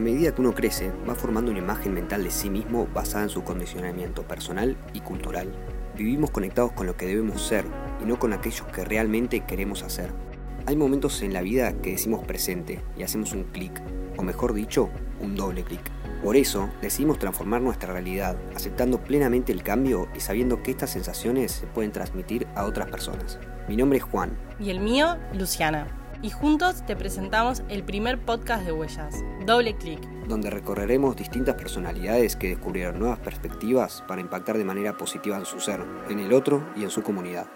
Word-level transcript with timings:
A 0.00 0.02
medida 0.02 0.34
que 0.34 0.40
uno 0.40 0.54
crece, 0.54 0.90
va 1.06 1.14
formando 1.14 1.50
una 1.50 1.60
imagen 1.60 1.92
mental 1.92 2.24
de 2.24 2.30
sí 2.30 2.48
mismo 2.48 2.88
basada 2.94 3.24
en 3.24 3.28
su 3.28 3.44
condicionamiento 3.44 4.22
personal 4.22 4.74
y 4.94 5.00
cultural. 5.00 5.52
Vivimos 5.94 6.30
conectados 6.30 6.72
con 6.72 6.86
lo 6.86 6.96
que 6.96 7.04
debemos 7.04 7.42
ser 7.42 7.66
y 8.02 8.06
no 8.06 8.18
con 8.18 8.32
aquellos 8.32 8.66
que 8.68 8.82
realmente 8.82 9.40
queremos 9.40 9.82
hacer. 9.82 10.10
Hay 10.64 10.74
momentos 10.74 11.20
en 11.20 11.34
la 11.34 11.42
vida 11.42 11.74
que 11.82 11.90
decimos 11.90 12.24
presente 12.24 12.80
y 12.96 13.02
hacemos 13.02 13.34
un 13.34 13.44
clic, 13.44 13.78
o 14.16 14.22
mejor 14.22 14.54
dicho, 14.54 14.88
un 15.20 15.36
doble 15.36 15.64
clic. 15.64 15.82
Por 16.24 16.34
eso 16.34 16.70
decidimos 16.80 17.18
transformar 17.18 17.60
nuestra 17.60 17.92
realidad, 17.92 18.38
aceptando 18.56 19.04
plenamente 19.04 19.52
el 19.52 19.62
cambio 19.62 20.08
y 20.16 20.20
sabiendo 20.20 20.62
que 20.62 20.70
estas 20.70 20.88
sensaciones 20.88 21.52
se 21.52 21.66
pueden 21.66 21.92
transmitir 21.92 22.46
a 22.54 22.64
otras 22.64 22.90
personas. 22.90 23.38
Mi 23.68 23.76
nombre 23.76 23.98
es 23.98 24.04
Juan. 24.04 24.30
Y 24.58 24.70
el 24.70 24.80
mío, 24.80 25.18
Luciana. 25.34 25.99
Y 26.22 26.28
juntos 26.28 26.84
te 26.84 26.96
presentamos 26.96 27.62
el 27.70 27.82
primer 27.82 28.22
podcast 28.22 28.66
de 28.66 28.72
Huellas, 28.72 29.14
Doble 29.46 29.74
Clic. 29.74 30.06
Donde 30.28 30.50
recorreremos 30.50 31.16
distintas 31.16 31.54
personalidades 31.54 32.36
que 32.36 32.48
descubrieron 32.48 32.98
nuevas 32.98 33.18
perspectivas 33.20 34.04
para 34.06 34.20
impactar 34.20 34.58
de 34.58 34.64
manera 34.64 34.98
positiva 34.98 35.38
en 35.38 35.46
su 35.46 35.60
ser, 35.60 35.80
en 36.10 36.18
el 36.18 36.34
otro 36.34 36.68
y 36.76 36.82
en 36.82 36.90
su 36.90 37.02
comunidad. 37.02 37.46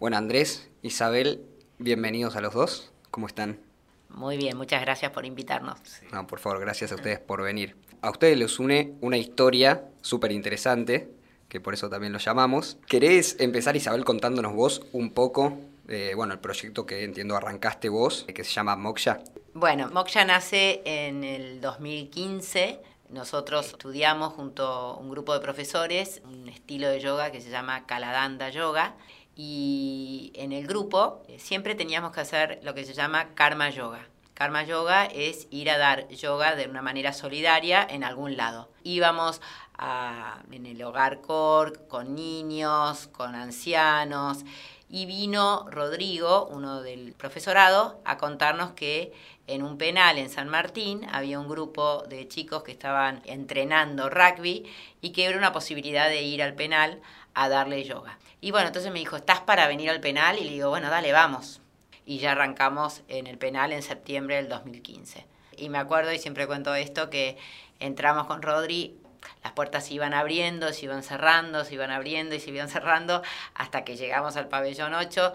Bueno, 0.00 0.16
Andrés, 0.16 0.72
Isabel, 0.82 1.46
bienvenidos 1.78 2.34
a 2.34 2.40
los 2.40 2.52
dos. 2.52 2.92
¿Cómo 3.12 3.28
están? 3.28 3.67
Muy 4.08 4.36
bien, 4.36 4.56
muchas 4.56 4.80
gracias 4.80 5.12
por 5.12 5.26
invitarnos. 5.26 5.78
No, 6.12 6.26
por 6.26 6.38
favor, 6.38 6.60
gracias 6.60 6.92
a 6.92 6.94
ustedes 6.96 7.18
por 7.18 7.42
venir. 7.42 7.76
A 8.00 8.10
ustedes 8.10 8.38
les 8.38 8.58
une 8.58 8.94
una 9.00 9.16
historia 9.16 9.84
súper 10.02 10.32
interesante, 10.32 11.10
que 11.48 11.60
por 11.60 11.74
eso 11.74 11.88
también 11.88 12.12
lo 12.12 12.18
llamamos. 12.18 12.78
¿Querés 12.86 13.36
empezar, 13.38 13.76
Isabel, 13.76 14.04
contándonos 14.04 14.54
vos 14.54 14.82
un 14.92 15.10
poco, 15.10 15.58
eh, 15.88 16.12
bueno, 16.14 16.32
el 16.32 16.40
proyecto 16.40 16.86
que 16.86 17.04
entiendo 17.04 17.36
arrancaste 17.36 17.88
vos, 17.88 18.24
que 18.34 18.44
se 18.44 18.52
llama 18.52 18.76
Moksha? 18.76 19.20
Bueno, 19.54 19.88
Moksha 19.90 20.24
nace 20.24 20.82
en 20.84 21.24
el 21.24 21.60
2015. 21.60 22.80
Nosotros 23.10 23.68
estudiamos 23.68 24.34
junto 24.34 24.66
a 24.66 24.96
un 24.96 25.10
grupo 25.10 25.32
de 25.32 25.40
profesores 25.40 26.20
un 26.24 26.48
estilo 26.48 26.88
de 26.88 27.00
yoga 27.00 27.32
que 27.32 27.40
se 27.40 27.48
llama 27.50 27.86
Kaladanda 27.86 28.50
Yoga 28.50 28.94
y 29.40 30.32
en 30.34 30.50
el 30.50 30.66
grupo 30.66 31.22
eh, 31.28 31.38
siempre 31.38 31.76
teníamos 31.76 32.10
que 32.10 32.20
hacer 32.20 32.58
lo 32.64 32.74
que 32.74 32.84
se 32.84 32.92
llama 32.92 33.36
karma 33.36 33.70
yoga. 33.70 34.04
Karma 34.34 34.64
yoga 34.64 35.06
es 35.06 35.46
ir 35.50 35.70
a 35.70 35.78
dar 35.78 36.08
yoga 36.08 36.56
de 36.56 36.66
una 36.66 36.82
manera 36.82 37.12
solidaria 37.12 37.86
en 37.88 38.02
algún 38.02 38.36
lado. 38.36 38.68
Íbamos 38.82 39.40
a, 39.78 40.40
en 40.50 40.66
el 40.66 40.82
hogar 40.82 41.20
core 41.20 41.78
con 41.88 42.16
niños, 42.16 43.06
con 43.12 43.36
ancianos 43.36 44.44
y 44.90 45.06
vino 45.06 45.66
Rodrigo, 45.70 46.48
uno 46.50 46.82
del 46.82 47.12
profesorado, 47.12 48.00
a 48.04 48.18
contarnos 48.18 48.72
que 48.72 49.12
en 49.46 49.62
un 49.62 49.78
penal 49.78 50.18
en 50.18 50.30
San 50.30 50.48
Martín 50.48 51.06
había 51.12 51.38
un 51.38 51.48
grupo 51.48 52.02
de 52.08 52.26
chicos 52.26 52.64
que 52.64 52.72
estaban 52.72 53.22
entrenando 53.24 54.10
rugby 54.10 54.66
y 55.00 55.10
que 55.10 55.26
era 55.26 55.38
una 55.38 55.52
posibilidad 55.52 56.08
de 56.08 56.22
ir 56.22 56.42
al 56.42 56.54
penal 56.54 57.00
a 57.38 57.48
darle 57.48 57.84
yoga. 57.84 58.18
Y 58.40 58.50
bueno, 58.50 58.66
entonces 58.66 58.90
me 58.92 58.98
dijo, 58.98 59.16
¿estás 59.16 59.40
para 59.40 59.68
venir 59.68 59.90
al 59.90 60.00
penal? 60.00 60.38
Y 60.38 60.44
le 60.44 60.50
digo, 60.50 60.70
bueno, 60.70 60.90
dale, 60.90 61.12
vamos. 61.12 61.60
Y 62.04 62.18
ya 62.18 62.32
arrancamos 62.32 63.02
en 63.06 63.28
el 63.28 63.38
penal 63.38 63.72
en 63.72 63.82
septiembre 63.82 64.36
del 64.36 64.48
2015. 64.48 65.24
Y 65.56 65.68
me 65.68 65.78
acuerdo, 65.78 66.12
y 66.12 66.18
siempre 66.18 66.48
cuento 66.48 66.74
esto, 66.74 67.10
que 67.10 67.36
entramos 67.78 68.26
con 68.26 68.42
Rodri, 68.42 68.98
las 69.44 69.52
puertas 69.52 69.86
se 69.86 69.94
iban 69.94 70.14
abriendo, 70.14 70.72
se 70.72 70.86
iban 70.86 71.04
cerrando, 71.04 71.64
se 71.64 71.74
iban 71.74 71.92
abriendo 71.92 72.34
y 72.34 72.40
se 72.40 72.50
iban 72.50 72.68
cerrando, 72.68 73.22
hasta 73.54 73.84
que 73.84 73.96
llegamos 73.96 74.36
al 74.36 74.48
pabellón 74.48 74.94
8 74.94 75.32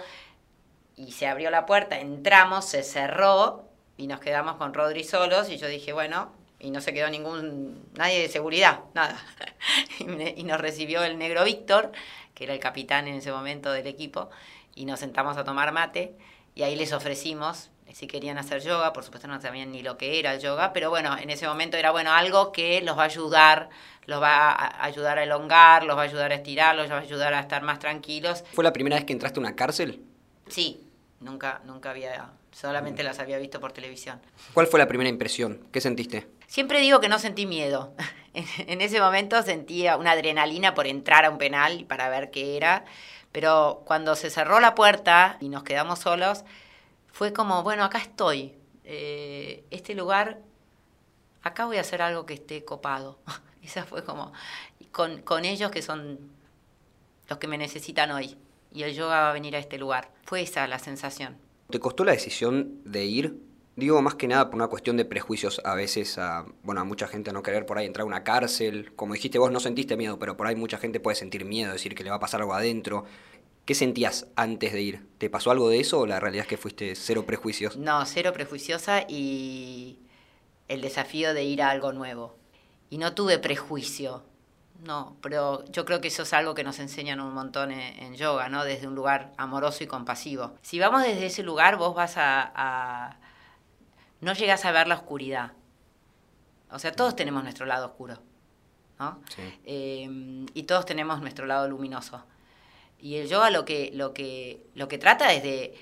y 0.97 1.13
se 1.13 1.27
abrió 1.27 1.51
la 1.51 1.65
puerta, 1.65 1.99
entramos, 1.99 2.65
se 2.65 2.83
cerró 2.83 3.63
y 3.95 4.07
nos 4.07 4.19
quedamos 4.19 4.57
con 4.57 4.73
Rodri 4.73 5.05
solos 5.05 5.49
y 5.49 5.57
yo 5.57 5.67
dije, 5.67 5.93
bueno, 5.93 6.33
y 6.63 6.71
no 6.71 6.79
se 6.79 6.93
quedó 6.93 7.09
ningún, 7.09 7.89
nadie 7.95 8.21
de 8.21 8.29
seguridad, 8.29 8.79
nada. 8.93 9.21
y 10.35 10.43
nos 10.43 10.59
recibió 10.59 11.03
el 11.03 11.17
negro 11.17 11.43
Víctor, 11.43 11.91
que 12.33 12.45
era 12.45 12.53
el 12.53 12.59
capitán 12.59 13.07
en 13.07 13.15
ese 13.15 13.31
momento 13.31 13.71
del 13.71 13.85
equipo, 13.85 14.29
y 14.73 14.85
nos 14.85 15.01
sentamos 15.01 15.37
a 15.37 15.43
tomar 15.43 15.73
mate, 15.73 16.15
y 16.55 16.63
ahí 16.63 16.75
les 16.75 16.93
ofrecimos 16.93 17.69
si 17.91 18.07
querían 18.07 18.37
hacer 18.37 18.61
yoga, 18.61 18.91
por 18.91 19.03
supuesto 19.03 19.27
no 19.27 19.39
sabían 19.39 19.71
ni 19.71 19.83
lo 19.83 19.97
que 19.97 20.17
era 20.19 20.33
el 20.33 20.39
yoga, 20.39 20.73
pero 20.73 20.89
bueno, 20.89 21.15
en 21.17 21.29
ese 21.29 21.47
momento 21.47 21.77
era 21.77 21.91
bueno 21.91 22.11
algo 22.11 22.51
que 22.51 22.81
los 22.81 22.97
va 22.97 23.03
a 23.03 23.05
ayudar, 23.05 23.69
los 24.05 24.21
va 24.21 24.51
a 24.51 24.85
ayudar 24.85 25.19
a 25.19 25.23
elongar, 25.23 25.83
los 25.83 25.95
va 25.95 26.01
a 26.01 26.05
ayudar 26.05 26.31
a 26.31 26.35
estirar, 26.35 26.75
los 26.75 26.89
va 26.89 26.97
a 26.97 27.01
ayudar 27.01 27.33
a 27.33 27.41
estar 27.41 27.61
más 27.61 27.77
tranquilos. 27.79 28.43
¿Fue 28.53 28.63
la 28.63 28.73
primera 28.73 28.95
vez 28.95 29.05
que 29.05 29.13
entraste 29.13 29.39
a 29.39 29.41
una 29.41 29.55
cárcel? 29.55 30.01
Sí, 30.47 30.81
nunca, 31.19 31.61
nunca 31.65 31.91
había, 31.91 32.31
solamente 32.51 33.03
las 33.03 33.19
había 33.19 33.37
visto 33.37 33.59
por 33.59 33.73
televisión. 33.73 34.19
¿Cuál 34.53 34.65
fue 34.65 34.79
la 34.79 34.87
primera 34.87 35.09
impresión? 35.09 35.67
¿Qué 35.71 35.79
sentiste? 35.79 36.27
Siempre 36.53 36.81
digo 36.81 36.99
que 36.99 37.09
no 37.09 37.17
sentí 37.17 37.47
miedo. 37.47 37.95
En 38.35 38.81
ese 38.81 38.99
momento 38.99 39.41
sentía 39.41 39.97
una 39.97 40.11
adrenalina 40.11 40.75
por 40.75 40.85
entrar 40.85 41.25
a 41.25 41.31
un 41.31 41.39
penal 41.39 41.85
para 41.87 42.09
ver 42.09 42.29
qué 42.29 42.57
era, 42.57 42.85
pero 43.31 43.81
cuando 43.85 44.15
se 44.15 44.29
cerró 44.29 44.59
la 44.59 44.75
puerta 44.75 45.37
y 45.39 45.49
nos 45.49 45.63
quedamos 45.63 45.99
solos, 45.99 46.43
fue 47.11 47.33
como, 47.33 47.63
bueno, 47.63 47.83
acá 47.83 47.97
estoy. 47.97 48.53
Eh, 48.83 49.63
este 49.71 49.95
lugar, 49.95 50.41
acá 51.41 51.65
voy 51.65 51.77
a 51.77 51.81
hacer 51.81 52.03
algo 52.03 52.27
que 52.27 52.35
esté 52.35 52.63
copado. 52.63 53.17
Esa 53.63 53.83
fue 53.83 54.03
como, 54.03 54.31
con, 54.91 55.23
con 55.23 55.45
ellos 55.45 55.71
que 55.71 55.81
son 55.81 56.19
los 57.29 57.39
que 57.39 57.47
me 57.47 57.57
necesitan 57.57 58.11
hoy. 58.11 58.37
Y 58.71 58.83
el 58.83 58.93
yoga 58.93 59.21
va 59.21 59.29
a 59.31 59.33
venir 59.33 59.55
a 59.55 59.59
este 59.59 59.79
lugar. 59.79 60.11
Fue 60.23 60.41
esa 60.41 60.67
la 60.67 60.77
sensación. 60.77 61.35
¿Te 61.69 61.79
costó 61.79 62.03
la 62.03 62.11
decisión 62.11 62.79
de 62.83 63.05
ir 63.05 63.52
Digo 63.75 63.99
más 64.03 64.13
que 64.15 64.27
nada 64.27 64.51
por 64.51 64.55
una 64.55 64.67
cuestión 64.67 64.97
de 64.97 65.05
prejuicios 65.05 65.59
a 65.65 65.73
veces 65.73 66.19
a, 66.19 66.45
bueno, 66.61 66.81
a 66.81 66.83
mucha 66.83 67.07
gente 67.07 67.33
no 67.33 67.41
querer 67.41 67.65
por 67.65 67.79
ahí 67.79 67.87
entrar 67.87 68.03
a 68.03 68.05
una 68.05 68.23
cárcel. 68.23 68.93
Como 68.95 69.15
dijiste 69.15 69.39
vos, 69.39 69.51
no 69.51 69.59
sentiste 69.59 69.97
miedo, 69.97 70.19
pero 70.19 70.37
por 70.37 70.45
ahí 70.45 70.55
mucha 70.55 70.77
gente 70.77 70.99
puede 70.99 71.15
sentir 71.15 71.43
miedo, 71.43 71.73
decir 71.73 71.95
que 71.95 72.03
le 72.03 72.11
va 72.11 72.17
a 72.17 72.19
pasar 72.19 72.41
algo 72.41 72.53
adentro. 72.53 73.05
¿Qué 73.65 73.73
sentías 73.73 74.27
antes 74.35 74.73
de 74.73 74.81
ir? 74.81 75.07
¿Te 75.17 75.29
pasó 75.29 75.49
algo 75.49 75.69
de 75.69 75.79
eso 75.79 76.01
o 76.01 76.05
la 76.05 76.19
realidad 76.19 76.43
es 76.43 76.49
que 76.49 76.57
fuiste 76.57 76.93
cero 76.95 77.25
prejuicios? 77.25 77.75
No, 77.77 78.05
cero 78.05 78.31
prejuiciosa 78.31 79.05
y 79.07 79.97
el 80.67 80.81
desafío 80.81 81.33
de 81.33 81.43
ir 81.43 81.63
a 81.63 81.71
algo 81.71 81.93
nuevo. 81.93 82.35
Y 82.91 82.99
no 82.99 83.15
tuve 83.15 83.39
prejuicio, 83.39 84.21
no, 84.85 85.17
pero 85.21 85.65
yo 85.71 85.83
creo 85.85 85.99
que 85.99 86.09
eso 86.09 86.23
es 86.23 86.33
algo 86.33 86.53
que 86.53 86.63
nos 86.63 86.77
enseñan 86.77 87.19
un 87.21 87.33
montón 87.33 87.71
en, 87.71 88.13
yoga, 88.13 88.49
¿no? 88.49 88.65
Desde 88.65 88.87
un 88.87 88.93
lugar 88.93 89.33
amoroso 89.37 89.83
y 89.83 89.87
compasivo. 89.87 90.53
Si 90.61 90.77
vamos 90.77 91.01
desde 91.01 91.25
ese 91.25 91.41
lugar, 91.41 91.77
vos 91.77 91.95
vas 91.95 92.13
a 92.17 93.17
no 94.23 94.33
llegas 94.33 94.65
a 94.65 94.71
ver 94.71 94.87
la 94.87 94.95
oscuridad. 94.95 95.53
O 96.71 96.79
sea, 96.79 96.91
todos 96.91 97.15
tenemos 97.15 97.43
nuestro 97.43 97.65
lado 97.65 97.87
oscuro, 97.87 98.17
¿no? 98.99 99.21
Eh, 99.65 100.45
y 100.53 100.63
todos 100.63 100.85
tenemos 100.85 101.21
nuestro 101.21 101.45
lado 101.45 101.67
luminoso. 101.67 102.23
Y 102.99 103.17
el 103.17 103.27
yoga 103.27 103.49
lo 103.49 103.65
que, 103.65 103.91
lo 103.93 104.13
que, 104.13 104.65
lo 104.73 104.87
que 104.87 104.97
trata 104.97 105.33
es 105.33 105.43
de, 105.43 105.75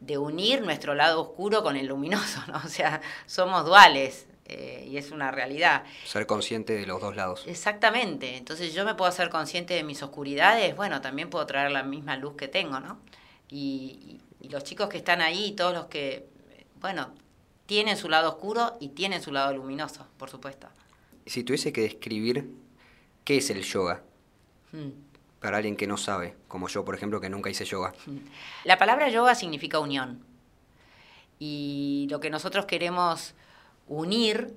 de 0.00 0.18
unir 0.18 0.62
nuestro 0.62 0.94
lado 0.94 1.22
oscuro 1.22 1.62
con 1.62 1.76
el 1.76 1.86
luminoso, 1.86 2.42
¿no? 2.48 2.58
O 2.64 2.68
sea, 2.68 3.00
somos 3.26 3.64
duales. 3.64 4.26
Eh, 4.48 4.86
y 4.88 4.96
es 4.96 5.10
una 5.10 5.32
realidad. 5.32 5.82
Ser 6.04 6.24
consciente 6.26 6.74
de 6.74 6.86
los 6.86 7.00
dos 7.00 7.16
lados. 7.16 7.42
Exactamente. 7.48 8.36
Entonces 8.36 8.72
yo 8.74 8.84
me 8.84 8.94
puedo 8.94 9.08
hacer 9.08 9.28
consciente 9.28 9.74
de 9.74 9.82
mis 9.82 10.04
oscuridades, 10.04 10.76
bueno, 10.76 11.00
también 11.00 11.30
puedo 11.30 11.44
traer 11.46 11.72
la 11.72 11.82
misma 11.82 12.16
luz 12.16 12.36
que 12.36 12.46
tengo, 12.46 12.78
¿no? 12.78 13.00
Y, 13.48 14.20
y 14.40 14.48
los 14.48 14.62
chicos 14.62 14.88
que 14.88 14.98
están 14.98 15.20
ahí, 15.20 15.50
todos 15.56 15.74
los 15.74 15.86
que, 15.86 16.28
bueno, 16.76 17.12
tienen 17.66 17.96
su 17.96 18.08
lado 18.08 18.30
oscuro 18.30 18.76
y 18.80 18.88
tienen 18.90 19.20
su 19.20 19.32
lado 19.32 19.52
luminoso, 19.54 20.06
por 20.16 20.30
supuesto. 20.30 20.68
Si 21.26 21.42
tuviese 21.42 21.72
que 21.72 21.82
describir 21.82 22.48
qué 23.24 23.38
es 23.38 23.50
el 23.50 23.62
yoga, 23.62 24.02
hmm. 24.72 24.90
para 25.40 25.58
alguien 25.58 25.76
que 25.76 25.88
no 25.88 25.96
sabe, 25.96 26.36
como 26.48 26.68
yo, 26.68 26.84
por 26.84 26.94
ejemplo, 26.94 27.20
que 27.20 27.28
nunca 27.28 27.50
hice 27.50 27.64
yoga. 27.64 27.92
Hmm. 28.06 28.18
La 28.64 28.78
palabra 28.78 29.08
yoga 29.08 29.34
significa 29.34 29.80
unión. 29.80 30.24
Y 31.38 32.06
lo 32.08 32.20
que 32.20 32.30
nosotros 32.30 32.64
queremos 32.64 33.34
unir, 33.88 34.54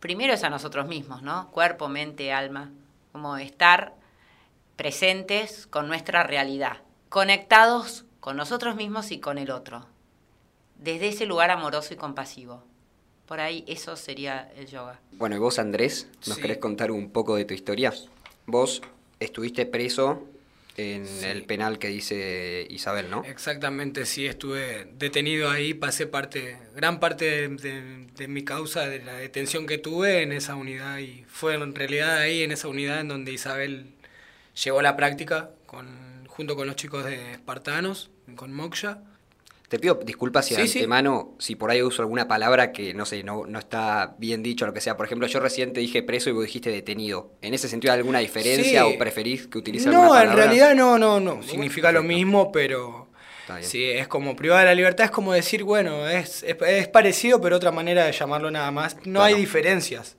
primero 0.00 0.34
es 0.34 0.44
a 0.44 0.50
nosotros 0.50 0.86
mismos, 0.86 1.22
¿no? 1.22 1.50
Cuerpo, 1.52 1.88
mente, 1.88 2.32
alma. 2.32 2.70
Como 3.12 3.36
estar 3.36 3.94
presentes 4.76 5.66
con 5.66 5.86
nuestra 5.86 6.24
realidad, 6.24 6.82
conectados 7.08 8.04
con 8.20 8.36
nosotros 8.36 8.74
mismos 8.74 9.10
y 9.12 9.20
con 9.20 9.38
el 9.38 9.50
otro 9.50 9.86
desde 10.82 11.08
ese 11.08 11.26
lugar 11.26 11.50
amoroso 11.50 11.94
y 11.94 11.96
compasivo. 11.96 12.64
Por 13.26 13.40
ahí 13.40 13.64
eso 13.66 13.96
sería 13.96 14.50
el 14.56 14.66
yoga. 14.66 15.00
Bueno, 15.12 15.36
y 15.36 15.38
vos 15.38 15.58
Andrés, 15.58 16.08
¿nos 16.26 16.38
querés 16.38 16.58
contar 16.58 16.90
un 16.90 17.10
poco 17.10 17.36
de 17.36 17.44
tu 17.44 17.54
historia? 17.54 17.92
Vos 18.46 18.82
estuviste 19.20 19.64
preso 19.64 20.28
en 20.76 21.06
el 21.24 21.44
penal 21.44 21.78
que 21.78 21.88
dice 21.88 22.66
Isabel, 22.68 23.10
¿no? 23.10 23.24
Exactamente, 23.24 24.06
sí, 24.06 24.26
estuve 24.26 24.88
detenido 24.98 25.50
ahí, 25.50 25.74
pasé 25.74 26.06
parte, 26.06 26.58
gran 26.74 26.98
parte 26.98 27.48
de, 27.48 28.28
mi 28.28 28.42
causa, 28.42 28.88
de 28.88 29.00
la 29.00 29.14
detención 29.14 29.66
que 29.66 29.78
tuve 29.78 30.22
en 30.22 30.32
esa 30.32 30.56
unidad 30.56 30.98
y 30.98 31.24
fue 31.28 31.54
en 31.54 31.74
realidad 31.74 32.18
ahí 32.18 32.42
en 32.42 32.52
esa 32.52 32.68
unidad 32.68 33.00
en 33.00 33.08
donde 33.08 33.32
Isabel 33.32 33.94
llevo 34.64 34.82
la 34.82 34.96
práctica 34.96 35.50
con, 35.66 36.26
junto 36.26 36.56
con 36.56 36.66
los 36.66 36.76
chicos 36.76 37.04
de 37.04 37.32
Espartanos, 37.32 38.10
con 38.34 38.52
Moksha. 38.52 39.02
Te 39.72 39.78
pido 39.78 39.94
disculpas 40.04 40.44
si 40.44 40.54
Sí, 40.54 40.60
antemano, 40.60 41.34
si 41.38 41.56
por 41.56 41.70
ahí 41.70 41.80
uso 41.80 42.02
alguna 42.02 42.28
palabra 42.28 42.72
que 42.72 42.92
no 42.92 43.06
sé, 43.06 43.22
no, 43.22 43.46
no 43.46 43.58
está 43.58 44.14
bien 44.18 44.42
dicho 44.42 44.66
o 44.66 44.68
lo 44.68 44.74
que 44.74 44.82
sea. 44.82 44.98
Por 44.98 45.06
ejemplo, 45.06 45.26
yo 45.26 45.40
recién 45.40 45.72
te 45.72 45.80
dije 45.80 46.02
preso 46.02 46.28
y 46.28 46.34
vos 46.34 46.44
dijiste 46.44 46.68
detenido. 46.68 47.32
¿En 47.40 47.54
ese 47.54 47.70
sentido 47.70 47.90
hay 47.94 48.00
alguna 48.00 48.18
diferencia 48.18 48.84
Sí. 48.84 48.92
o 48.94 48.98
preferís 48.98 49.46
que 49.46 49.56
utilice 49.56 49.88
alguna 49.88 50.08
No, 50.08 50.14
en 50.14 50.20
palabra? 50.24 50.44
realidad 50.44 50.74
no, 50.74 50.98
no, 50.98 51.20
no. 51.20 51.42
Significa 51.42 51.90
lo 51.90 52.02
mismo, 52.02 52.52
pero 52.52 53.08
sí, 53.62 53.82
es 53.84 54.08
como 54.08 54.36
privada 54.36 54.60
de 54.60 54.66
la 54.66 54.74
libertad, 54.74 55.06
es 55.06 55.10
como 55.10 55.32
decir, 55.32 55.64
bueno, 55.64 56.06
es, 56.06 56.42
es, 56.42 56.54
es 56.60 56.88
parecido, 56.88 57.40
pero 57.40 57.56
otra 57.56 57.70
manera 57.72 58.04
de 58.04 58.12
llamarlo 58.12 58.50
nada 58.50 58.70
más. 58.72 58.98
No 59.06 59.22
hay 59.22 59.32
diferencias. 59.36 60.18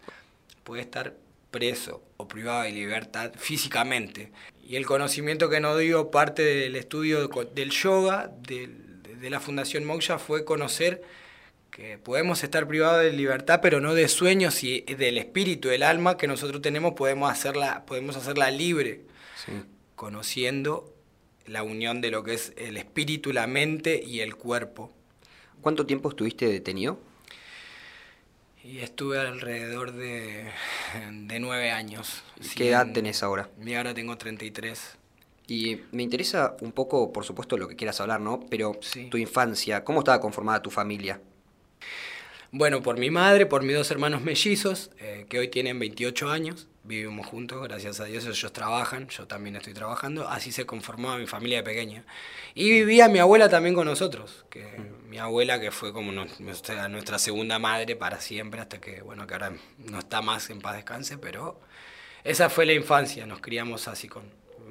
Puede 0.64 0.82
estar 0.82 1.14
preso 1.52 2.02
o 2.18 2.28
privado 2.28 2.64
de 2.64 2.72
libertad 2.72 3.32
físicamente. 3.38 4.32
Y 4.68 4.78
el 4.78 4.88
conocimiento 4.88 5.48
que 5.48 5.60
nos 5.60 5.78
dio 5.78 6.10
parte 6.10 6.42
del 6.42 6.76
estudio 6.76 7.28
del 7.54 7.70
yoga, 7.70 8.32
del- 8.48 8.82
de 9.24 9.30
la 9.30 9.40
Fundación 9.40 9.86
Moksha, 9.86 10.20
fue 10.20 10.44
conocer 10.44 11.02
que 11.72 11.98
podemos 11.98 12.44
estar 12.44 12.68
privados 12.68 13.02
de 13.04 13.14
libertad, 13.14 13.60
pero 13.62 13.80
no 13.80 13.94
de 13.96 14.10
sueños 14.10 14.64
y 14.66 14.82
del 14.82 15.18
espíritu, 15.18 15.70
del 15.70 15.82
alma 15.84 16.18
que 16.18 16.28
nosotros 16.28 16.62
tenemos, 16.62 16.94
podemos 16.94 17.32
hacerla, 17.32 17.86
podemos 17.86 18.18
hacerla 18.18 18.52
libre 18.52 19.02
Sí. 19.46 19.54
conociendo 19.96 20.94
la 21.48 21.64
unión 21.64 22.02
de 22.02 22.12
lo 22.12 22.24
que 22.24 22.34
es 22.34 22.52
el 22.58 22.76
espíritu, 22.78 23.32
la 23.34 23.48
mente 23.48 24.02
y 24.06 24.20
el 24.20 24.36
cuerpo. 24.36 24.92
¿Cuánto 25.62 25.86
tiempo 25.86 26.10
estuviste 26.10 26.46
detenido? 26.48 27.00
Y 28.64 28.80
estuve 28.80 29.20
alrededor 29.20 29.94
de, 29.94 30.50
de 31.12 31.40
nueve 31.40 31.72
años. 31.72 32.24
¿Qué 32.56 32.70
edad 32.70 32.92
tenés 32.94 33.24
ahora? 33.24 33.50
Y 33.66 33.74
ahora 33.74 33.94
tengo 33.94 34.18
33. 34.18 34.98
Y 35.48 35.82
me 35.92 36.04
interesa 36.04 36.56
un 36.62 36.72
poco, 36.72 37.12
por 37.12 37.26
supuesto, 37.26 37.58
lo 37.58 37.68
que 37.68 37.76
quieras 37.76 38.00
hablar, 38.02 38.22
¿no? 38.22 38.40
Pero 38.50 38.78
Sí. 38.82 39.08
tu 39.10 39.18
infancia, 39.18 39.84
¿cómo 39.84 40.00
estaba 40.00 40.20
conformada 40.22 40.62
tu 40.62 40.70
familia? 40.72 41.20
Bueno, 42.52 42.84
por 42.84 43.00
mi 43.00 43.10
madre, 43.10 43.46
por 43.48 43.64
mis 43.64 43.76
dos 43.76 43.90
hermanos 43.90 44.22
mellizos, 44.22 44.92
eh, 45.00 45.26
que 45.28 45.40
hoy 45.40 45.48
tienen 45.48 45.80
28 45.80 46.30
años, 46.30 46.68
vivimos 46.84 47.26
juntos, 47.26 47.64
gracias 47.64 48.00
a 48.00 48.06
Dios, 48.06 48.26
ellos 48.28 48.54
trabajan, 48.54 49.08
yo 49.10 49.26
también 49.26 49.56
estoy 49.56 49.74
trabajando, 49.74 50.28
así 50.30 50.52
se 50.52 50.66
conformaba 50.68 51.18
mi 51.18 51.26
familia 51.26 51.58
de 51.58 51.64
pequeña. 51.64 52.06
Y 52.54 52.70
vivía 52.70 53.08
mi 53.10 53.18
abuela 53.18 53.50
también 53.50 53.74
con 53.74 53.86
nosotros, 53.88 54.46
que 54.52 54.68
mi 55.10 55.18
abuela 55.18 55.60
que 55.60 55.72
fue 55.72 55.92
como 55.94 56.12
nuestra, 56.12 56.88
nuestra 56.90 57.18
segunda 57.18 57.58
madre 57.58 57.96
para 57.96 58.22
siempre, 58.22 58.62
hasta 58.62 58.80
que, 58.80 59.02
bueno, 59.02 59.26
que 59.26 59.34
ahora 59.34 59.54
no 59.80 59.98
está 60.00 60.22
más 60.22 60.52
en 60.52 60.62
paz 60.62 60.76
descanse, 60.76 61.18
pero 61.18 61.60
esa 62.24 62.50
fue 62.50 62.68
la 62.68 62.74
infancia, 62.74 63.26
nos 63.26 63.42
criamos 63.42 63.88
así 63.88 64.08
con 64.08 64.24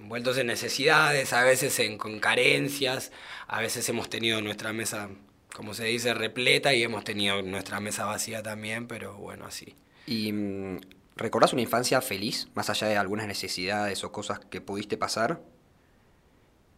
envueltos 0.02 0.37
en 0.37 0.49
necesidades, 0.49 1.32
a 1.32 1.44
veces 1.44 1.78
en, 1.78 1.96
con 1.96 2.19
carencias, 2.19 3.12
a 3.46 3.60
veces 3.60 3.88
hemos 3.88 4.10
tenido 4.10 4.43
nuestra 4.43 4.72
mesa, 4.72 5.08
como 5.54 5.75
se 5.75 5.84
dice, 5.84 6.12
repleta 6.12 6.75
y 6.75 6.82
hemos 6.82 7.04
tenido 7.04 7.40
nuestra 7.43 7.78
mesa 7.78 8.04
vacía 8.04 8.43
también, 8.43 8.88
pero 8.88 9.16
bueno, 9.16 9.46
así. 9.46 9.76
¿Y 10.06 10.32
mm, 10.32 10.81
recordás 11.14 11.52
una 11.52 11.62
infancia 11.62 12.00
feliz, 12.00 12.49
más 12.54 12.69
allá 12.69 12.88
de 12.88 12.96
algunas 12.96 13.28
necesidades 13.28 14.02
o 14.02 14.10
cosas 14.10 14.40
que 14.40 14.60
pudiste 14.60 14.96
pasar? 14.96 15.40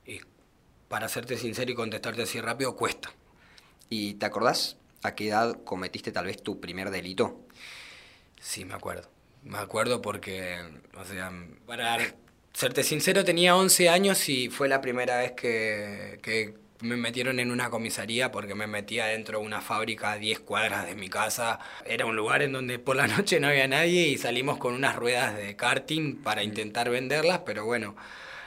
Y 0.04 0.20
para 0.88 1.08
serte 1.08 1.38
sincero 1.38 1.72
y 1.72 1.74
contestarte 1.74 2.22
así 2.22 2.42
rápido, 2.42 2.76
cuesta. 2.76 3.10
¿Y 3.88 4.14
te 4.14 4.26
acordás 4.26 4.76
a 5.02 5.14
qué 5.14 5.28
edad 5.28 5.64
cometiste 5.64 6.12
tal 6.12 6.26
vez 6.26 6.42
tu 6.42 6.60
primer 6.60 6.90
delito? 6.90 7.40
Sí, 8.38 8.66
me 8.66 8.74
acuerdo. 8.74 9.08
Me 9.42 9.58
acuerdo 9.58 10.02
porque, 10.02 10.58
o 10.94 11.04
sea, 11.04 11.32
para 11.66 11.98
serte 12.54 12.84
sincero, 12.84 13.24
tenía 13.24 13.56
11 13.56 13.88
años 13.90 14.28
y 14.30 14.48
fue 14.50 14.68
la 14.68 14.80
primera 14.80 15.18
vez 15.18 15.32
que, 15.32 16.20
que 16.22 16.54
me 16.80 16.96
metieron 16.96 17.40
en 17.40 17.50
una 17.50 17.70
comisaría 17.70 18.30
porque 18.32 18.54
me 18.54 18.66
metía 18.68 19.06
dentro 19.06 19.40
de 19.40 19.44
una 19.46 19.60
fábrica 19.60 20.12
a 20.12 20.18
10 20.18 20.40
cuadras 20.40 20.86
de 20.86 20.94
mi 20.96 21.10
casa. 21.10 21.60
Era 21.86 22.06
un 22.06 22.16
lugar 22.16 22.42
en 22.42 22.52
donde 22.52 22.78
por 22.78 22.96
la 22.96 23.06
noche 23.08 23.40
no 23.40 23.48
había 23.48 23.68
nadie 23.68 24.08
y 24.08 24.18
salimos 24.18 24.58
con 24.58 24.74
unas 24.74 24.96
ruedas 24.96 25.36
de 25.36 25.56
karting 25.56 26.22
para 26.22 26.42
intentar 26.44 26.90
venderlas, 26.90 27.40
pero 27.46 27.66
bueno, 27.66 27.96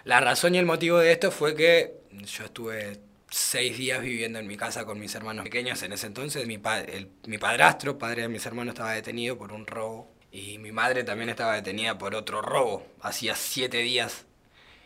la 0.05 0.19
razón 0.21 0.55
y 0.55 0.59
el 0.59 0.65
motivo 0.65 0.99
de 0.99 1.11
esto 1.11 1.31
fue 1.31 1.55
que 1.55 1.93
yo 2.11 2.45
estuve 2.45 2.99
seis 3.29 3.77
días 3.77 4.01
viviendo 4.01 4.39
en 4.39 4.47
mi 4.47 4.57
casa 4.57 4.85
con 4.85 4.99
mis 4.99 5.13
hermanos 5.15 5.43
pequeños. 5.45 5.83
En 5.83 5.93
ese 5.93 6.07
entonces 6.07 6.47
mi, 6.47 6.57
pa- 6.57 6.79
el- 6.81 7.09
mi 7.27 7.37
padrastro, 7.37 7.97
padre 7.99 8.23
de 8.23 8.29
mis 8.29 8.45
hermanos, 8.45 8.73
estaba 8.73 8.93
detenido 8.93 9.37
por 9.37 9.51
un 9.53 9.67
robo. 9.67 10.16
Y 10.37 10.59
mi 10.59 10.71
madre 10.71 11.03
también 11.03 11.29
estaba 11.29 11.55
detenida 11.55 11.97
por 11.97 12.13
otro 12.13 12.43
robo. 12.43 12.85
Hacía 13.01 13.35
siete 13.35 13.77
días. 13.77 14.25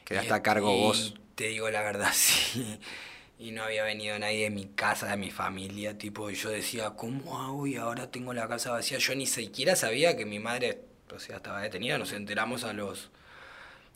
Quedaste 0.05 0.31
a 0.33 0.41
cargo 0.41 0.73
y 0.73 0.79
vos. 0.79 1.13
Te 1.35 1.49
digo 1.49 1.69
la 1.69 1.81
verdad, 1.81 2.11
sí. 2.13 2.79
Y 3.37 3.51
no 3.51 3.63
había 3.63 3.83
venido 3.83 4.17
nadie 4.17 4.45
de 4.45 4.49
mi 4.49 4.67
casa, 4.67 5.07
de 5.07 5.17
mi 5.17 5.29
familia, 5.29 5.97
tipo, 5.97 6.29
y 6.29 6.35
yo 6.35 6.49
decía, 6.49 6.91
¿cómo 6.91 7.41
hago? 7.41 7.67
Y 7.67 7.75
ahora 7.75 8.09
tengo 8.09 8.31
la 8.33 8.47
casa 8.47 8.71
vacía. 8.71 8.97
Yo 8.99 9.13
ni 9.13 9.25
siquiera 9.25 9.75
sabía 9.75 10.15
que 10.15 10.25
mi 10.25 10.39
madre, 10.39 10.83
o 11.13 11.19
sea, 11.19 11.35
estaba 11.35 11.61
detenida. 11.61 11.97
Nos 11.97 12.13
enteramos 12.13 12.63
a 12.63 12.71
los 12.71 13.09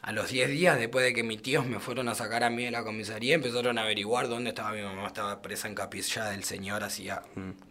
a 0.02 0.12
los 0.12 0.30
10 0.30 0.50
días 0.50 0.78
después 0.78 1.06
de 1.06 1.14
que 1.14 1.24
mis 1.24 1.42
tíos 1.42 1.66
me 1.66 1.80
fueron 1.80 2.10
a 2.10 2.16
sacar 2.16 2.44
a 2.44 2.50
mí 2.50 2.66
de 2.66 2.72
la 2.72 2.84
comisaría, 2.84 3.34
empezaron 3.34 3.78
a 3.78 3.84
averiguar 3.84 4.28
dónde 4.28 4.50
estaba 4.50 4.74
mi 4.74 4.82
mamá. 4.82 5.08
Estaba 5.08 5.42
presa 5.42 5.70
en 5.70 5.76
Capilla 5.76 6.26
del 6.26 6.44
Señor 6.44 6.84
hacía 6.84 7.24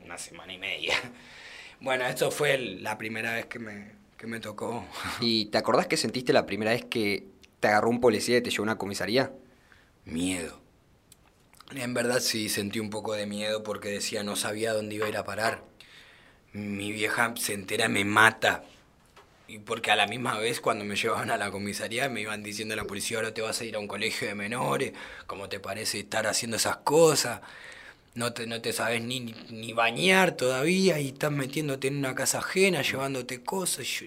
una 0.02 0.16
semana 0.16 0.54
y 0.54 0.58
media. 0.58 0.94
Bueno, 1.84 2.06
esto 2.06 2.31
fue 2.31 2.56
la 2.56 2.96
primera 2.96 3.34
vez 3.34 3.44
que 3.44 3.58
me, 3.58 3.92
que 4.16 4.26
me 4.26 4.40
tocó. 4.40 4.86
¿Y 5.20 5.46
te 5.46 5.58
acordás 5.58 5.86
que 5.86 5.98
sentiste 5.98 6.32
la 6.32 6.46
primera 6.46 6.70
vez 6.70 6.86
que 6.86 7.26
te 7.60 7.69
agarró 7.69 7.90
un 7.90 8.00
policía 8.00 8.38
y 8.38 8.40
te 8.40 8.48
llevó 8.48 8.62
a 8.62 8.64
una 8.64 8.78
comisaría? 8.78 9.32
Miedo. 10.06 10.58
En 11.75 11.92
verdad 11.92 12.20
sí 12.20 12.48
sentí 12.48 12.81
un 12.81 12.88
poco 12.88 13.12
de 13.12 13.26
miedo 13.26 13.62
porque 13.62 13.90
decía 13.90 14.22
no 14.22 14.34
sabía 14.34 14.72
dónde 14.72 14.94
iba 14.94 15.04
a 15.04 15.10
ir 15.10 15.16
a 15.19 15.25
parar. 15.25 15.62
Mi 16.54 16.90
vieja 16.90 17.34
se 17.36 17.52
entera, 17.52 17.86
me 17.90 18.06
mata. 18.06 18.64
Y 19.46 19.58
porque 19.58 19.90
a 19.90 19.96
la 19.96 20.06
misma 20.06 20.38
vez 20.38 20.62
cuando 20.62 20.86
me 20.86 20.96
llevaban 20.96 21.31
a 21.31 21.36
la 21.36 21.50
comisaría 21.50 22.08
me 22.08 22.22
iban 22.22 22.42
diciendo 22.42 22.72
a 22.72 22.78
la 22.78 22.84
policía, 22.84 23.19
ahora 23.19 23.34
te 23.34 23.42
vas 23.42 23.60
a 23.60 23.64
ir 23.66 23.76
a 23.76 23.78
un 23.78 23.88
colegio 23.88 24.26
de 24.26 24.34
menores, 24.34 24.94
¿cómo 25.26 25.50
te 25.50 25.60
parece 25.60 25.98
estar 25.98 26.26
haciendo 26.26 26.56
esas 26.56 26.78
cosas? 26.78 27.42
No 28.14 28.32
te, 28.32 28.46
no 28.46 28.61
te 28.61 28.72
sabes 28.72 29.02
ni, 29.02 29.34
ni 29.50 29.72
bañar 29.72 30.32
todavía 30.37 31.00
y 31.00 31.08
estás 31.08 31.32
metiéndote 31.32 31.88
en 31.88 31.96
una 31.96 32.14
casa 32.14 32.38
ajena, 32.38 32.82
llevándote 32.82 33.43
cosas. 33.43 33.87
yo- 33.87 34.06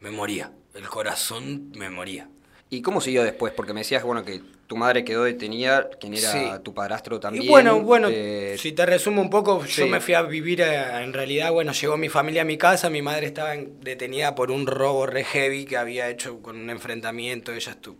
me 0.00 0.10
moría, 0.10 0.52
el 0.74 0.86
corazón 0.88 1.72
me 1.74 1.88
moría. 1.90 2.28
¿Y 2.68 2.82
cómo 2.82 3.00
siguió 3.00 3.24
después? 3.24 3.52
Porque 3.54 3.72
me 3.72 3.80
decías, 3.80 4.02
bueno, 4.04 4.24
que 4.24 4.42
tu 4.66 4.76
madre 4.76 5.04
quedó 5.04 5.24
detenida, 5.24 5.88
quien 6.00 6.14
era 6.14 6.32
Sí. 6.32 6.62
tu 6.62 6.74
padrastro 6.74 7.18
también. 7.18 7.44
Y 7.44 7.48
bueno, 7.48 7.80
bueno, 7.80 8.08
eh, 8.10 8.56
si 8.58 8.72
te 8.72 8.84
resumo 8.84 9.22
un 9.22 9.30
poco, 9.30 9.64
sí. 9.66 9.80
yo 9.82 9.86
me 9.86 10.00
fui 10.00 10.14
a 10.14 10.22
vivir, 10.22 10.60
eh, 10.60 11.02
en 11.02 11.12
realidad, 11.12 11.50
bueno, 11.52 11.72
llegó 11.72 11.96
mi 11.96 12.08
familia 12.08 12.42
a 12.42 12.44
mi 12.44 12.58
casa, 12.58 12.90
mi 12.90 13.02
madre 13.02 13.26
estaba 13.26 13.54
en- 13.54 13.80
detenida 13.80 14.34
por 14.34 14.50
un 14.50 14.66
robo 14.66 15.06
re 15.06 15.24
heavy 15.24 15.64
que 15.64 15.76
había 15.76 16.08
hecho 16.10 16.42
con 16.42 16.56
un 16.60 16.68
enfrentamiento, 16.70 17.52
ella 17.52 17.76
estu- 17.80 17.96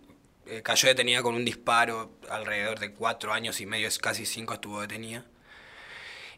eh, 0.49 0.61
cayó 0.63 0.87
detenida 0.89 1.21
con 1.21 1.35
un 1.35 1.45
disparo, 1.45 2.11
alrededor 2.29 2.79
de 2.79 2.91
cuatro 2.91 3.33
años 3.33 3.59
y 3.61 3.65
medio, 3.65 3.89
casi 4.01 4.25
cinco 4.25 4.53
estuvo 4.55 4.81
detenida. 4.81 5.25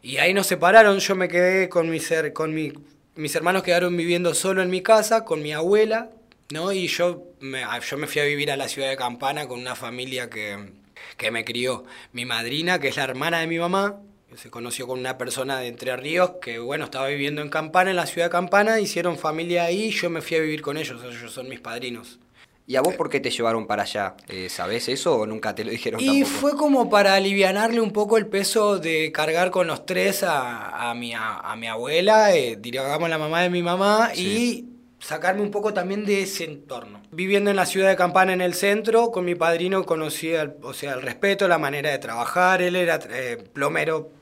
Y 0.02 0.16
ahí 0.18 0.32
nos 0.32 0.46
separaron, 0.46 0.98
yo 0.98 1.14
me 1.14 1.28
quedé 1.28 1.68
con 1.68 1.90
mis, 1.90 2.10
her- 2.10 2.32
con 2.32 2.54
mi, 2.54 2.72
mis 3.16 3.34
hermanos 3.34 3.62
quedaron 3.62 3.96
viviendo 3.96 4.34
solo 4.34 4.62
en 4.62 4.70
mi 4.70 4.82
casa, 4.82 5.24
con 5.24 5.42
mi 5.42 5.52
abuela, 5.52 6.10
¿no? 6.50 6.72
Y 6.72 6.86
yo 6.88 7.22
me, 7.40 7.64
a- 7.64 7.78
yo 7.80 7.98
me 7.98 8.06
fui 8.06 8.20
a 8.20 8.24
vivir 8.24 8.50
a 8.50 8.56
la 8.56 8.68
ciudad 8.68 8.88
de 8.88 8.96
Campana 8.96 9.46
con 9.46 9.60
una 9.60 9.74
familia 9.76 10.30
que, 10.30 10.58
que 11.16 11.30
me 11.30 11.44
crió. 11.44 11.84
Mi 12.12 12.24
madrina, 12.24 12.78
que 12.78 12.88
es 12.88 12.96
la 12.96 13.04
hermana 13.04 13.40
de 13.40 13.46
mi 13.46 13.58
mamá, 13.58 14.00
se 14.36 14.48
conoció 14.50 14.86
con 14.86 15.00
una 15.00 15.18
persona 15.18 15.58
de 15.58 15.66
Entre 15.66 15.94
Ríos, 15.96 16.32
que 16.40 16.58
bueno, 16.60 16.84
estaba 16.84 17.08
viviendo 17.08 17.42
en 17.42 17.50
Campana, 17.50 17.90
en 17.90 17.96
la 17.96 18.06
ciudad 18.06 18.26
de 18.28 18.30
Campana, 18.30 18.80
hicieron 18.80 19.18
familia 19.18 19.64
ahí 19.64 19.86
y 19.86 19.90
yo 19.90 20.08
me 20.08 20.22
fui 20.22 20.36
a 20.36 20.40
vivir 20.40 20.62
con 20.62 20.76
ellos, 20.78 21.02
ellos 21.04 21.32
son 21.32 21.48
mis 21.48 21.60
padrinos. 21.60 22.20
¿Y 22.70 22.76
a 22.76 22.82
vos 22.82 22.94
por 22.94 23.10
qué 23.10 23.18
te 23.18 23.30
llevaron 23.30 23.66
para 23.66 23.82
allá? 23.82 24.14
Eh, 24.28 24.48
¿Sabés 24.48 24.88
eso 24.88 25.16
o 25.16 25.26
nunca 25.26 25.56
te 25.56 25.64
lo 25.64 25.72
dijeron 25.72 26.00
Y 26.00 26.20
tampoco? 26.20 26.38
fue 26.38 26.56
como 26.56 26.88
para 26.88 27.14
alivianarle 27.14 27.80
un 27.80 27.90
poco 27.90 28.16
el 28.16 28.28
peso 28.28 28.78
de 28.78 29.10
cargar 29.10 29.50
con 29.50 29.66
los 29.66 29.84
tres 29.86 30.22
a, 30.22 30.88
a 30.88 30.94
mi, 30.94 31.12
a, 31.12 31.38
a 31.40 31.56
mi 31.56 31.66
abuela, 31.66 32.32
eh, 32.32 32.56
digamos 32.60 33.10
la 33.10 33.18
mamá 33.18 33.42
de 33.42 33.50
mi 33.50 33.60
mamá, 33.60 34.12
y 34.14 34.66
sacarme 35.00 35.42
un 35.42 35.50
poco 35.50 35.74
también 35.74 36.04
de 36.04 36.22
ese 36.22 36.44
entorno. 36.44 37.02
Viviendo 37.10 37.50
en 37.50 37.56
la 37.56 37.66
ciudad 37.66 37.88
de 37.88 37.96
Campana, 37.96 38.34
en 38.34 38.40
el 38.40 38.54
centro, 38.54 39.10
con 39.10 39.24
mi 39.24 39.34
padrino 39.34 39.84
conocí 39.84 40.28
el, 40.28 40.52
o 40.62 40.72
sea, 40.72 40.92
el 40.94 41.02
respeto, 41.02 41.48
la 41.48 41.58
manera 41.58 41.90
de 41.90 41.98
trabajar. 41.98 42.62
Él 42.62 42.76
era 42.76 43.00
eh, 43.10 43.36
plomero, 43.52 44.12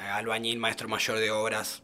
eh, 0.00 0.08
albañil, 0.08 0.58
maestro 0.58 0.88
mayor 0.88 1.18
de 1.18 1.30
obras. 1.30 1.82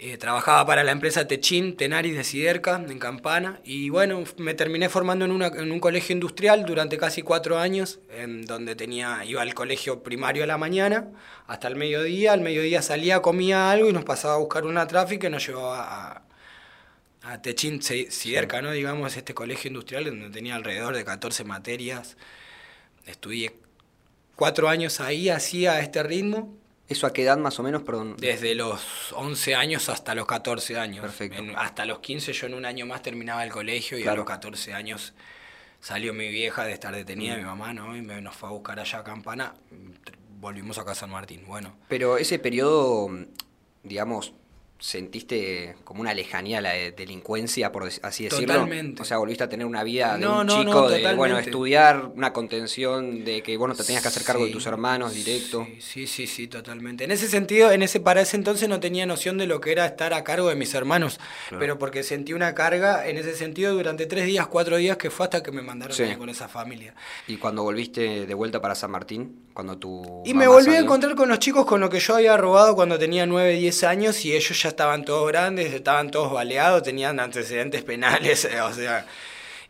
Eh, 0.00 0.16
trabajaba 0.16 0.64
para 0.64 0.84
la 0.84 0.92
empresa 0.92 1.26
Techin, 1.26 1.76
Tenaris 1.76 2.14
de 2.16 2.22
Siderca, 2.22 2.76
en 2.88 3.00
Campana, 3.00 3.60
y 3.64 3.90
bueno, 3.90 4.22
me 4.36 4.54
terminé 4.54 4.88
formando 4.88 5.24
en, 5.24 5.32
una- 5.32 5.48
en 5.48 5.72
un 5.72 5.80
colegio 5.80 6.12
industrial 6.12 6.64
durante 6.64 6.98
casi 6.98 7.22
cuatro 7.22 7.58
años, 7.58 7.98
en 8.10 8.44
donde 8.46 8.76
tenía, 8.76 9.24
iba 9.24 9.42
al 9.42 9.54
colegio 9.54 10.04
primario 10.04 10.44
a 10.44 10.46
la 10.46 10.56
mañana, 10.56 11.08
hasta 11.48 11.66
el 11.66 11.74
mediodía, 11.74 12.32
al 12.32 12.42
mediodía 12.42 12.80
salía, 12.80 13.20
comía 13.22 13.72
algo 13.72 13.88
y 13.88 13.92
nos 13.92 14.04
pasaba 14.04 14.34
a 14.34 14.38
buscar 14.38 14.66
una 14.66 14.86
tráfico 14.86 15.26
y 15.26 15.30
nos 15.30 15.44
llevaba 15.44 15.82
a, 16.12 16.22
a 17.22 17.42
Techín 17.42 17.82
Siderca, 17.82 18.62
¿no? 18.62 18.70
Digamos, 18.72 19.16
este 19.16 19.34
colegio 19.34 19.68
industrial 19.68 20.04
donde 20.06 20.30
tenía 20.30 20.54
alrededor 20.56 20.94
de 20.96 21.04
14 21.04 21.44
materias. 21.44 22.16
Estudié 23.06 23.54
cuatro 24.36 24.68
años 24.68 25.00
ahí, 25.00 25.28
hacía 25.30 25.80
este 25.80 26.02
ritmo. 26.02 26.56
¿Eso 26.88 27.06
a 27.06 27.12
qué 27.12 27.22
edad 27.22 27.36
más 27.36 27.58
o 27.58 27.62
menos, 27.62 27.82
perdón? 27.82 28.16
Desde 28.18 28.54
los 28.54 29.12
11 29.12 29.54
años 29.54 29.90
hasta 29.90 30.14
los 30.14 30.26
14 30.26 30.78
años. 30.78 31.02
Perfecto. 31.02 31.42
hasta 31.56 31.84
los 31.84 31.98
15 31.98 32.32
yo 32.32 32.46
en 32.46 32.54
un 32.54 32.64
año 32.64 32.86
más 32.86 33.02
terminaba 33.02 33.44
el 33.44 33.50
colegio 33.50 33.98
y 33.98 34.06
a 34.06 34.14
los 34.14 34.24
14 34.24 34.72
años 34.72 35.12
salió 35.80 36.14
mi 36.14 36.28
vieja 36.28 36.64
de 36.64 36.72
estar 36.72 36.94
detenida, 36.94 37.34
mm. 37.34 37.38
mi 37.38 37.44
mamá, 37.44 37.72
¿no? 37.74 37.94
Y 37.94 38.00
me, 38.00 38.20
nos 38.22 38.34
fue 38.34 38.48
a 38.48 38.52
buscar 38.52 38.80
allá 38.80 39.00
a 39.00 39.04
Campana. 39.04 39.54
Volvimos 40.40 40.78
acá 40.78 40.92
a 40.92 40.94
San 40.94 41.10
Martín. 41.10 41.44
Bueno. 41.46 41.76
Pero 41.88 42.16
ese 42.16 42.38
periodo, 42.38 43.10
digamos, 43.82 44.32
sentiste 44.78 45.74
como 45.84 46.00
una 46.00 46.14
lejanía 46.14 46.58
a 46.58 46.60
la 46.60 46.72
delincuencia, 46.72 47.72
por 47.72 47.88
así 48.02 48.24
decirlo. 48.24 48.46
Totalmente. 48.46 49.02
O 49.02 49.04
sea, 49.04 49.18
volviste 49.18 49.44
a 49.44 49.48
tener 49.48 49.66
una 49.66 49.82
vida 49.82 50.16
de 50.16 50.26
un 50.26 50.46
chico, 50.46 50.88
de 50.88 51.14
bueno, 51.14 51.38
estudiar, 51.38 52.12
una 52.14 52.32
contención, 52.32 53.24
de 53.24 53.42
que 53.42 53.56
bueno, 53.56 53.74
te 53.74 53.82
tenías 53.82 54.02
que 54.02 54.08
hacer 54.08 54.22
cargo 54.22 54.46
de 54.46 54.52
tus 54.52 54.66
hermanos 54.66 55.14
directo. 55.14 55.66
Sí, 55.80 56.06
sí, 56.06 56.26
sí, 56.26 56.46
totalmente. 56.46 57.04
En 57.04 57.10
ese 57.10 57.28
sentido, 57.28 57.72
en 57.72 57.82
ese 57.82 58.00
para 58.00 58.20
ese 58.20 58.36
entonces 58.36 58.68
no 58.68 58.78
tenía 58.78 59.04
noción 59.06 59.36
de 59.38 59.46
lo 59.46 59.60
que 59.60 59.72
era 59.72 59.86
estar 59.86 60.14
a 60.14 60.22
cargo 60.22 60.48
de 60.48 60.54
mis 60.54 60.72
hermanos, 60.74 61.18
pero 61.58 61.78
porque 61.78 62.02
sentí 62.02 62.32
una 62.32 62.54
carga 62.54 63.08
en 63.08 63.18
ese 63.18 63.34
sentido 63.34 63.74
durante 63.74 64.06
tres 64.06 64.26
días, 64.26 64.46
cuatro 64.46 64.76
días, 64.76 64.96
que 64.96 65.10
fue 65.10 65.24
hasta 65.24 65.42
que 65.42 65.50
me 65.50 65.62
mandaron 65.62 65.96
con 66.18 66.28
esa 66.28 66.48
familia. 66.48 66.94
¿Y 67.26 67.36
cuando 67.36 67.62
volviste 67.62 68.26
de 68.26 68.34
vuelta 68.34 68.60
para 68.60 68.74
San 68.74 68.90
Martín? 68.90 69.48
Cuando 69.52 69.76
tu 69.76 70.22
y 70.24 70.34
me 70.34 70.46
volví 70.46 70.72
a 70.76 70.78
encontrar 70.78 71.16
con 71.16 71.28
los 71.28 71.40
chicos 71.40 71.66
con 71.66 71.80
los 71.80 71.90
que 71.90 71.98
yo 71.98 72.14
había 72.14 72.36
robado 72.36 72.76
cuando 72.76 72.96
tenía 72.96 73.26
nueve, 73.26 73.54
diez 73.54 73.82
años 73.82 74.24
y 74.24 74.36
ellos 74.36 74.62
ya 74.62 74.67
estaban 74.68 75.04
todos 75.04 75.28
grandes, 75.28 75.72
estaban 75.72 76.10
todos 76.10 76.32
baleados, 76.32 76.82
tenían 76.82 77.20
antecedentes 77.20 77.82
penales, 77.82 78.48
o 78.62 78.72
sea, 78.72 79.06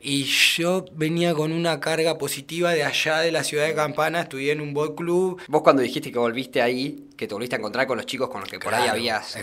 y 0.01 0.25
yo 0.25 0.85
venía 0.93 1.35
con 1.35 1.53
una 1.53 1.81
carga 1.81 2.19
positiva 2.19 2.73
de 2.73 2.85
allá 2.85 3.19
de 3.19 3.33
la 3.33 3.43
ciudad 3.43 3.67
de 3.67 3.75
Campana, 3.75 4.21
estudié 4.23 4.53
en 4.53 4.61
un 4.61 4.73
boat 4.73 4.95
club. 4.95 5.41
Vos 5.49 5.63
cuando 5.63 5.83
dijiste 5.83 6.13
que 6.13 6.19
volviste 6.19 6.63
ahí, 6.63 7.09
que 7.17 7.27
te 7.27 7.35
volviste 7.35 7.57
a 7.57 7.59
encontrar 7.59 7.89
con 7.89 7.97
los 7.97 8.07
chicos 8.07 8.29
con 8.29 8.41
los 8.41 8.49
que 8.49 8.61
por 8.61 8.75
ahí 8.75 8.87
habías 8.87 9.37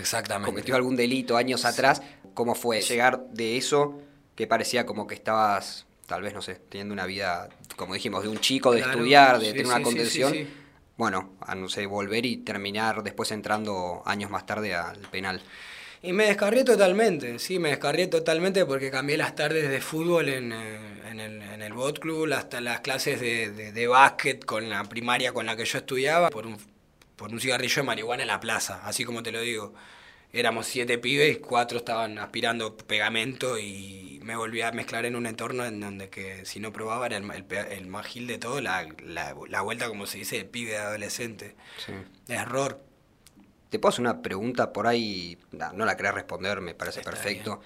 cometido 0.44 0.76
algún 0.76 0.96
delito 0.96 1.36
años 1.36 1.66
atrás, 1.66 2.00
¿cómo 2.32 2.54
fue 2.54 2.80
llegar 2.80 3.26
de 3.32 3.58
eso 3.58 4.00
que 4.34 4.46
parecía 4.46 4.86
como 4.86 5.06
que 5.06 5.14
estabas, 5.14 5.84
tal 6.06 6.22
vez, 6.22 6.32
no 6.32 6.40
sé, 6.40 6.54
teniendo 6.70 6.94
una 6.94 7.04
vida, 7.04 7.50
como 7.76 7.92
dijimos, 7.92 8.22
de 8.22 8.30
un 8.30 8.38
chico, 8.38 8.72
de 8.72 8.80
estudiar, 8.80 9.38
de 9.38 9.52
tener 9.52 9.66
una 9.66 9.82
contención? 9.82 10.65
Bueno, 10.96 11.36
a 11.40 11.54
no 11.54 11.68
sé, 11.68 11.86
volver 11.86 12.24
y 12.26 12.38
terminar 12.38 13.02
después 13.02 13.30
entrando 13.30 14.02
años 14.06 14.30
más 14.30 14.46
tarde 14.46 14.74
al 14.74 14.98
penal. 14.98 15.40
Y 16.02 16.12
me 16.12 16.26
descarrié 16.26 16.64
totalmente, 16.64 17.38
sí, 17.38 17.58
me 17.58 17.70
descarrié 17.70 18.06
totalmente 18.06 18.64
porque 18.64 18.90
cambié 18.90 19.16
las 19.16 19.34
tardes 19.34 19.68
de 19.68 19.80
fútbol 19.80 20.28
en, 20.28 20.52
eh, 20.52 20.78
en 21.10 21.20
el, 21.20 21.42
en 21.42 21.62
el 21.62 21.72
bot 21.72 21.98
club, 21.98 22.32
hasta 22.32 22.60
las 22.60 22.80
clases 22.80 23.20
de, 23.20 23.72
de, 23.72 23.86
básquet 23.86 24.44
con 24.44 24.68
la 24.68 24.84
primaria 24.84 25.32
con 25.32 25.46
la 25.46 25.56
que 25.56 25.64
yo 25.64 25.78
estudiaba, 25.78 26.30
por 26.30 26.46
un, 26.46 26.58
por 27.16 27.30
un 27.30 27.40
cigarrillo 27.40 27.82
de 27.82 27.86
marihuana 27.86 28.22
en 28.22 28.28
la 28.28 28.40
plaza, 28.40 28.82
así 28.84 29.04
como 29.04 29.22
te 29.22 29.32
lo 29.32 29.40
digo. 29.40 29.74
Éramos 30.38 30.66
siete 30.66 30.98
pibes, 30.98 31.38
cuatro 31.38 31.78
estaban 31.78 32.18
aspirando 32.18 32.76
pegamento 32.76 33.58
y 33.58 34.20
me 34.22 34.36
volví 34.36 34.60
a 34.60 34.70
mezclar 34.72 35.06
en 35.06 35.16
un 35.16 35.26
entorno 35.26 35.64
en 35.64 35.80
donde 35.80 36.10
que 36.10 36.44
si 36.44 36.60
no 36.60 36.72
probaba 36.72 37.06
era 37.06 37.16
el, 37.16 37.44
el, 37.70 37.86
más 37.86 38.06
gil 38.06 38.26
de 38.26 38.38
todo, 38.38 38.60
la, 38.60 38.86
la, 39.02 39.34
la, 39.48 39.60
vuelta, 39.62 39.88
como 39.88 40.06
se 40.06 40.18
dice, 40.18 40.36
de 40.36 40.44
pibe 40.44 40.72
de 40.72 40.78
adolescente. 40.78 41.56
Sí. 41.84 41.92
Error 42.28 42.86
te 43.70 43.78
puedo 43.78 43.90
hacer 43.90 44.02
una 44.02 44.22
pregunta 44.22 44.72
por 44.72 44.86
ahí, 44.86 45.38
no, 45.52 45.84
la 45.84 45.96
querés 45.96 46.14
responder, 46.14 46.60
me 46.60 46.74
parece 46.74 47.02
perfecto, 47.02 47.60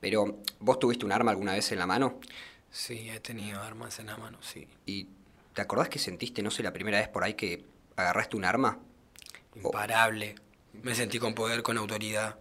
pero 0.00 0.38
¿vos 0.60 0.78
tuviste 0.78 1.04
un 1.04 1.12
arma 1.12 1.30
alguna 1.30 1.52
vez 1.52 1.70
en 1.72 1.78
la 1.78 1.86
mano? 1.86 2.20
Sí, 2.70 3.10
he 3.10 3.20
tenido 3.20 3.60
armas 3.60 3.98
en 3.98 4.06
la 4.06 4.16
mano, 4.16 4.38
sí. 4.40 4.66
¿Y 4.86 5.08
te 5.52 5.60
acordás 5.60 5.88
que 5.88 5.98
sentiste, 5.98 6.42
no 6.42 6.50
sé, 6.50 6.62
la 6.62 6.72
primera 6.72 6.98
vez 6.98 7.08
por 7.08 7.22
ahí 7.22 7.34
que 7.34 7.64
agarraste 7.96 8.36
un 8.36 8.44
arma? 8.44 8.78
Imparable. 9.54 10.36
Me 10.82 10.94
sentí 10.94 11.18
con 11.18 11.34
poder, 11.34 11.62
con 11.62 11.78
autoridad. 11.78 12.38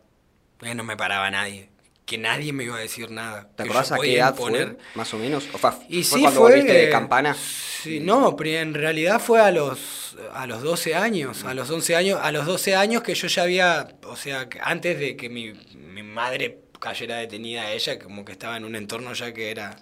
no 0.62 0.84
me 0.84 0.98
paraba 0.98 1.30
nadie 1.30 1.72
que 2.12 2.18
nadie 2.18 2.52
me 2.52 2.66
iba 2.66 2.76
a 2.76 2.80
decir 2.80 3.10
nada. 3.10 3.48
¿Te 3.56 3.64
acordás 3.64 3.94
a 3.94 3.98
qué 3.98 4.18
edad 4.18 4.36
fue, 4.36 4.76
más 4.96 5.14
o 5.14 5.18
menos? 5.18 5.48
¿O 5.54 5.58
fue, 5.58 5.72
y 5.88 6.04
fue 6.04 6.18
sí, 6.18 6.24
cuando 6.24 6.42
volviste 6.42 6.74
de 6.74 6.90
campana? 6.90 7.34
Sí, 7.34 8.02
no, 8.02 8.36
pero 8.36 8.50
en 8.60 8.74
realidad 8.74 9.22
fue 9.22 9.40
a 9.40 9.50
los, 9.50 10.18
a 10.34 10.46
los 10.46 10.62
12 10.62 10.94
años, 10.94 11.46
a 11.46 11.54
los 11.54 11.70
11 11.70 11.96
años, 11.96 12.20
a 12.22 12.34
los 12.34 12.46
12 12.46 12.76
años 12.76 13.02
que 13.02 13.16
yo 13.16 13.28
ya 13.28 13.44
había, 13.44 13.96
o 14.04 14.18
sea, 14.18 14.50
antes 14.62 15.00
de 15.00 15.16
que 15.16 15.30
mi, 15.30 15.54
mi 15.74 16.04
madre 16.04 16.60
cayera 16.82 17.16
detenida 17.16 17.72
ella, 17.72 17.98
como 17.98 18.26
que 18.26 18.34
estaba 18.34 18.58
en 18.58 18.66
un 18.66 18.76
entorno 18.76 19.14
ya 19.14 19.34
que 19.34 19.50
era... 19.50 19.78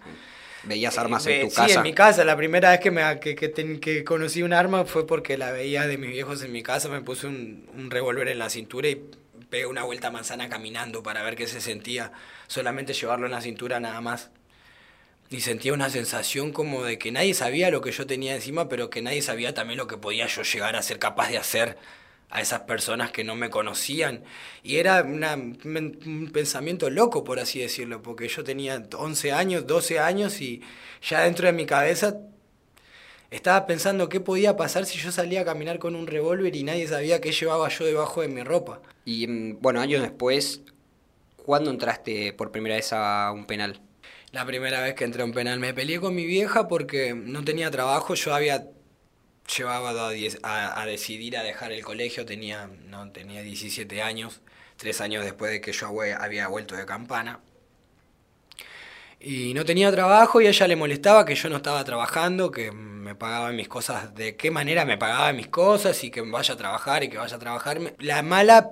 ¿Veías 0.64 0.98
armas 0.98 1.26
en 1.28 1.48
tu 1.48 1.54
casa? 1.54 1.68
Sí, 1.68 1.74
en 1.74 1.84
mi 1.84 1.94
casa. 1.94 2.26
La 2.26 2.36
primera 2.36 2.72
vez 2.72 2.80
que, 2.80 2.92
me, 2.92 3.20
que, 3.20 3.36
que, 3.36 4.04
conocí 4.04 4.44
un 4.44 4.54
arma 4.54 4.86
fue 4.86 5.08
porque 5.08 5.38
la 5.38 5.52
veía 5.52 5.88
de 5.88 5.98
mis 5.98 6.10
viejos 6.10 6.44
en 6.44 6.52
mi 6.52 6.64
casa. 6.64 6.90
Me 6.90 7.02
puse 7.02 7.28
un, 7.28 7.70
un 7.76 7.90
revólver 7.92 8.28
en 8.28 8.40
la 8.40 8.50
cintura 8.50 8.90
y 8.90 9.02
pegué 9.50 9.66
una 9.66 9.84
vuelta 9.84 10.08
a 10.08 10.12
manzana 10.12 10.50
caminando 10.50 11.04
para 11.04 11.24
ver 11.24 11.36
qué 11.36 11.48
se 11.48 11.62
sentía, 11.62 12.12
solamente 12.48 12.94
llevarlo 12.94 13.26
en 13.26 13.32
la 13.32 13.42
cintura 13.42 13.80
nada 13.80 14.02
más. 14.02 14.30
Y 15.30 15.42
sentía 15.42 15.74
una 15.74 15.90
sensación 15.90 16.52
como 16.52 16.84
de 16.84 16.98
que 16.98 17.12
nadie 17.12 17.34
sabía 17.34 17.70
lo 17.70 17.82
que 17.82 17.92
yo 17.92 18.08
tenía 18.08 18.36
encima, 18.36 18.68
pero 18.68 18.90
que 18.90 19.02
nadie 19.02 19.22
sabía 19.22 19.54
también 19.54 19.78
lo 19.78 19.88
que 19.88 19.98
podía 19.98 20.26
yo 20.26 20.42
llegar 20.42 20.76
a 20.76 20.82
ser 20.82 20.98
capaz 20.98 21.30
de 21.30 21.38
hacer 21.38 21.78
a 22.30 22.42
esas 22.42 22.62
personas 22.62 23.12
que 23.12 23.24
no 23.24 23.36
me 23.36 23.50
conocían. 23.50 24.24
Y 24.64 24.78
era 24.78 25.02
un 25.04 26.30
pensamiento 26.32 26.90
loco, 26.90 27.24
por 27.24 27.40
así 27.40 27.60
decirlo, 27.60 28.02
porque 28.02 28.28
yo 28.28 28.44
tenía 28.44 28.84
11 28.96 29.32
años, 29.32 29.68
12 29.68 30.00
años 30.00 30.42
y 30.42 30.62
ya 31.02 31.22
dentro 31.22 31.48
de 31.48 31.54
mi 31.54 31.66
cabeza 31.66 32.18
estaba 33.32 33.66
pensando 33.68 34.10
qué 34.10 34.20
podía 34.20 34.56
pasar 34.58 34.86
si 34.86 34.98
yo 34.98 35.12
salía 35.12 35.42
a 35.42 35.46
caminar 35.46 35.80
con 35.80 35.96
un 35.96 36.08
revólver 36.08 36.56
y 36.56 36.64
nadie 36.64 36.88
sabía 36.88 37.22
qué 37.22 37.32
llevaba 37.32 37.70
yo 37.70 37.86
debajo 37.86 38.22
de 38.22 38.28
mi 38.28 38.44
ropa. 38.44 38.82
Y 39.06 39.28
mm, 39.28 39.58
bueno, 39.62 39.82
años 39.82 40.02
después, 40.02 40.62
¿cuándo 41.38 41.72
entraste 41.72 42.34
por 42.34 42.52
primera 42.52 42.76
vez 42.76 42.94
a 42.94 43.32
un 43.32 43.46
penal? 43.46 43.82
La 44.32 44.46
primera 44.46 44.82
vez 44.82 44.94
que 44.94 45.06
entré 45.06 45.24
a 45.24 45.26
un 45.26 45.32
penal 45.32 45.60
me 45.60 45.74
peleé 45.74 46.00
con 46.00 46.14
mi 46.14 46.26
vieja 46.26 46.68
porque 46.68 47.16
no 47.16 47.44
tenía 47.44 47.72
trabajo, 47.72 48.14
yo 48.14 48.34
había 48.34 48.68
llevaba 49.58 49.92
a, 49.92 50.86
decidir 50.86 51.38
a 51.38 51.44
dejar 51.44 51.72
el 51.72 51.84
colegio, 51.84 52.26
tenía, 52.26 52.70
no, 52.88 53.12
tenía 53.12 53.42
17 53.42 54.02
años, 54.02 54.42
tres 54.78 55.02
años 55.02 55.24
después 55.24 55.52
de 55.52 55.62
que 55.62 55.72
yo 55.72 55.88
había 55.88 56.48
vuelto 56.48 56.76
de 56.76 56.86
campana 56.86 57.40
y 59.20 59.54
no 59.54 59.66
tenía 59.66 59.92
trabajo 59.92 60.40
y 60.40 60.48
a 60.48 60.50
ella 60.50 60.68
le 60.68 60.76
molestaba 60.78 61.26
que 61.26 61.36
yo 61.36 61.50
no 61.50 61.58
estaba 61.58 61.84
trabajando, 61.84 62.52
que 62.52 62.72
me 62.72 63.16
pagaba 63.16 63.52
mis 63.52 63.68
cosas, 63.68 64.16
de 64.16 64.38
qué 64.38 64.50
manera 64.50 64.86
me 64.86 64.98
pagaba 64.98 65.34
mis 65.34 65.48
cosas 65.48 66.02
y 66.06 66.12
que 66.12 66.22
vaya 66.22 66.54
a 66.54 66.58
trabajar 66.58 67.04
y 67.04 67.10
que 67.10 67.18
vaya 67.18 67.36
a 67.36 67.40
trabajar. 67.40 67.96
La 68.00 68.22
mala, 68.22 68.72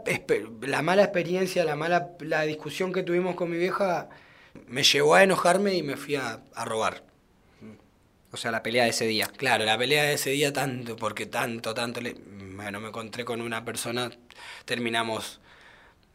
la 0.62 0.82
mala 0.82 1.04
experiencia, 1.04 1.66
la 1.66 1.76
mala 1.76 2.12
la 2.22 2.44
discusión 2.44 2.94
que 2.94 3.04
tuvimos 3.04 3.36
con 3.36 3.50
mi 3.50 3.58
vieja 3.58 4.08
me 4.68 4.84
llevó 4.84 5.16
a 5.16 5.24
enojarme 5.24 5.76
y 5.76 5.84
me 5.84 5.98
fui 5.98 6.16
a, 6.16 6.40
robar. 6.66 7.04
O 8.32 8.38
sea, 8.38 8.52
la 8.52 8.64
pelea 8.64 8.84
de 8.84 8.90
ese 8.92 9.06
día. 9.06 9.28
Claro, 9.28 9.66
la 9.66 9.78
pelea 9.78 10.04
de 10.04 10.14
ese 10.14 10.32
día 10.32 10.52
tanto, 10.54 10.96
porque 10.96 11.26
tanto, 11.26 11.74
tanto, 11.74 12.02
bueno, 12.56 12.80
me 12.80 12.90
encontré 12.90 13.26
con 13.26 13.42
una 13.42 13.64
persona, 13.66 14.12
terminamos 14.66 15.40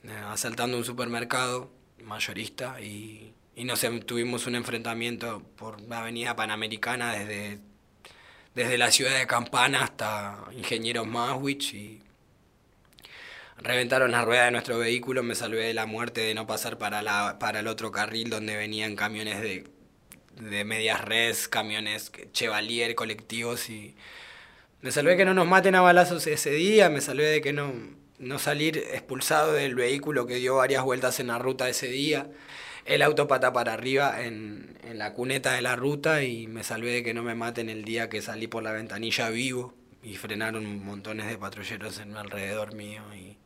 eh, 0.05 0.11
asaltando 0.29 0.77
un 0.77 0.85
supermercado 0.85 1.71
mayorista 2.05 2.81
y 2.81 3.33
y 3.55 3.65
no 3.65 3.77
sé, 3.77 3.91
tuvimos 4.01 4.47
un 4.47 4.55
enfrentamiento 4.55 5.43
por 5.57 5.81
la 5.83 6.01
avenida 6.01 6.35
Panamericana 6.35 7.13
desde, 7.13 7.59
desde 8.55 8.79
la 8.79 8.91
ciudad 8.91 9.19
de 9.19 9.27
Campana 9.27 9.83
hasta 9.83 10.39
Ingenieros 10.57 11.07
Maswich 11.07 11.75
y 11.75 12.03
reventaron 13.59 14.11
la 14.13 14.25
rueda 14.25 14.47
de 14.47 14.53
nuestro 14.53 14.79
vehículo, 14.79 15.23
me 15.23 15.35
salvé 15.35 15.67
de 15.67 15.75
la 15.75 15.87
muerte 15.87 16.23
de 16.23 16.35
no 16.35 16.47
pasar 16.47 16.79
para, 16.79 17.03
la, 17.03 17.39
para 17.39 17.61
el 17.61 17.67
otro 17.67 17.93
carril 17.93 18.31
donde 18.31 18.57
venían 18.57 18.97
camiones 18.97 19.43
de, 19.43 19.65
de 20.51 20.65
medias 20.65 21.01
res, 21.01 21.49
camiones 21.49 22.13
Chevalier, 22.33 22.95
colectivos 22.95 23.69
y 23.71 23.95
me 24.81 24.91
salvé 24.91 25.17
que 25.17 25.25
no 25.25 25.35
nos 25.35 25.47
maten 25.47 25.75
a 25.75 25.81
balazos 25.81 26.27
ese 26.27 26.51
día, 26.51 26.89
me 26.89 27.01
salvé 27.01 27.25
de 27.27 27.41
que 27.41 27.53
no, 27.53 27.73
no 28.19 28.39
salir 28.39 28.79
expulsado 28.79 29.53
del 29.53 29.75
vehículo 29.75 30.27
que 30.27 30.37
dio 30.37 30.57
varias 30.57 30.83
vueltas 30.83 31.21
en 31.21 31.29
la 31.29 31.39
ruta 31.39 31.69
ese 31.69 31.89
día 31.89 32.29
el 32.85 33.03
auto 33.03 33.29
pata 33.29 33.53
para 33.53 33.75
arriba 33.75 34.23
en, 34.23 34.77
en, 34.83 34.99
la 34.99 35.13
cuneta 35.13 35.53
de 35.53 35.63
la 35.63 35.77
ruta 35.77 36.23
y 36.23 36.47
me 36.49 36.65
salvé 36.65 36.91
de 36.91 37.03
que 37.03 37.15
no 37.15 37.23
me 37.23 37.35
maten 37.35 37.69
el 37.69 37.85
día 37.85 38.09
que 38.09 38.23
salí 38.23 38.49
por 38.49 38.63
la 38.63 38.73
ventanilla 38.73 39.31
vivo 39.31 39.75
y 40.03 40.17
frenaron 40.17 40.85
montones 40.85 41.29
de 41.29 41.39
patrulleros 41.39 41.99
en 41.99 42.17
alrededor 42.17 42.75
mío 42.75 43.03
y... 43.15 43.37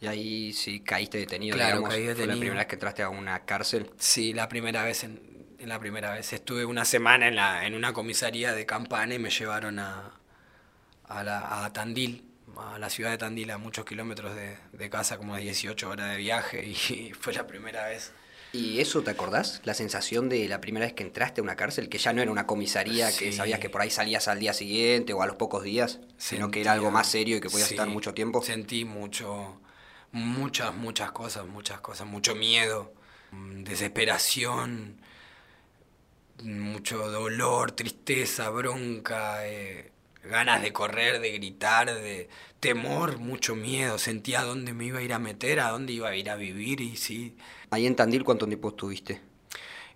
Y 0.00 0.06
ahí 0.06 0.52
sí 0.52 0.80
caíste 0.80 1.16
detenido, 1.16 1.56
claro, 1.56 1.82
Caí 1.84 2.02
detenido. 2.02 2.16
¿Fue 2.16 2.26
la 2.26 2.34
primera 2.34 2.58
vez 2.58 2.66
que 2.66 2.74
entraste 2.74 3.02
a 3.04 3.08
una 3.08 3.44
cárcel? 3.46 3.88
Sí, 3.96 4.34
la 4.34 4.48
primera 4.50 4.82
vez 4.84 5.04
en, 5.04 5.18
la 5.68 5.78
primera 5.78 6.12
vez. 6.12 6.32
Estuve 6.32 6.64
una 6.64 6.84
semana 6.84 7.28
en, 7.28 7.36
la, 7.36 7.66
en 7.66 7.74
una 7.74 7.92
comisaría 7.92 8.52
de 8.52 8.66
Campana 8.66 9.14
y 9.14 9.18
me 9.18 9.30
llevaron 9.30 9.78
a, 9.78 10.12
a, 11.04 11.24
la, 11.24 11.64
a 11.64 11.72
Tandil, 11.72 12.24
a 12.56 12.78
la 12.78 12.90
ciudad 12.90 13.10
de 13.10 13.18
Tandil, 13.18 13.50
a 13.50 13.58
muchos 13.58 13.84
kilómetros 13.84 14.34
de, 14.34 14.56
de 14.72 14.90
casa, 14.90 15.16
como 15.18 15.36
18 15.36 15.88
horas 15.88 16.10
de 16.10 16.16
viaje, 16.16 16.64
y 16.66 17.12
fue 17.18 17.32
la 17.32 17.46
primera 17.46 17.86
vez 17.86 18.12
¿Y 18.54 18.78
eso 18.78 19.02
te 19.02 19.10
acordás? 19.10 19.60
La 19.64 19.74
sensación 19.74 20.28
de 20.28 20.46
la 20.48 20.60
primera 20.60 20.86
vez 20.86 20.94
que 20.94 21.02
entraste 21.02 21.40
a 21.40 21.44
una 21.44 21.56
cárcel, 21.56 21.88
que 21.88 21.98
ya 21.98 22.12
no 22.12 22.22
era 22.22 22.30
una 22.30 22.46
comisaría 22.46 23.10
que 23.10 23.32
sabías 23.32 23.58
que 23.58 23.68
por 23.68 23.80
ahí 23.80 23.90
salías 23.90 24.28
al 24.28 24.38
día 24.38 24.52
siguiente 24.52 25.12
o 25.12 25.22
a 25.22 25.26
los 25.26 25.34
pocos 25.34 25.64
días, 25.64 25.98
sino 26.18 26.52
que 26.52 26.60
era 26.60 26.70
algo 26.70 26.92
más 26.92 27.08
serio 27.08 27.36
y 27.36 27.40
que 27.40 27.50
podías 27.50 27.66
Sí, 27.66 27.74
estar 27.74 27.88
mucho 27.88 28.14
tiempo. 28.14 28.42
Sentí 28.42 28.84
mucho, 28.84 29.60
muchas, 30.12 30.72
muchas 30.72 31.10
cosas, 31.10 31.46
muchas 31.48 31.80
cosas, 31.80 32.06
mucho 32.06 32.36
miedo, 32.36 32.94
mm, 33.32 33.64
desesperación, 33.64 35.00
mucho 36.42 37.10
dolor, 37.10 37.72
tristeza, 37.72 38.50
bronca, 38.50 39.46
eh, 39.46 39.90
ganas 40.24 40.62
de 40.62 40.72
correr, 40.72 41.20
de 41.20 41.32
gritar, 41.32 41.92
de 41.94 42.28
temor, 42.60 43.18
mucho 43.18 43.54
miedo. 43.54 43.98
Sentía 43.98 44.42
dónde 44.42 44.72
me 44.74 44.86
iba 44.86 44.98
a 44.98 45.02
ir 45.02 45.12
a 45.12 45.18
meter, 45.18 45.60
a 45.60 45.70
dónde 45.70 45.92
iba 45.92 46.08
a 46.08 46.16
ir 46.16 46.30
a 46.30 46.36
vivir 46.36 46.80
y 46.80 46.96
sí. 46.96 47.36
Ahí 47.70 47.86
en 47.86 47.96
Tandil, 47.96 48.24
¿cuánto 48.24 48.46
tiempo 48.46 48.68
estuviste? 48.70 49.20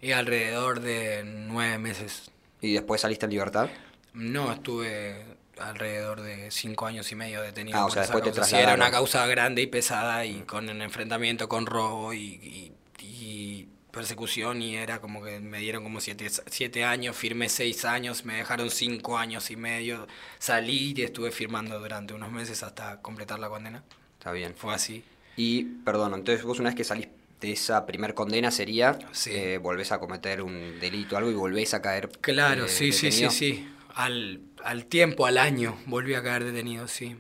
Y 0.01 0.13
alrededor 0.13 0.81
de 0.81 1.23
nueve 1.25 1.79
meses. 1.79 2.31
¿Y 2.61 2.73
después 2.75 3.01
saliste 3.01 3.27
en 3.27 3.31
libertad? 3.33 3.69
No, 4.15 4.53
estuve 4.53 5.25
alrededor 5.59 6.21
de 6.23 6.51
cinco 6.51 6.87
años 6.87 7.11
y 7.11 7.15
medio 7.17 7.43
detenido. 7.43 7.79
Ah, 7.79 7.87
o 7.87 7.91
sea, 7.91 8.03
después 8.03 8.23
te. 8.23 8.33
Sí, 8.33 8.39
era 8.39 8.45
una 8.45 8.47
trasladaron. 8.47 8.91
causa 8.93 9.27
grande 9.27 9.63
y 9.63 9.67
pesada 9.67 10.25
y 10.25 10.43
con 10.43 10.69
un 10.69 10.83
enfrentamiento 10.83 11.49
con 11.49 11.67
robo 11.67 12.13
y, 12.13 12.19
y- 12.21 12.73
y 13.01 13.69
persecución 13.91 14.61
y 14.63 14.77
era 14.77 15.01
como 15.01 15.23
que 15.23 15.41
me 15.41 15.59
dieron 15.59 15.83
como 15.83 16.01
siete, 16.01 16.29
siete 16.47 16.85
años, 16.85 17.17
firmé 17.17 17.49
seis 17.49 17.85
años, 17.85 18.25
me 18.25 18.35
dejaron 18.35 18.71
cinco 18.71 19.19
años 19.19 19.51
y 19.51 19.57
medio, 19.57 20.07
salí 20.39 20.93
y 20.97 21.03
estuve 21.03 21.31
firmando 21.31 21.79
durante 21.79 22.15
unos 22.15 22.31
meses 22.31 22.63
hasta 22.63 23.01
completar 23.01 23.39
la 23.39 23.49
condena. 23.49 23.83
Está 24.19 24.33
bien. 24.33 24.55
Fue 24.57 24.75
así. 24.75 25.05
Y, 25.37 25.65
perdón, 25.85 26.15
entonces 26.15 26.45
vos 26.45 26.59
una 26.59 26.71
vez 26.71 26.77
que 26.77 26.85
salís 26.85 27.09
de 27.41 27.53
esa 27.53 27.87
primer 27.87 28.15
condena 28.15 28.51
sería, 28.51 28.99
Sí. 29.13 29.31
eh, 29.33 29.59
volvés 29.59 29.93
a 29.93 30.01
cometer 30.01 30.43
un 30.43 30.81
delito 30.81 31.15
o 31.15 31.19
algo 31.19 31.31
y 31.31 31.35
volvés 31.35 31.73
a 31.75 31.81
caer 31.81 32.09
Claro, 32.21 32.65
eh, 32.65 32.69
sí, 32.69 32.91
sí, 32.93 33.13
sí, 33.13 33.31
sí. 33.31 33.69
Al, 33.95 34.41
al 34.65 34.87
tiempo, 34.87 35.25
al 35.27 35.39
año, 35.39 35.77
volví 35.87 36.15
a 36.15 36.23
caer 36.23 36.45
detenido, 36.45 36.89
sí. 36.89 37.17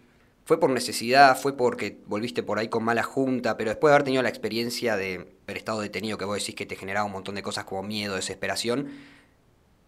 ¿Fue 0.49 0.59
por 0.59 0.71
necesidad? 0.71 1.38
¿Fue 1.38 1.59
porque 1.59 1.99
volviste 2.07 2.43
por 2.43 2.59
ahí 2.59 2.69
con 2.69 2.83
mala 2.83 3.02
junta? 3.02 3.59
Pero 3.59 3.69
después 3.69 3.90
de 3.90 3.97
haber 3.97 4.05
tenido 4.05 4.23
la 4.23 4.31
experiencia 4.31 4.97
de 4.97 5.26
haber 5.45 5.59
estado 5.59 5.83
detenido, 5.83 6.17
que 6.17 6.25
vos 6.25 6.38
decís 6.38 6.55
que 6.55 6.64
te 6.64 6.75
generaba 6.75 7.05
un 7.05 7.12
montón 7.12 7.35
de 7.35 7.43
cosas 7.43 7.67
como 7.67 7.83
miedo, 7.83 8.14
desesperación, 8.14 8.88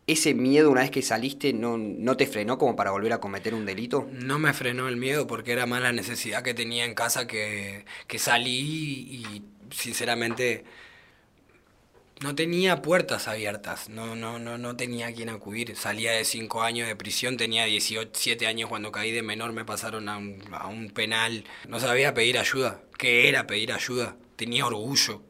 ¿ese 0.07 0.35
miedo 0.35 0.71
una 0.71 0.83
vez 0.83 0.91
que 0.91 1.01
saliste 1.01 1.55
no, 1.55 1.79
no 1.79 2.19
te 2.19 2.27
frenó 2.27 2.59
como 2.59 2.77
para 2.77 2.91
volver 2.91 3.15
a 3.15 3.21
cometer 3.21 3.55
un 3.55 3.65
delito? 3.65 4.07
No 4.13 4.39
me 4.39 4.53
frenó 4.53 4.87
el 4.87 4.99
miedo 4.99 5.27
porque 5.27 5.53
era 5.53 5.65
más 5.65 5.81
la 5.81 5.93
necesidad 5.93 6.43
que 6.43 6.53
tenía 6.53 6.85
en 6.85 6.93
casa 6.93 7.27
que, 7.27 7.87
que 8.07 8.19
salí 8.19 8.53
y 8.53 9.43
sinceramente 9.71 10.65
no 12.21 12.35
tenía 12.35 12.83
puertas 12.83 13.29
abiertas, 13.29 13.89
no, 13.89 14.15
no, 14.15 14.39
no, 14.39 14.59
no 14.59 14.77
tenía 14.77 15.09
a 15.09 15.13
quién 15.13 15.31
acudir. 15.31 15.75
Salía 15.77 16.13
de 16.13 16.25
5 16.25 16.63
años 16.63 16.87
de 16.87 16.95
prisión, 16.95 17.39
tenía 17.39 17.65
17 17.65 18.47
años 18.47 18.69
cuando 18.69 18.93
caí 18.93 19.11
de 19.11 19.23
menor, 19.23 19.53
me 19.53 19.65
pasaron 19.65 20.09
a 20.09 20.19
un, 20.19 20.43
a 20.53 20.67
un 20.67 20.91
penal. 20.91 21.45
No 21.67 21.81
sabía 21.81 22.13
pedir 22.13 22.39
ayuda. 22.39 22.83
¿Qué 22.99 23.29
era 23.29 23.47
pedir 23.47 23.73
ayuda? 23.73 24.17
Tenía 24.37 24.67
orgullo 24.67 25.23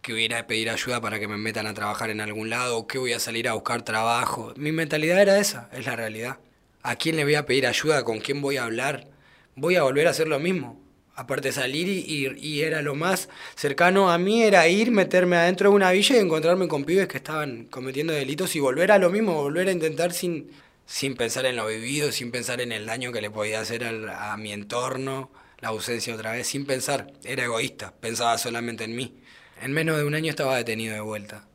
que 0.00 0.12
voy 0.12 0.22
a 0.22 0.24
ir 0.24 0.34
a 0.34 0.46
pedir 0.46 0.70
ayuda 0.70 1.00
para 1.02 1.18
que 1.20 1.28
me 1.28 1.36
metan 1.36 1.66
a 1.66 1.74
trabajar 1.74 2.08
en 2.08 2.22
algún 2.22 2.48
lado, 2.48 2.78
o 2.78 2.86
que 2.86 2.96
voy 2.98 3.12
a 3.12 3.20
salir 3.20 3.48
a 3.48 3.52
buscar 3.52 3.82
trabajo. 3.82 4.54
Mi 4.56 4.72
mentalidad 4.72 5.20
era 5.20 5.38
esa, 5.38 5.68
es 5.72 5.84
la 5.84 5.96
realidad. 5.96 6.38
¿A 6.82 6.96
quién 6.96 7.16
le 7.16 7.24
voy 7.24 7.34
a 7.34 7.44
pedir 7.44 7.66
ayuda? 7.66 8.04
¿Con 8.04 8.20
quién 8.20 8.40
voy 8.40 8.56
a 8.56 8.64
hablar? 8.64 9.08
Voy 9.54 9.76
a 9.76 9.82
volver 9.82 10.06
a 10.06 10.10
hacer 10.10 10.28
lo 10.28 10.38
mismo. 10.38 10.79
Aparte 11.20 11.52
salir 11.52 11.86
y, 11.86 11.98
y- 12.00 12.38
y 12.38 12.62
era 12.62 12.80
lo 12.80 12.94
más 12.94 13.28
cercano 13.54 14.10
a 14.10 14.16
mí, 14.16 14.42
era 14.42 14.66
ir, 14.68 14.90
meterme 14.90 15.36
adentro 15.36 15.68
de 15.68 15.76
una 15.76 15.90
villa 15.90 16.16
y 16.16 16.18
encontrarme 16.18 16.66
con 16.66 16.84
pibes 16.84 17.08
que 17.08 17.18
estaban 17.18 17.66
cometiendo 17.66 18.14
delitos 18.14 18.56
y 18.56 18.60
volver 18.60 18.90
a 18.90 18.98
lo 18.98 19.10
mismo, 19.10 19.34
volver 19.34 19.68
a 19.68 19.72
intentar 19.72 20.14
sin, 20.14 20.50
sin 20.86 21.16
pensar 21.16 21.44
en 21.44 21.56
lo 21.56 21.66
vivido, 21.66 22.10
sin 22.10 22.30
pensar 22.30 22.62
en 22.62 22.72
el 22.72 22.86
daño 22.86 23.12
que 23.12 23.20
le 23.20 23.30
podía 23.30 23.60
hacer 23.60 23.84
al- 23.84 24.08
a 24.08 24.34
mi 24.38 24.50
entorno, 24.54 25.30
la 25.60 25.68
ausencia 25.68 26.14
otra 26.14 26.32
vez, 26.32 26.46
sin 26.46 26.64
pensar. 26.64 27.12
Era 27.22 27.44
egoísta, 27.44 27.92
pensaba 28.00 28.38
solamente 28.38 28.84
en 28.84 28.96
mí. 28.96 29.14
En 29.60 29.72
menos 29.72 29.98
de 29.98 30.04
un 30.04 30.14
año 30.14 30.30
estaba 30.30 30.56
detenido 30.56 30.94
de 30.94 31.00
vuelta. 31.00 31.46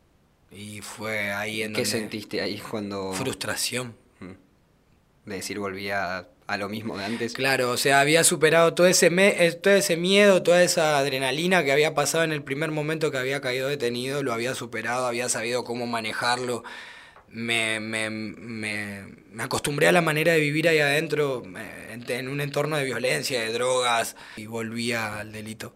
Y 0.52 0.82
fue 0.82 1.32
ahí 1.32 1.64
en 1.64 1.74
¿Qué 1.74 1.82
donde... 1.82 1.90
sentiste 1.90 2.40
ahí 2.40 2.60
cuando... 2.60 3.14
Frustración. 3.14 3.96
de 5.26 5.36
decir 5.38 5.58
volvía 5.58 6.18
a 6.20 6.28
lo 6.58 6.70
mismo 6.70 6.98
de 6.98 7.06
antes? 7.06 7.34
Claro, 7.34 7.72
o 7.72 7.78
sea, 7.78 8.00
había 8.02 8.24
superado 8.24 8.74
todo 8.76 8.88
ese, 8.88 9.10
me- 9.10 9.46
eh, 9.46 9.52
todo 9.54 9.74
ese 9.74 9.98
miedo, 9.98 10.44
toda 10.44 10.62
esa 10.64 10.98
adrenalina 11.00 11.64
que 11.64 11.72
había 11.72 11.96
pasado 11.96 12.24
en 12.24 12.32
el 12.32 12.44
primer 12.44 12.72
momento 12.72 13.10
que 13.12 13.18
había 13.18 13.42
caído 13.42 13.68
detenido, 13.68 14.22
lo 14.24 14.32
había 14.32 14.54
superado, 14.54 15.08
había 15.08 15.28
sabido 15.30 15.64
cómo 15.64 15.88
manejarlo. 15.88 16.64
Me, 17.30 17.80
me, 17.82 18.10
me, 18.10 19.06
me 19.32 19.44
acostumbré 19.44 19.88
a 19.88 19.92
la 19.92 20.02
manera 20.02 20.34
de 20.34 20.40
vivir 20.40 20.70
ahí 20.70 20.80
adentro, 20.80 21.44
eh, 21.58 22.00
en 22.10 22.30
un 22.30 22.42
entorno 22.42 22.78
de 22.78 22.86
violencia, 22.86 23.42
de 23.42 23.52
drogas, 23.52 24.16
y 24.38 24.46
volvía 24.46 25.20
al 25.20 25.32
delito. 25.32 25.76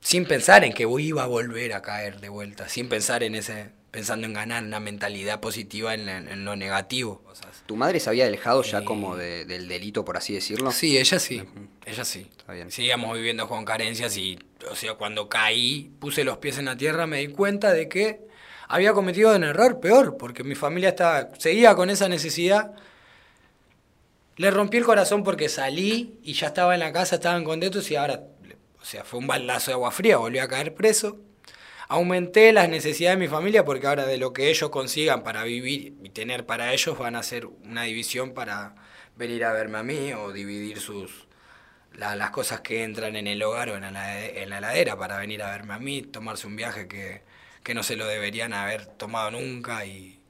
Sin 0.00 0.26
pensar 0.26 0.64
en 0.64 0.72
que 0.74 0.86
iba 0.98 1.22
a 1.22 1.26
volver 1.26 1.72
a 1.72 1.80
caer 1.82 2.20
de 2.20 2.28
vuelta, 2.28 2.68
sin 2.68 2.88
pensar 2.88 3.22
en 3.22 3.34
ese, 3.34 3.70
pensando 3.94 4.26
en 4.26 4.32
ganar 4.32 4.64
una 4.64 4.80
mentalidad 4.80 5.38
positiva 5.38 5.94
en, 5.94 6.44
lo 6.44 6.56
negativo. 6.56 7.20
cosas. 7.22 7.62
¿Tu 7.64 7.76
madre 7.76 8.00
se 8.00 8.10
había 8.10 8.26
alejado 8.26 8.64
ya 8.64 8.80
Sí. 8.80 8.84
como 8.84 9.16
de- 9.16 9.44
del 9.44 9.68
delito, 9.68 10.04
por 10.04 10.16
así 10.16 10.34
decirlo? 10.34 10.72
Sí, 10.72 10.98
ella 10.98 11.20
sí, 11.20 11.44
ella 11.86 12.04
sí. 12.04 12.26
Está 12.36 12.52
bien. 12.54 12.72
Seguíamos 12.72 13.14
viviendo 13.16 13.46
con 13.48 13.64
carencias 13.64 14.16
y, 14.16 14.36
o 14.68 14.74
sea, 14.74 14.94
cuando 14.94 15.28
caí, 15.28 15.92
puse 16.00 16.24
los 16.24 16.38
pies 16.38 16.58
en 16.58 16.64
la 16.64 16.76
tierra, 16.76 17.06
me 17.06 17.18
di 17.18 17.28
cuenta 17.28 17.72
de 17.72 17.88
que 17.88 18.26
había 18.66 18.92
cometido 18.94 19.32
un 19.36 19.44
error 19.44 19.78
peor, 19.78 20.16
porque 20.16 20.42
mi 20.42 20.56
familia 20.56 20.88
estaba, 20.88 21.28
seguía 21.38 21.76
con 21.76 21.88
esa 21.88 22.08
necesidad. 22.08 22.72
Le 24.36 24.50
rompí 24.50 24.76
el 24.78 24.84
corazón 24.84 25.22
porque 25.22 25.48
salí 25.48 26.18
y 26.24 26.32
ya 26.32 26.48
estaba 26.48 26.74
en 26.74 26.80
la 26.80 26.92
casa, 26.92 27.14
estaban 27.14 27.44
contentos 27.44 27.88
y 27.92 27.94
ahora, 27.94 28.24
o 28.82 28.84
sea, 28.84 29.04
fue 29.04 29.20
un 29.20 29.28
baldazo 29.28 29.70
de 29.70 29.74
agua 29.74 29.92
fría, 29.92 30.16
volví 30.16 30.40
a 30.40 30.48
caer 30.48 30.74
preso. 30.74 31.18
Aumenté 31.88 32.52
las 32.52 32.68
necesidades 32.68 33.18
de 33.18 33.24
mi 33.26 33.28
familia 33.30 33.64
porque 33.64 33.86
ahora 33.86 34.06
de 34.06 34.16
lo 34.18 34.32
que 34.32 34.48
ellos 34.50 34.70
consigan 34.70 35.22
para 35.22 35.44
vivir 35.44 35.94
y 36.02 36.10
tener 36.10 36.46
para 36.46 36.72
ellos 36.72 36.98
van 36.98 37.16
a 37.16 37.20
hacer 37.20 37.46
una 37.46 37.82
división 37.82 38.32
para 38.32 38.74
venir 39.16 39.44
a 39.44 39.52
verme 39.52 39.78
a 39.78 39.82
mí 39.82 40.12
o 40.12 40.32
dividir 40.32 40.80
sus 40.80 41.28
la- 41.94 42.16
las 42.16 42.30
cosas 42.30 42.60
que 42.62 42.84
entran 42.84 43.16
en 43.16 43.26
el 43.28 43.42
hogar 43.42 43.70
o 43.70 43.76
en 43.76 43.92
la, 43.92 44.26
en 44.26 44.50
la 44.50 44.58
heladera 44.58 44.96
para 44.98 45.18
venir 45.18 45.42
a 45.42 45.50
verme 45.52 45.74
a 45.74 45.78
mí, 45.78 46.02
tomarse 46.02 46.46
un 46.46 46.56
viaje 46.56 46.88
que, 46.88 47.22
que 47.62 47.74
no 47.74 47.82
se 47.82 47.96
lo 47.96 48.06
deberían 48.06 48.52
haber 48.54 48.86
tomado 48.86 49.30
nunca 49.32 49.84
y 49.86 50.20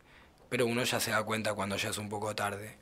pero 0.49 0.67
uno 0.67 0.85
ya 0.85 1.01
se 1.01 1.11
da 1.13 1.23
cuenta 1.25 1.55
cuando 1.55 1.77
ya 1.77 1.91
es 1.91 1.99
un 1.99 2.09
poco 2.09 2.35
tarde. 2.35 2.77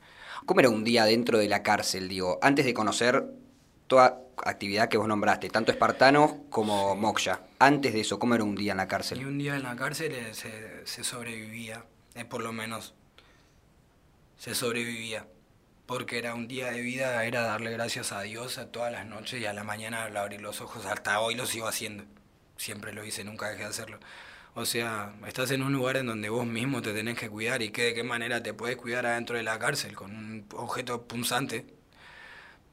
¿Cómo 0.46 0.60
era 0.60 0.68
un 0.70 0.84
día 0.84 1.04
dentro 1.04 1.38
de 1.38 1.48
la 1.48 1.62
cárcel, 1.62 2.08
digo, 2.08 2.38
antes 2.42 2.64
de 2.66 2.74
conocer 2.74 3.24
toda 3.92 4.22
actividad 4.38 4.88
que 4.88 4.96
vos 4.96 5.06
nombraste, 5.06 5.50
tanto 5.50 5.70
espartanos 5.70 6.32
como 6.48 6.96
moksha? 6.96 7.40
Antes 7.58 7.92
de 7.92 8.00
eso, 8.00 8.18
¿cómo 8.18 8.34
era 8.34 8.42
un 8.44 8.54
día 8.56 8.72
en 8.72 8.78
la 8.78 8.86
Y 8.86 8.88
cárcel? 8.88 9.18
un 9.24 9.38
día 9.38 9.54
en 9.56 9.62
la 9.64 9.76
cárcel 9.76 10.12
eh, 10.14 10.34
se, 10.34 10.86
se 10.86 11.04
sobrevivía, 11.04 11.84
eh, 12.14 12.24
por 12.24 12.42
lo 12.42 12.52
menos 12.52 12.94
se 14.38 14.54
sobrevivía, 14.54 15.26
porque 15.86 16.18
era 16.18 16.34
un 16.34 16.48
día 16.48 16.70
de 16.70 16.80
vida, 16.80 17.24
era 17.24 17.42
darle 17.42 17.70
gracias 17.72 18.12
a 18.12 18.22
Dios 18.22 18.58
a 18.58 18.70
todas 18.72 18.92
las 18.92 19.06
noches 19.06 19.40
y 19.40 19.46
a 19.46 19.52
la 19.52 19.64
mañana 19.64 20.04
al 20.04 20.16
abrir 20.16 20.40
los 20.40 20.60
ojos, 20.60 20.86
hasta 20.86 21.20
hoy 21.20 21.34
lo 21.34 21.46
sigo 21.46 21.66
haciendo, 21.68 22.04
siempre 22.56 22.92
lo 22.92 23.04
hice, 23.04 23.24
nunca 23.24 23.48
dejé 23.50 23.64
de 23.64 23.68
hacerlo. 23.70 23.98
O 24.54 24.66
sea, 24.66 25.14
estás 25.26 25.50
en 25.52 25.62
un 25.62 25.72
lugar 25.72 25.96
en 25.96 26.06
donde 26.06 26.28
vos 26.30 26.46
mismo 26.46 26.82
te 26.82 26.92
tenés 26.94 27.18
que 27.18 27.30
cuidar 27.30 27.62
y 27.62 27.70
que 27.70 27.84
de 27.86 27.94
qué 27.94 28.02
manera 28.04 28.42
te 28.42 28.54
puedes 28.54 28.76
cuidar 28.76 29.06
adentro 29.06 29.36
de 29.36 29.42
la 29.42 29.58
cárcel 29.58 29.94
con 29.96 30.10
un 30.14 30.46
objeto 30.54 31.06
punzante, 31.06 31.66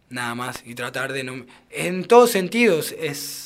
nada 0.10 0.36
más, 0.36 0.64
y 0.66 0.76
tratar 0.76 1.14
de 1.14 1.24
no... 1.24 1.46
En 1.70 2.06
todos 2.06 2.32
sentidos 2.32 2.94
es 3.00 3.46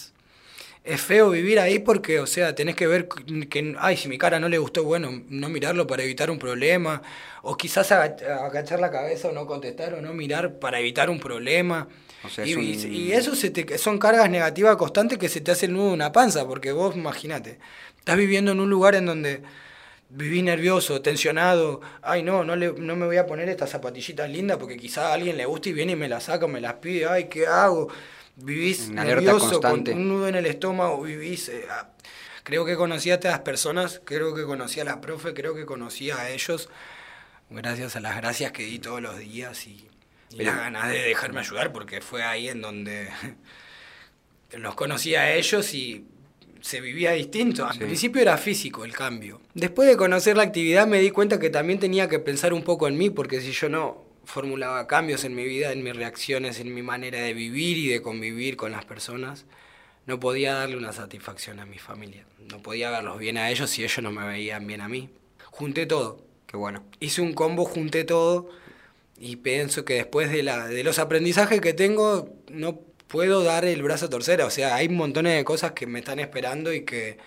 es 0.84 1.00
feo 1.02 1.30
vivir 1.30 1.60
ahí 1.62 1.80
porque, 1.80 2.20
o 2.20 2.28
sea, 2.28 2.56
tenés 2.56 2.76
que 2.76 2.88
ver 2.88 3.08
que, 3.50 3.74
ay, 3.80 3.96
si 3.96 4.10
mi 4.10 4.18
cara 4.18 4.40
no 4.42 4.50
le 4.50 4.58
gustó, 4.58 4.84
bueno, 4.84 5.24
no 5.30 5.48
mirarlo 5.48 5.88
para 5.88 6.04
evitar 6.04 6.30
un 6.30 6.38
problema, 6.40 7.02
o 7.42 7.56
quizás 7.56 7.90
aga- 7.94 8.18
agachar 8.46 8.82
la 8.82 8.92
cabeza 8.92 9.30
o 9.30 9.32
no 9.32 9.46
contestar 9.48 9.94
o 9.94 10.02
no 10.02 10.14
mirar 10.14 10.60
para 10.60 10.80
evitar 10.82 11.10
un 11.10 11.20
problema. 11.22 11.88
O 12.26 12.30
sea, 12.30 12.46
y, 12.46 12.52
es 12.52 12.58
un- 12.58 12.94
y 12.94 13.12
eso 13.14 13.34
se 13.34 13.50
te, 13.50 13.78
son 13.78 13.98
cargas 13.98 14.30
negativas 14.30 14.76
constantes 14.76 15.18
que 15.18 15.30
se 15.30 15.40
te 15.40 15.52
hace 15.52 15.68
el 15.68 15.74
nudo 15.74 15.88
de 15.88 15.94
una 15.94 16.12
panza, 16.12 16.46
porque 16.46 16.74
vos, 16.74 16.96
imagínate, 16.98 17.60
estás 17.98 18.18
viviendo 18.18 18.52
en 18.52 18.60
un 18.60 18.70
lugar 18.70 18.96
en 18.96 19.06
donde 19.06 19.42
viví 20.16 20.44
nervioso, 20.44 21.02
tensionado, 21.02 21.82
ay 22.04 22.22
no, 22.22 22.44
no, 22.44 22.56
le, 22.56 22.72
no 22.74 22.96
me 22.96 23.08
voy 23.08 23.18
a 23.18 23.26
poner 23.26 23.50
estas 23.50 23.72
zapatillitas 23.72 24.30
lindas 24.30 24.58
porque 24.58 24.78
quizás 24.78 25.06
a 25.06 25.14
alguien 25.14 25.38
le 25.38 25.46
gusta 25.46 25.70
y 25.70 25.74
viene 25.74 25.94
y 25.94 25.96
me 25.96 26.08
las 26.08 26.26
saca, 26.26 26.46
me 26.48 26.62
las 26.62 26.76
pide, 26.76 27.08
ay, 27.08 27.26
¿qué 27.30 27.48
hago? 27.48 27.88
Vivís 28.36 28.90
Una 28.90 29.04
nervioso, 29.06 29.60
con 29.60 29.88
un 29.90 30.08
nudo 30.08 30.28
en 30.28 30.36
el 30.36 30.46
estómago, 30.46 31.02
vivís... 31.02 31.50
eh, 31.50 31.66
ah, 31.70 31.90
creo 32.44 32.64
que 32.64 32.76
conocí 32.76 33.10
a 33.10 33.16
estas 33.16 33.40
personas, 33.40 34.02
creo 34.06 34.36
que 34.36 34.44
conocí 34.44 34.80
a 34.80 34.84
la 34.84 35.02
profe, 35.02 35.34
creo 35.34 35.56
que 35.56 35.66
conocí 35.66 36.12
a 36.12 36.30
ellos, 36.30 36.70
gracias 37.50 37.96
a 37.96 38.00
las 38.00 38.16
gracias 38.16 38.52
que 38.52 38.64
di 38.64 38.78
todos 38.80 39.02
los 39.02 39.18
días 39.18 39.66
y, 39.66 39.72
y 40.30 40.38
Pero- 40.38 40.52
las 40.52 40.60
ganas 40.60 40.90
de 40.90 41.00
dejarme 41.00 41.40
ayudar, 41.40 41.72
porque 41.74 42.02
fue 42.02 42.24
ahí 42.24 42.50
en 42.50 42.62
donde 42.62 43.10
los 44.58 44.76
conocí 44.76 45.16
a 45.16 45.34
ellos 45.34 45.74
y 45.74 46.06
se 46.64 46.80
vivía 46.80 47.12
distinto. 47.12 47.66
Al 47.66 47.74
Sí. 47.74 47.80
principio 47.80 48.22
era 48.22 48.38
físico 48.38 48.86
el 48.86 48.94
cambio. 48.94 49.42
Después 49.54 49.86
de 49.90 49.98
conocer 49.98 50.38
la 50.38 50.44
actividad 50.44 50.88
me 50.88 51.00
di 51.00 51.12
cuenta 51.12 51.38
que 51.38 51.50
también 51.50 51.78
tenía 51.78 52.08
que 52.08 52.20
pensar 52.20 52.54
un 52.54 52.64
poco 52.64 52.88
en 52.88 52.98
mí, 52.98 53.10
porque 53.10 53.42
si 53.42 53.52
yo 53.52 53.68
no 53.68 54.06
formulaba 54.24 54.88
cambios 54.88 55.26
en 55.26 55.36
mi 55.36 55.44
vida, 55.44 55.74
en 55.74 55.84
mis 55.84 55.94
reacciones, 55.94 56.62
en 56.62 56.74
mi 56.74 56.82
manera 56.82 57.20
de 57.20 57.34
vivir 57.34 57.78
y 57.78 57.90
de 57.90 58.02
convivir 58.02 58.56
con 58.56 58.72
las 58.72 58.86
personas, 58.86 59.46
no 60.06 60.22
podía 60.22 60.54
darle 60.54 60.78
una 60.78 60.94
satisfacción 60.94 61.60
a 61.60 61.66
mi 61.66 61.80
familia. 61.80 62.26
No 62.50 62.62
podía 62.64 62.90
verlos 62.92 63.20
bien 63.20 63.38
a 63.38 63.52
ellos 63.52 63.70
si 63.70 63.84
ellos 63.84 64.02
no 64.02 64.12
me 64.14 64.26
veían 64.26 64.66
bien 64.66 64.80
a 64.80 64.88
mí. 64.88 65.10
Junté 65.48 65.86
todo. 65.86 66.26
Qué 66.48 66.56
bueno. 66.56 66.86
Hice 67.02 67.22
un 67.22 67.34
combo, 67.34 67.66
junté 67.66 68.06
todo 68.06 68.50
y 69.20 69.36
pienso 69.36 69.84
que 69.84 69.96
después 69.96 70.32
de, 70.32 70.44
la, 70.44 70.68
de 70.68 70.84
los 70.86 70.98
aprendizajes 70.98 71.60
que 71.60 71.74
tengo, 71.74 72.30
no 72.50 72.80
puedo 73.14 73.44
dar 73.44 73.64
el 73.66 73.84
brazo 73.84 74.08
a 74.08 74.10
torcer. 74.10 74.42
O 74.42 74.50
sea, 74.50 74.76
hay 74.76 74.90
montones 74.90 75.36
de 75.38 75.46
cosas 75.46 75.74
que 75.74 75.86
me 75.88 76.00
están 76.00 76.20
esperando 76.20 76.74
y 76.74 76.82
que 76.86 77.20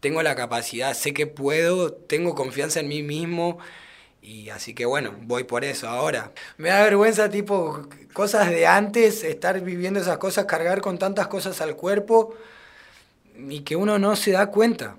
tengo 0.00 0.22
la 0.22 0.36
capacidad, 0.36 0.94
sé 0.94 1.14
que 1.14 1.26
puedo, 1.26 1.92
tengo 1.92 2.34
confianza 2.34 2.80
en 2.80 2.88
mí 2.88 3.02
mismo 3.02 3.58
y 4.22 4.50
así 4.50 4.74
que 4.74 4.86
bueno, 4.86 5.14
voy 5.22 5.44
por 5.44 5.64
eso 5.64 5.88
ahora. 5.88 6.32
Me 6.58 6.70
da 6.70 6.82
vergüenza 6.84 7.30
tipo 7.30 7.88
cosas 8.14 8.50
de 8.50 8.66
antes, 8.66 9.24
estar 9.24 9.60
viviendo 9.62 10.00
esas 10.00 10.18
cosas, 10.18 10.46
cargar 10.46 10.80
con 10.82 10.98
tantas 10.98 11.28
cosas 11.28 11.60
al 11.60 11.76
cuerpo 11.76 12.34
y 13.48 13.60
que 13.60 13.76
uno 13.76 13.98
no 13.98 14.16
se 14.16 14.32
da 14.32 14.46
cuenta. 14.50 14.96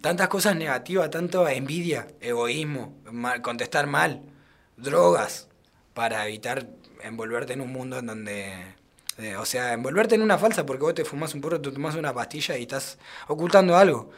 Tantas 0.00 0.28
cosas 0.28 0.56
negativas, 0.56 1.10
tanto 1.10 1.46
envidia, 1.48 2.06
egoísmo, 2.20 2.94
mal- 3.12 3.42
contestar 3.42 3.86
mal, 3.86 4.22
drogas, 4.78 5.48
para 5.92 6.26
evitar 6.26 6.66
envolverte 7.06 7.52
en 7.52 7.60
un 7.60 7.72
mundo 7.72 7.98
en 7.98 8.06
donde... 8.06 8.52
eh, 9.18 9.36
o 9.36 9.44
sea, 9.44 9.72
envolverte 9.72 10.14
en 10.14 10.22
una 10.22 10.38
falsa 10.38 10.66
porque 10.66 10.82
vos 10.82 10.94
te 10.94 11.04
fumas 11.04 11.34
un 11.34 11.40
porro, 11.40 11.60
te 11.60 11.70
tomas 11.70 11.94
una 11.94 12.12
pastilla 12.12 12.56
y 12.56 12.62
estás 12.62 12.98
ocultando 13.28 13.76
algo. 13.76 14.10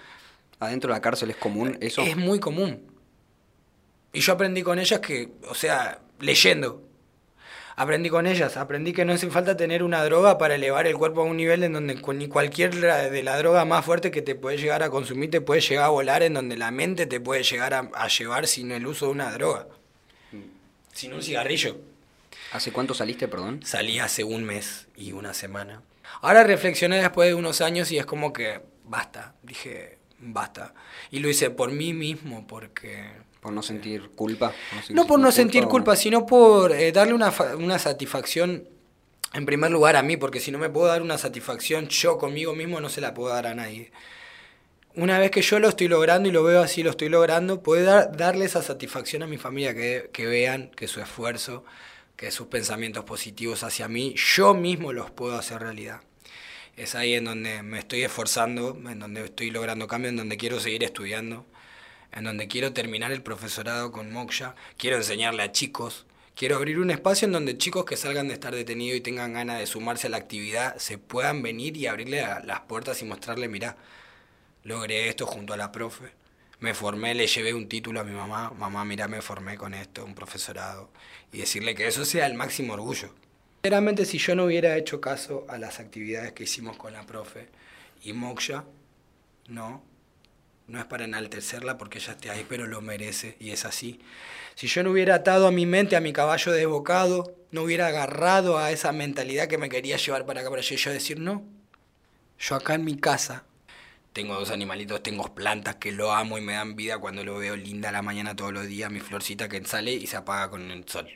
Adentro 0.61 0.89
de 0.89 0.97
la 0.97 1.03
cárcel 1.03 1.31
es 1.31 1.37
común 1.37 1.79
eso. 1.81 2.03
Es 2.03 2.17
muy 2.17 2.41
común. 2.41 2.83
Y 4.13 4.21
yo 4.21 4.33
aprendí 4.33 4.63
con 4.63 4.79
ellas 4.79 5.01
que, 5.01 5.31
o 5.49 5.55
sea, 5.55 6.01
leyendo. 6.19 6.83
Aprendí 7.77 8.09
con 8.09 8.27
ellas, 8.27 8.57
aprendí 8.57 8.93
que 8.93 9.05
no 9.05 9.13
hace 9.13 9.31
falta 9.31 9.57
tener 9.57 9.85
una 9.85 10.03
droga 10.03 10.37
para 10.37 10.57
elevar 10.57 10.89
el 10.89 10.97
cuerpo 10.97 11.21
a 11.21 11.25
un 11.25 11.37
nivel 11.37 11.63
en 11.63 11.75
donde 11.75 11.95
ni 11.95 12.27
cualquier 12.27 12.75
de 12.75 13.23
la 13.23 13.39
droga 13.39 13.65
más 13.65 13.85
fuerte 13.85 14.11
que 14.11 14.21
te 14.21 14.35
puede 14.35 14.59
llegar 14.59 14.83
a 14.83 14.91
consumir 14.91 15.31
te 15.31 15.41
puede 15.41 15.61
llegar 15.61 15.85
a 15.85 15.91
volar, 15.91 16.25
en 16.25 16.35
donde 16.35 16.57
la 16.57 16.73
mente 16.73 17.07
te 17.07 17.21
puede 17.21 17.45
llegar 17.45 17.75
a, 17.75 17.89
a 17.95 18.09
llevar 18.09 18.49
sin 18.49 18.73
el 18.73 18.85
uso 18.85 19.07
de 19.07 19.13
una 19.13 19.31
droga. 19.31 19.69
Sin 20.93 21.13
un 21.13 21.23
cigarrillo. 21.23 21.77
¿Hace 22.53 22.73
cuánto 22.73 22.95
saliste, 22.95 23.29
perdón? 23.29 23.61
Salí 23.65 23.99
hace 23.99 24.25
un 24.25 24.45
mes 24.45 24.89
y 24.97 25.13
una 25.13 25.35
semana. 25.35 25.83
Ahora 26.23 26.45
reflexioné 26.45 26.99
después 27.01 27.29
de 27.29 27.35
unos 27.35 27.61
años 27.61 27.91
y 27.93 27.99
es 27.99 28.07
como 28.07 28.33
que 28.33 28.61
basta. 28.85 29.35
Dije, 29.43 29.99
basta. 30.19 30.75
Y 31.11 31.19
lo 31.19 31.29
hice 31.29 31.51
por 31.51 31.71
mí 31.71 31.93
mismo, 31.93 32.47
porque 32.47 33.11
Por 33.41 33.53
no 33.53 33.63
sentir 33.63 34.11
culpa. 34.17 34.53
sentir 34.73 34.97
no 34.97 35.07
por 35.07 35.21
no 35.21 35.31
sentir 35.31 35.65
culpa, 35.67 35.95
sino 35.97 36.25
por 36.27 36.73
eh, 36.73 36.91
darle 36.93 37.13
una, 37.13 37.33
una 37.59 37.79
satisfacción, 37.79 38.67
en 39.35 39.45
primer 39.45 39.71
lugar 39.71 39.97
a 39.97 40.03
mí, 40.03 40.17
porque 40.17 40.41
si 40.41 40.51
no 40.51 40.59
me 40.59 40.71
puedo 40.71 40.87
dar 40.87 41.03
una 41.03 41.19
satisfacción 41.19 41.89
yo 41.89 42.17
conmigo 42.17 42.55
mismo, 42.55 42.81
no 42.81 42.89
se 42.89 43.03
la 43.03 43.13
puedo 43.13 43.33
dar 43.35 43.47
a 43.47 43.55
nadie. 43.55 43.93
Una 44.95 45.19
vez 45.19 45.31
que 45.31 45.43
yo 45.43 45.61
lo 45.61 45.69
estoy 45.69 45.87
logrando 45.87 46.29
y 46.29 46.33
lo 46.33 46.43
veo 46.43 46.63
así, 46.63 46.83
lo 46.83 46.91
estoy 46.91 47.09
logrando, 47.11 47.63
puedo 47.63 47.85
dar- 47.85 48.17
darle 48.17 48.47
esa 48.47 48.63
satisfacción 48.63 49.23
a 49.23 49.27
mi 49.27 49.37
familia, 49.37 49.75
que, 49.75 50.09
que 50.13 50.27
vean 50.27 50.71
que 50.75 50.89
su 50.89 51.01
esfuerzo, 51.01 51.63
que 52.19 52.33
sus 52.33 52.49
pensamientos 52.49 53.05
positivos 53.05 53.63
hacia 53.63 53.87
mí, 53.87 54.13
yo 54.17 54.53
mismo 54.53 54.93
los 54.93 55.09
puedo 55.09 55.39
hacer 55.39 55.63
realidad. 55.63 56.01
Es 56.77 56.97
ahí 56.97 57.15
en 57.15 57.25
donde 57.25 57.63
me 57.63 57.79
estoy 57.79 58.03
esforzando, 58.03 58.77
en 58.91 58.99
donde 58.99 59.25
estoy 59.25 59.53
logrando 59.53 59.87
cambio, 59.87 60.11
en 60.11 60.17
donde 60.17 60.37
quiero 60.37 60.59
seguir 60.59 60.83
estudiando, 60.83 61.47
en 62.11 62.25
donde 62.25 62.49
quiero 62.49 62.73
terminar 62.73 63.13
el 63.13 63.23
profesorado 63.23 63.93
con 63.93 64.13
Moksha, 64.13 64.57
quiero 64.77 64.97
enseñarle 64.97 65.45
a 65.45 65.53
chicos, 65.53 66.07
quiero 66.35 66.57
abrir 66.57 66.81
un 66.81 66.91
espacio 66.91 67.27
en 67.27 67.33
donde 67.33 67.57
chicos 67.57 67.85
que 67.85 67.97
salgan 67.97 68.27
de 68.27 68.35
estar 68.35 68.53
detenidos 68.53 68.99
y 68.99 69.01
tengan 69.01 69.35
ganas 69.35 69.61
de 69.61 69.67
sumarse 69.67 70.09
a 70.09 70.11
la 70.11 70.17
actividad 70.17 70.77
se 70.79 70.99
puedan 70.99 71.41
venir 71.41 71.77
y 71.77 71.87
abrirle 71.87 72.27
las 72.43 72.61
puertas 72.63 73.01
y 73.01 73.05
mostrarle, 73.05 73.47
mirá, 73.47 73.77
logré 74.65 75.09
esto 75.09 75.25
junto 75.25 75.55
a 75.55 75.57
la 75.57 75.71
profe, 75.71 76.11
me 76.61 76.75
formé, 76.75 77.15
le 77.15 77.27
llevé 77.27 77.55
un 77.55 77.69
título 77.69 78.01
a 78.01 78.05
mi 78.05 78.13
mamá, 78.13 78.51
mamá, 78.51 78.85
mirá, 78.85 79.07
me 79.09 79.23
formé 79.23 79.57
con 79.57 79.75
esto, 79.75 80.05
un 80.05 80.15
profesorado, 80.15 80.91
y 81.33 81.39
decirle 81.39 81.75
que 81.75 81.87
eso 81.87 82.05
sea 82.05 82.27
el 82.27 82.35
máximo 82.35 82.75
orgullo. 82.75 83.15
Sinceramente, 83.63 84.05
si 84.05 84.19
yo 84.19 84.35
no 84.35 84.45
hubiera 84.45 84.77
hecho 84.77 85.01
caso 85.01 85.45
a 85.49 85.59
las 85.59 85.81
actividades 85.81 86.33
que 86.33 86.45
hicimos 86.45 86.77
con 86.77 86.93
la 86.93 87.05
profe 87.05 87.49
y 88.03 88.13
Moksha, 88.13 88.65
no, 89.49 89.83
no 90.67 90.79
es 90.79 90.85
para 90.85 91.05
enaltecerla 91.05 91.79
porque 91.79 91.99
ella 91.99 92.13
esté 92.13 92.31
ahí, 92.31 92.45
pero 92.49 92.67
lo 92.67 92.81
merece 92.81 93.37
y 93.41 93.51
es 93.51 93.65
así. 93.65 94.01
Si 94.55 94.67
yo 94.67 94.83
no 94.83 94.91
hubiera 94.91 95.17
atado 95.17 95.47
a 95.47 95.51
mi 95.51 95.67
mente 95.67 95.97
a 95.97 96.01
mi 96.01 96.13
caballo 96.13 96.53
desbocado, 96.53 97.35
no 97.51 97.63
hubiera 97.63 97.87
agarrado 97.87 98.59
a 98.59 98.71
esa 98.71 98.93
mentalidad 98.93 99.49
que 99.49 99.59
me 99.59 99.69
quería 99.69 99.97
llevar 99.97 100.27
para 100.27 100.41
acá, 100.41 100.51
para 100.51 100.61
allá, 100.61 100.77
yo 100.77 100.93
decir, 100.93 101.19
no, 101.19 101.45
yo 102.39 102.55
acá 102.55 102.75
en 102.75 102.85
mi 102.85 102.97
casa 102.97 103.45
tengo 104.13 104.35
dos 104.35 104.51
animalitos, 104.51 105.03
tengo 105.03 105.35
plantas 105.35 105.77
que 105.77 105.93
lo 105.93 106.13
amo 106.13 106.39
y 106.39 106.41
me 106.41 106.55
dan 106.55 106.77
vida 106.77 106.99
cuando 106.99 107.25
lo 107.25 107.39
veo 107.39 107.57
linda 107.57 107.93
la 107.93 108.03
mañana 108.03 108.35
todos 108.35 108.53
los 108.53 108.67
días, 108.67 108.91
mi 108.91 109.01
florcita 109.01 109.49
que 109.49 109.65
sale 109.65 109.93
y 109.93 110.07
se 110.07 110.17
apaga 110.17 110.51
con 110.51 110.71
el 110.71 110.89
sol. 110.89 111.09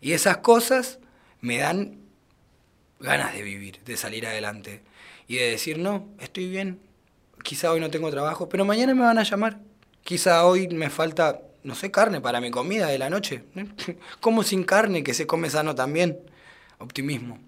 Y 0.00 0.12
esas 0.12 0.38
cosas 0.38 0.98
me 1.40 1.58
dan 1.58 1.98
ganas 3.00 3.34
de 3.34 3.42
vivir, 3.42 3.80
de 3.84 3.96
salir 3.96 4.26
adelante 4.26 4.82
y 5.26 5.36
de 5.36 5.50
decir, 5.50 5.78
no, 5.78 6.08
estoy 6.20 6.48
bien, 6.48 6.80
quizá 7.42 7.72
hoy 7.72 7.80
no 7.80 7.90
tengo 7.90 8.10
trabajo, 8.10 8.48
pero 8.48 8.64
mañana 8.64 8.94
me 8.94 9.02
van 9.02 9.18
a 9.18 9.22
llamar. 9.22 9.58
Quizá 10.04 10.44
hoy 10.46 10.68
me 10.68 10.90
falta, 10.90 11.42
no 11.64 11.74
sé, 11.74 11.90
carne 11.90 12.20
para 12.20 12.40
mi 12.40 12.50
comida 12.50 12.86
de 12.86 12.98
la 12.98 13.10
noche. 13.10 13.44
Como 14.20 14.42
sin 14.42 14.64
carne, 14.64 15.02
que 15.02 15.14
se 15.14 15.26
come 15.26 15.50
sano 15.50 15.74
también. 15.74 16.18
Optimismo. 16.78 17.38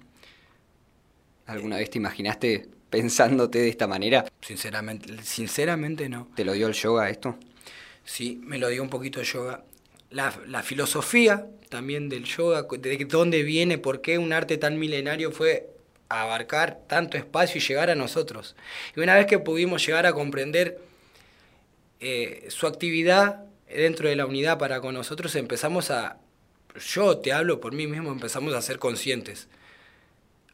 ¿Alguna 1.46 1.76
vez 1.76 1.90
te 1.90 1.98
imaginaste 1.98 2.68
pensándote 2.90 3.61
de 3.61 3.68
esta 3.68 3.87
manera? 3.87 4.26
Sinceramente, 4.40 5.22
sinceramente 5.22 6.09
no. 6.09 6.29
¿Te 6.35 6.44
lo 6.44 6.53
dio 6.53 6.66
el 6.66 6.74
yoga 6.74 7.09
esto? 7.09 7.37
Sí, 8.05 8.40
me 8.42 8.59
lo 8.59 8.68
dio 8.68 8.83
un 8.83 8.90
poquito 8.90 9.22
yoga. 9.22 9.64
La, 10.11 10.35
la 10.46 10.62
filosofía 10.62 11.46
también 11.68 12.09
del 12.09 12.24
yoga, 12.24 12.66
de 12.79 13.05
dónde 13.07 13.42
viene, 13.44 13.79
por 13.79 14.03
qué 14.03 14.18
un 14.18 14.33
arte 14.33 14.59
tan 14.59 14.79
milenario 14.79 15.31
fue 15.31 15.70
abarcar 16.11 16.81
tanto 16.88 17.16
espacio 17.16 17.59
y 17.59 17.64
llegar 17.64 17.88
a 17.88 17.94
nosotros. 17.94 18.57
Y 18.96 19.00
una 19.00 19.14
vez 19.14 19.26
que 19.26 19.38
pudimos 19.38 19.87
llegar 19.87 20.05
a 20.07 20.12
comprender 20.12 20.81
eh, 22.00 22.46
su 22.48 22.66
actividad 22.66 23.44
dentro 23.68 24.09
de 24.09 24.16
la 24.16 24.26
unidad 24.26 24.59
para 24.59 24.81
con 24.81 24.94
nosotros, 24.94 25.35
empezamos 25.37 25.90
a, 25.90 26.18
yo 26.94 27.18
te 27.18 27.33
hablo 27.33 27.61
por 27.61 27.72
mí 27.72 27.87
mismo, 27.87 28.11
empezamos 28.11 28.53
a 28.55 28.62
ser 28.62 28.81
conscientes, 28.81 29.48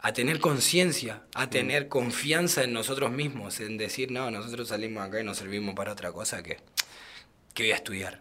a 0.01 0.13
tener 0.13 0.39
conciencia, 0.41 1.23
a 1.35 1.49
tener 1.51 1.89
confianza 1.89 2.63
en 2.65 2.73
nosotros 2.73 3.11
mismos, 3.11 3.61
en 3.61 3.77
decir, 3.79 4.11
no, 4.11 4.31
nosotros 4.31 4.69
salimos 4.69 5.03
acá 5.07 5.21
y 5.21 5.25
nos 5.25 5.39
servimos 5.39 5.75
para 5.75 5.93
otra 5.93 6.13
cosa 6.13 6.43
que, 6.43 6.59
que 7.55 7.65
voy 7.65 7.73
a 7.73 7.77
estudiar, 7.77 8.21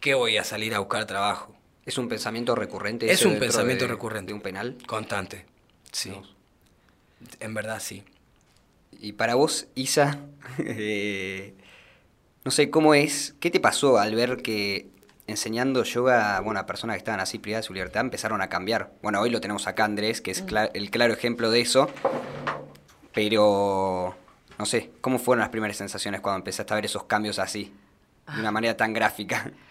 que 0.00 0.14
voy 0.14 0.36
a 0.36 0.44
salir 0.44 0.74
a 0.74 0.78
buscar 0.80 1.06
trabajo. 1.06 1.56
¿Es 1.86 1.96
un 1.98 2.08
pensamiento 2.08 2.54
recurrente? 2.54 3.10
Es 3.10 3.24
un 3.24 3.38
pensamiento 3.38 3.84
de- 3.84 3.90
recurrente. 3.90 4.28
¿De 4.28 4.34
un 4.34 4.42
penal? 4.42 4.76
Constante, 4.86 5.46
sí. 5.90 6.12
En 7.40 7.54
verdad 7.54 7.80
sí. 7.80 8.04
Y 9.00 9.12
para 9.12 9.34
vos, 9.34 9.66
Isa, 9.74 10.20
eh, 10.58 11.54
no 12.44 12.50
sé 12.50 12.68
cómo 12.70 12.94
es, 12.94 13.34
¿qué 13.40 13.50
te 13.50 13.58
pasó 13.60 13.98
al 13.98 14.14
ver 14.14 14.36
que 14.42 14.88
enseñando 15.28 15.84
yoga 15.84 16.40
bueno, 16.40 16.58
a 16.58 16.66
personas 16.66 16.94
que 16.94 16.98
estaban 16.98 17.20
así 17.20 17.38
privadas 17.38 17.64
de 17.64 17.68
su 17.68 17.74
libertad 17.74 18.00
empezaron 18.00 18.42
a 18.42 18.48
cambiar? 18.48 18.90
Bueno, 19.02 19.20
hoy 19.20 19.30
lo 19.30 19.40
tenemos 19.40 19.66
acá 19.68 19.84
Andrés, 19.84 20.20
que 20.20 20.30
es 20.32 20.44
cla- 20.44 20.70
el 20.74 20.90
claro 20.90 21.12
ejemplo 21.12 21.50
de 21.50 21.60
eso, 21.60 21.88
pero 23.12 24.14
no 24.58 24.66
sé, 24.66 24.90
¿cómo 25.00 25.18
fueron 25.18 25.40
las 25.40 25.50
primeras 25.50 25.76
sensaciones 25.76 26.20
cuando 26.20 26.38
empezaste 26.38 26.72
a 26.72 26.76
ver 26.76 26.84
esos 26.86 27.04
cambios 27.04 27.38
así, 27.38 27.72
de 28.34 28.40
una 28.40 28.50
manera 28.50 28.76
tan 28.76 28.92
gráfica? 28.92 29.50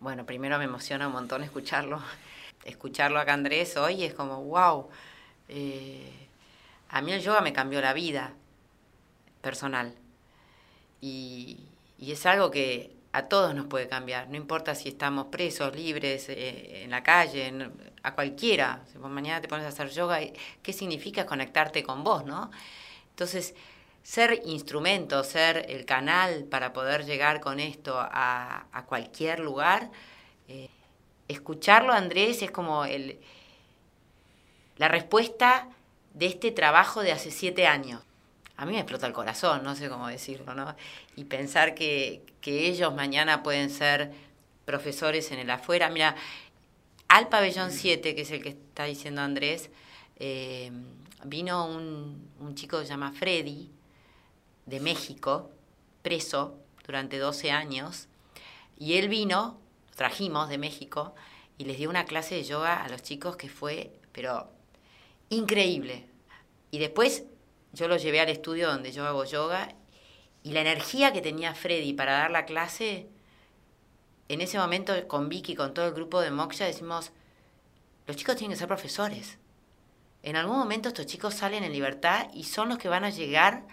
Bueno, 0.00 0.24
primero 0.24 0.58
me 0.58 0.64
emociona 0.64 1.08
un 1.08 1.12
montón 1.12 1.42
escucharlo. 1.42 2.00
Escucharlo 2.64 3.18
acá 3.18 3.32
Andrés 3.32 3.76
hoy 3.76 4.04
es 4.04 4.14
como, 4.14 4.44
wow. 4.44 4.88
a 6.90 7.00
mí 7.00 7.12
el 7.12 7.20
yoga 7.20 7.40
me 7.40 7.52
cambió 7.52 7.80
la 7.80 7.92
vida 7.94 8.30
personal. 9.40 9.92
Y, 11.00 11.58
y 11.98 12.12
es 12.12 12.24
algo 12.26 12.52
que 12.52 12.92
a 13.18 13.28
todos 13.28 13.54
nos 13.54 13.66
puede 13.66 13.88
cambiar. 13.88 14.28
No 14.28 14.36
importa 14.36 14.74
si 14.74 14.88
estamos 14.88 15.26
presos, 15.26 15.74
libres, 15.76 16.28
eh, 16.28 16.82
en 16.84 16.90
la 16.90 17.02
calle, 17.02 17.46
en- 17.48 17.72
a 18.02 18.14
cualquiera. 18.14 18.82
Si 18.92 18.98
vos 18.98 19.10
mañana 19.10 19.40
te 19.40 19.48
pones 19.48 19.66
a 19.66 19.68
hacer 19.68 19.90
yoga, 19.90 20.18
¿qué 20.62 20.72
significa 20.72 21.26
conectarte 21.26 21.82
con 21.82 22.04
vos, 22.04 22.24
no? 22.24 22.50
Entonces, 23.10 23.54
ser 24.02 24.40
instrumento, 24.46 25.22
ser 25.24 25.66
el 25.68 25.84
canal 25.84 26.44
para 26.44 26.72
poder 26.72 27.04
llegar 27.04 27.40
con 27.40 27.60
esto 27.60 27.98
a, 27.98 28.66
a 28.72 28.84
cualquier 28.86 29.40
lugar, 29.40 29.90
eh, 30.48 30.68
escucharlo, 31.28 31.92
Andrés, 31.92 32.42
es 32.42 32.50
como 32.50 32.84
el, 32.84 33.18
la 34.78 34.88
respuesta 34.88 35.68
de 36.14 36.26
este 36.26 36.50
trabajo 36.52 37.02
de 37.02 37.12
hace 37.12 37.30
siete 37.30 37.66
años. 37.66 38.02
A 38.58 38.66
mí 38.66 38.72
me 38.72 38.80
explota 38.80 39.06
el 39.06 39.12
corazón, 39.12 39.62
no 39.62 39.76
sé 39.76 39.88
cómo 39.88 40.08
decirlo, 40.08 40.52
¿no? 40.52 40.74
Y 41.14 41.24
pensar 41.24 41.74
que, 41.74 42.26
ellos 42.44 42.94
mañana 42.94 43.42
pueden 43.42 43.68
ser 43.68 44.10
profesores 44.64 45.30
en 45.32 45.38
el 45.38 45.50
afuera. 45.50 45.90
Mira, 45.90 46.16
al 47.06 47.28
pabellón 47.28 47.70
7, 47.70 48.14
que 48.14 48.22
es 48.22 48.30
el 48.30 48.42
que 48.42 48.48
está 48.48 48.84
diciendo 48.84 49.20
Andrés, 49.20 49.68
eh, 50.16 50.72
vino 51.24 51.66
un, 51.66 52.26
un 52.40 52.54
chico 52.54 52.78
que 52.78 52.86
se 52.86 52.90
llama 52.90 53.12
Freddy, 53.12 53.70
de 54.64 54.80
México, 54.80 55.50
preso 56.02 56.58
durante 56.86 57.18
12 57.18 57.50
años, 57.50 58.08
y 58.78 58.94
él 58.94 59.08
vino, 59.08 59.60
trajimos 59.94 60.48
de 60.48 60.56
México, 60.58 61.14
y 61.58 61.64
les 61.64 61.76
dio 61.76 61.90
una 61.90 62.06
clase 62.06 62.34
de 62.34 62.44
yoga 62.44 62.82
a 62.82 62.88
los 62.88 63.02
chicos 63.02 63.36
que 63.36 63.50
fue, 63.50 63.92
pero 64.12 64.50
increíble. 65.28 66.06
Y 66.70 66.78
después 66.78 67.24
yo 67.72 67.88
lo 67.88 67.96
llevé 67.96 68.20
al 68.20 68.28
estudio 68.28 68.68
donde 68.68 68.92
yo 68.92 69.06
hago 69.06 69.24
yoga 69.24 69.74
y 70.42 70.52
la 70.52 70.60
energía 70.60 71.12
que 71.12 71.20
tenía 71.20 71.54
Freddy 71.54 71.92
para 71.92 72.12
dar 72.12 72.30
la 72.30 72.44
clase, 72.44 73.08
en 74.28 74.40
ese 74.40 74.58
momento 74.58 74.94
con 75.06 75.28
Vicky, 75.28 75.54
con 75.54 75.74
todo 75.74 75.86
el 75.86 75.94
grupo 75.94 76.20
de 76.20 76.30
Moksha, 76.30 76.64
decimos, 76.64 77.12
los 78.06 78.16
chicos 78.16 78.36
tienen 78.36 78.54
que 78.54 78.58
ser 78.58 78.68
profesores. 78.68 79.38
En 80.22 80.36
algún 80.36 80.58
momento 80.58 80.88
estos 80.88 81.06
chicos 81.06 81.34
salen 81.34 81.64
en 81.64 81.72
libertad 81.72 82.28
y 82.34 82.44
son 82.44 82.68
los 82.68 82.78
que 82.78 82.88
van 82.88 83.04
a 83.04 83.10
llegar 83.10 83.66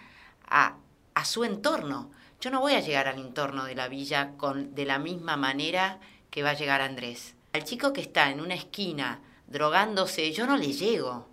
a, 0.46 0.76
a 1.14 1.24
su 1.24 1.44
entorno. 1.44 2.10
Yo 2.40 2.50
no 2.50 2.60
voy 2.60 2.74
a 2.74 2.80
llegar 2.80 3.08
al 3.08 3.18
entorno 3.18 3.64
de 3.64 3.74
la 3.74 3.88
villa 3.88 4.32
con, 4.36 4.74
de 4.74 4.84
la 4.84 4.98
misma 4.98 5.36
manera 5.36 5.98
que 6.30 6.42
va 6.42 6.50
a 6.50 6.54
llegar 6.54 6.82
Andrés. 6.82 7.34
Al 7.52 7.64
chico 7.64 7.92
que 7.92 8.02
está 8.02 8.30
en 8.30 8.40
una 8.40 8.54
esquina 8.54 9.20
drogándose, 9.46 10.32
yo 10.32 10.46
no 10.46 10.56
le 10.56 10.72
llego. 10.72 11.28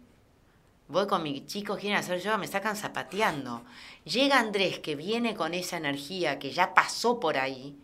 Voy 0.87 1.07
con 1.07 1.23
mis 1.23 1.45
chicos, 1.45 1.79
quieren 1.79 1.97
hacer 1.97 2.19
yoga, 2.19 2.37
me 2.37 2.47
sacan 2.47 2.75
zapateando. 2.75 3.63
Llega 4.03 4.39
Andrés 4.39 4.79
que 4.79 4.95
viene 4.95 5.33
con 5.33 5.53
esa 5.53 5.77
energía 5.77 6.39
que 6.39 6.51
ya 6.51 6.73
pasó 6.73 7.19
por 7.19 7.37
ahí. 7.37 7.77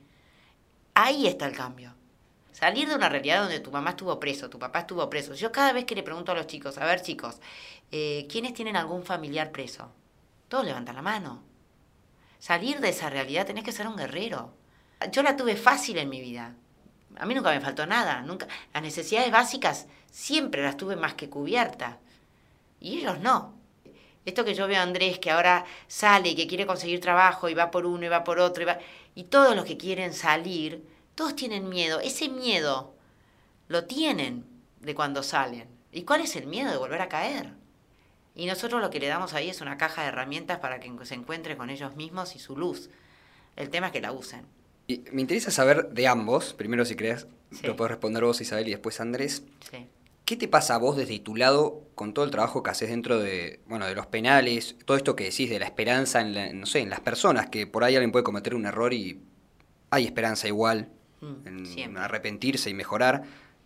Ahí 0.93 1.27
está 1.27 1.45
el 1.45 1.55
cambio. 1.55 1.93
Salir 2.51 2.89
de 2.89 2.95
una 2.95 3.07
realidad 3.07 3.41
donde 3.41 3.61
tu 3.61 3.71
mamá 3.71 3.91
estuvo 3.91 4.19
preso, 4.19 4.49
tu 4.49 4.59
papá 4.59 4.79
estuvo 4.79 5.09
preso. 5.09 5.33
Yo 5.33 5.49
cada 5.49 5.71
vez 5.71 5.85
que 5.85 5.95
le 5.95 6.03
pregunto 6.03 6.33
a 6.33 6.35
los 6.35 6.45
chicos, 6.45 6.77
a 6.77 6.85
ver 6.85 7.01
chicos, 7.01 7.37
eh, 7.89 8.27
¿quiénes 8.29 8.53
tienen 8.53 8.75
algún 8.75 9.03
familiar 9.03 9.51
preso? 9.53 9.89
Todos 10.49 10.65
levantan 10.65 10.95
la 10.95 11.01
mano. 11.01 11.41
Salir 12.37 12.81
de 12.81 12.89
esa 12.89 13.09
realidad 13.09 13.45
tenés 13.45 13.63
que 13.63 13.71
ser 13.71 13.87
un 13.87 13.95
guerrero. 13.95 14.53
Yo 15.11 15.23
la 15.23 15.37
tuve 15.37 15.55
fácil 15.55 15.97
en 15.99 16.09
mi 16.09 16.19
vida. 16.19 16.53
A 17.17 17.25
mí 17.25 17.33
nunca 17.33 17.51
me 17.51 17.61
faltó 17.61 17.85
nada, 17.85 18.21
nunca. 18.21 18.47
Las 18.73 18.83
necesidades 18.83 19.31
básicas 19.31 19.87
siempre 20.11 20.61
las 20.61 20.75
tuve 20.75 20.97
más 20.97 21.13
que 21.13 21.29
cubiertas. 21.29 21.95
Y 22.79 22.99
ellos 22.99 23.19
no. 23.19 23.57
Esto 24.25 24.45
que 24.45 24.53
yo 24.53 24.67
veo 24.67 24.79
a 24.79 24.83
Andrés, 24.83 25.19
que 25.19 25.31
ahora 25.31 25.65
sale 25.87 26.29
y 26.29 26.35
que 26.35 26.47
quiere 26.47 26.65
conseguir 26.65 26.99
trabajo 26.99 27.49
y 27.49 27.53
va 27.53 27.71
por 27.71 27.85
uno 27.85 28.05
y 28.05 28.09
va 28.09 28.23
por 28.23 28.39
otro, 28.39 28.63
y, 28.63 28.65
va... 28.65 28.79
y 29.15 29.23
todos 29.25 29.55
los 29.55 29.65
que 29.65 29.77
quieren 29.77 30.13
salir, 30.13 30.85
todos 31.15 31.35
tienen 31.35 31.69
miedo. 31.69 31.99
Ese 31.99 32.29
miedo 32.29 32.93
lo 33.67 33.85
tienen 33.85 34.45
de 34.81 34.95
cuando 34.95 35.23
salen. 35.23 35.67
¿Y 35.91 36.03
cuál 36.03 36.21
es 36.21 36.35
el 36.35 36.47
miedo 36.47 36.71
de 36.71 36.77
volver 36.77 37.01
a 37.01 37.09
caer? 37.09 37.53
Y 38.35 38.45
nosotros 38.45 38.81
lo 38.81 38.89
que 38.89 38.99
le 38.99 39.07
damos 39.07 39.33
ahí 39.33 39.49
es 39.49 39.61
una 39.61 39.77
caja 39.77 40.03
de 40.03 40.09
herramientas 40.09 40.59
para 40.59 40.79
que 40.79 40.91
se 41.03 41.15
encuentre 41.15 41.57
con 41.57 41.69
ellos 41.69 41.95
mismos 41.95 42.35
y 42.35 42.39
su 42.39 42.55
luz. 42.55 42.89
El 43.55 43.69
tema 43.69 43.87
es 43.87 43.93
que 43.93 44.01
la 44.01 44.11
usen 44.11 44.45
me 45.11 45.21
interesa 45.21 45.51
saber 45.51 45.89
de 45.89 46.07
ambos, 46.07 46.53
primero 46.53 46.83
si 46.85 46.95
crees, 46.95 47.27
lo 47.63 47.75
puedes 47.75 47.91
responder 47.91 48.23
vos 48.23 48.41
Isabel 48.41 48.67
y 48.67 48.71
después 48.71 48.99
Andrés. 48.99 49.43
¿Qué 50.29 50.37
te 50.37 50.47
pasa 50.47 50.75
a 50.75 50.77
vos 50.77 50.95
desde 50.95 51.17
tu 51.17 51.35
lado 51.35 51.87
con 51.95 52.13
todo 52.13 52.23
el 52.23 52.29
trabajo 52.29 52.61
que 52.61 52.69
haces 52.69 52.91
dentro 52.91 53.17
de, 53.17 53.61
bueno, 53.65 53.87
de 53.87 53.95
los 53.95 54.05
penales, 54.05 54.75
todo 54.85 54.95
esto 54.95 55.15
que 55.15 55.23
decís 55.23 55.49
de 55.49 55.57
la 55.57 55.65
esperanza 55.65 56.21
en, 56.21 56.59
no 56.59 56.67
sé, 56.67 56.81
en 56.81 56.91
las 56.91 56.99
personas, 56.99 57.49
que 57.49 57.65
por 57.65 57.83
ahí 57.83 57.95
alguien 57.95 58.11
puede 58.11 58.21
cometer 58.23 58.53
un 58.53 58.67
error 58.67 58.93
y 58.93 59.23
hay 59.89 60.05
esperanza 60.05 60.47
igual 60.47 60.89
mm, 61.21 61.79
en 61.79 61.97
arrepentirse 61.97 62.69
y 62.69 62.75
mejorar? 62.75 63.23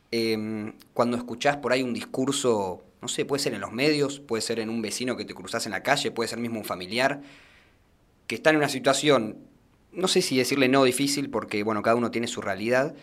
Em, 0.10 0.72
cuando 0.94 1.18
escuchás 1.18 1.58
por 1.58 1.74
ahí 1.74 1.84
un 1.84 1.94
discurso, 1.94 2.82
no 3.02 3.10
sé, 3.10 3.26
puede 3.26 3.44
ser 3.44 3.54
en 3.54 3.60
los 3.60 3.74
medios, 3.74 4.22
puede 4.22 4.42
ser 4.42 4.62
en 4.62 4.70
un 4.70 4.82
vecino 4.82 5.18
que 5.18 5.26
te 5.26 5.34
cruzas 5.34 5.66
en 5.66 5.74
la 5.74 5.84
calle, 5.84 6.12
puede 6.12 6.30
ser 6.30 6.40
mismo 6.40 6.60
un 6.60 6.66
familiar, 6.66 7.24
que 8.26 8.36
está 8.36 8.52
en 8.52 8.56
una 8.56 8.70
situación 8.70 9.36
no 9.92 10.08
sé 10.08 10.22
si 10.22 10.38
decirle 10.38 10.70
no 10.70 10.86
difícil, 10.86 11.30
porque 11.30 11.62
bueno, 11.64 11.82
cada 11.82 11.98
uno 11.98 12.10
tiene 12.10 12.28
su 12.28 12.40
realidad, 12.40 12.96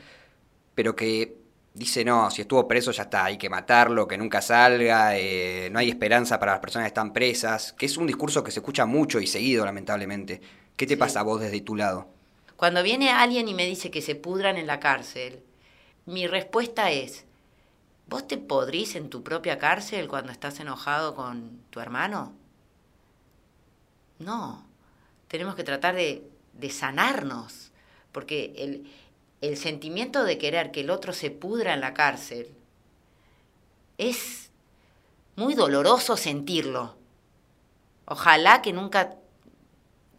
pero 0.74 0.96
que 0.96 1.39
dice, 1.74 2.04
no, 2.04 2.30
si 2.30 2.42
estuvo 2.42 2.66
preso 2.66 2.90
ya 2.90 3.04
está, 3.04 3.24
hay 3.24 3.38
que 3.38 3.48
matarlo, 3.48 4.06
que 4.06 4.18
nunca 4.18 4.42
salga, 4.42 5.16
eh, 5.16 5.68
no 5.70 5.78
hay 5.78 5.88
esperanza 5.88 6.38
para 6.38 6.52
las 6.52 6.60
personas 6.60 6.84
que 6.86 6.88
están 6.88 7.12
presas, 7.12 7.72
que 7.72 7.86
es 7.86 7.96
un 7.96 8.06
discurso 8.06 8.42
que 8.42 8.50
se 8.50 8.60
escucha 8.60 8.86
mucho 8.86 9.20
y 9.20 9.26
seguido, 9.26 9.64
lamentablemente. 9.64 10.40
¿Qué 10.76 10.86
te 10.86 10.96
pasa 10.96 11.20
a 11.20 11.22
vos 11.22 11.40
desde 11.40 11.60
tu 11.60 11.76
lado? 11.76 12.08
Cuando 12.56 12.82
viene 12.82 13.10
alguien 13.10 13.48
y 13.48 13.54
me 13.54 13.66
dice 13.66 13.90
que 13.90 14.02
se 14.02 14.14
pudran 14.14 14.56
en 14.56 14.66
la 14.66 14.80
cárcel, 14.80 15.42
mi 16.06 16.26
respuesta 16.26 16.90
es, 16.90 17.24
¿vos 18.06 18.26
te 18.26 18.38
podrís 18.38 18.96
en 18.96 19.10
tu 19.10 19.22
propia 19.22 19.58
cárcel 19.58 20.08
cuando 20.08 20.32
estás 20.32 20.60
enojado 20.60 21.14
con 21.14 21.60
tu 21.70 21.80
hermano? 21.80 22.34
No, 24.18 24.66
tenemos 25.28 25.54
que 25.54 25.64
tratar 25.64 25.94
de 25.94 26.30
de 26.60 26.70
sanarnos, 26.70 27.70
porque 28.12 28.52
el, 28.56 28.90
el 29.40 29.56
sentimiento 29.56 30.24
de 30.24 30.38
querer 30.38 30.70
que 30.70 30.80
el 30.80 30.90
otro 30.90 31.12
se 31.12 31.30
pudra 31.30 31.74
en 31.74 31.80
la 31.80 31.94
cárcel 31.94 32.48
es 33.98 34.50
muy 35.36 35.54
doloroso 35.54 36.16
sentirlo. 36.16 36.96
Ojalá 38.06 38.62
que 38.62 38.72
nunca 38.72 39.14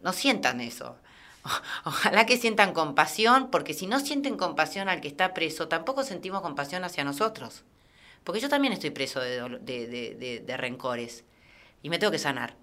no 0.02 0.12
sientan 0.12 0.60
eso. 0.60 0.96
Ojalá 1.84 2.26
que 2.26 2.36
sientan 2.36 2.72
compasión, 2.72 3.50
porque 3.50 3.74
si 3.74 3.86
no 3.86 4.00
sienten 4.00 4.36
compasión 4.36 4.88
al 4.88 5.00
que 5.00 5.08
está 5.08 5.34
preso, 5.34 5.68
tampoco 5.68 6.04
sentimos 6.04 6.42
compasión 6.42 6.84
hacia 6.84 7.04
nosotros. 7.04 7.62
Porque 8.24 8.40
yo 8.40 8.48
también 8.48 8.72
estoy 8.72 8.90
preso 8.90 9.20
de, 9.20 9.58
de, 9.58 10.42
de 10.46 10.56
rencores 10.56 11.24
y 11.82 11.90
me 11.90 11.98
tengo 11.98 12.12
que 12.12 12.18
sanar. 12.18 12.54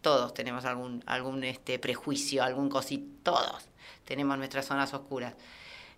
Todos 0.00 0.34
tenemos 0.34 0.64
algún, 0.64 1.02
algún 1.06 1.44
este, 1.44 1.78
prejuicio, 1.78 2.42
algún 2.42 2.68
cosito, 2.68 3.06
todos 3.22 3.68
tenemos 4.04 4.36
nuestras 4.36 4.66
zonas 4.66 4.92
oscuras. 4.94 5.34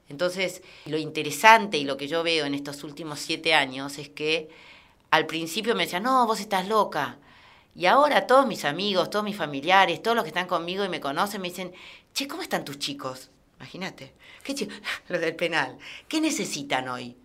Entonces, 0.08 0.62
lo 0.86 0.98
interesante 0.98 1.78
y 1.78 1.84
lo 1.84 1.96
que 1.96 2.08
yo 2.08 2.22
veo 2.22 2.44
en 2.44 2.54
estos 2.54 2.84
últimos 2.84 3.20
siete 3.20 3.54
años 3.54 3.98
es 3.98 4.08
que 4.08 4.50
al 5.10 5.26
principio 5.26 5.74
me 5.74 5.84
decían, 5.84 6.02
no, 6.02 6.26
vos 6.26 6.40
estás 6.40 6.68
loca. 6.68 7.18
Y 7.74 7.86
ahora 7.86 8.26
todos 8.26 8.46
mis 8.46 8.64
amigos, 8.64 9.10
todos 9.10 9.24
mis 9.24 9.36
familiares, 9.36 10.02
todos 10.02 10.14
los 10.14 10.24
que 10.24 10.28
están 10.28 10.46
conmigo 10.46 10.84
y 10.84 10.88
me 10.88 11.00
conocen, 11.00 11.40
me 11.40 11.48
dicen, 11.48 11.72
che, 12.12 12.28
¿cómo 12.28 12.42
están 12.42 12.64
tus 12.64 12.78
chicos? 12.78 13.30
Imagínate, 13.58 14.12
¿qué 14.42 14.68
los 15.08 15.20
del 15.20 15.34
penal, 15.36 15.78
¿qué 16.08 16.20
necesitan 16.20 16.88
hoy? 16.88 17.16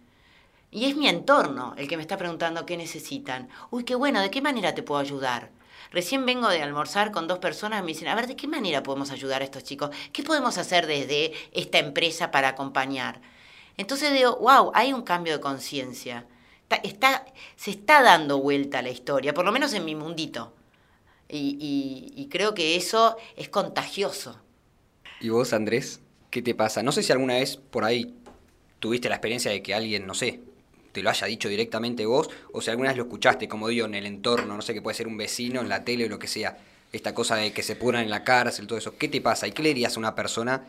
Y 0.72 0.86
es 0.86 0.96
mi 0.96 1.08
entorno 1.08 1.74
el 1.78 1.88
que 1.88 1.98
me 1.98 2.04
está 2.04 2.18
preguntando 2.18 2.66
qué 2.66 2.78
necesitan. 2.78 3.50
Uy, 3.72 3.84
qué 3.84 3.96
bueno, 3.96 4.22
¿de 4.22 4.30
qué 4.30 4.42
manera 4.42 4.76
te 4.76 4.84
puedo 4.84 5.02
ayudar? 5.02 5.50
Recién 5.92 6.26
vengo 6.26 6.50
de 6.50 6.62
almorzar 6.62 7.12
con 7.12 7.28
dos 7.28 7.40
personas 7.40 7.80
y 7.80 7.84
me 7.84 7.90
dicen, 7.90 8.08
a 8.08 8.16
ver, 8.16 8.28
¿de 8.28 8.36
qué 8.36 8.48
manera 8.48 8.84
podemos 8.84 9.12
ayudar 9.12 9.42
a 9.42 9.46
estos 9.46 9.64
chicos? 9.64 9.90
¿Qué 10.14 10.24
podemos 10.24 10.58
hacer 10.58 10.86
desde 10.86 11.34
esta 11.52 11.80
empresa 11.80 12.32
para 12.32 12.50
acompañar? 12.50 13.22
Entonces 13.78 14.14
digo, 14.14 14.38
wow, 14.38 14.72
hay 14.76 14.94
un 14.94 15.02
cambio 15.02 15.34
de 15.34 15.40
conciencia. 15.40 16.28
Está, 16.84 17.26
se 17.56 17.72
está 17.72 18.04
dando 18.04 18.40
vuelta 18.40 18.82
la 18.82 18.90
historia, 18.90 19.34
por 19.34 19.46
lo 19.46 19.52
menos 19.52 19.74
en 19.74 19.86
mi 19.86 19.96
mundito. 19.96 20.54
Y, 21.28 22.14
y 22.16 22.28
creo 22.30 22.54
que 22.54 22.76
eso 22.76 23.16
es 23.36 23.50
contagioso. 23.50 24.40
¿Y 25.22 25.30
vos, 25.30 25.54
Andrés? 25.54 26.02
¿Qué 26.30 26.42
te 26.42 26.56
pasa? 26.56 26.84
No 26.84 26.92
sé 26.92 27.04
si 27.04 27.12
alguna 27.12 27.36
vez 27.36 27.58
por 27.58 27.84
ahí 27.84 28.16
tuviste 28.80 29.10
la 29.10 29.16
experiencia 29.16 29.52
de 29.52 29.62
que 29.62 29.74
alguien, 29.74 30.06
no 30.06 30.14
sé, 30.14 30.42
te 30.92 31.02
lo 31.02 31.10
haya 31.10 31.28
dicho 31.28 31.50
directamente 31.50 32.06
vos, 32.06 32.30
o 32.52 32.62
si 32.62 32.70
alguna 32.70 32.90
vez 32.90 32.98
lo 32.98 33.04
escuchaste, 33.04 33.48
como 33.48 33.68
digo, 33.68 33.86
en 33.86 33.96
el 33.96 34.06
entorno, 34.06 34.56
no 34.56 34.62
sé, 34.62 34.74
que 34.74 34.82
puede 34.82 34.96
ser 34.96 35.08
un 35.08 35.18
vecino, 35.18 35.62
en 35.62 35.70
la 35.70 35.84
tele 35.84 36.06
o 36.06 36.10
lo 36.10 36.20
que 36.20 36.28
sea, 36.28 36.58
esta 36.92 37.14
cosa 37.14 37.36
de 37.36 37.52
que 37.52 37.64
se 37.64 37.76
puran 37.76 38.04
en 38.04 38.10
la 38.10 38.24
cárcel, 38.24 38.68
todo 38.68 38.78
eso, 38.78 38.98
¿qué 38.98 39.08
te 39.08 39.22
pasa? 39.22 39.48
¿Y 39.48 39.52
qué 39.52 39.62
le 39.62 39.70
dirías 39.70 39.96
a 39.96 40.00
una 40.00 40.16
persona 40.16 40.66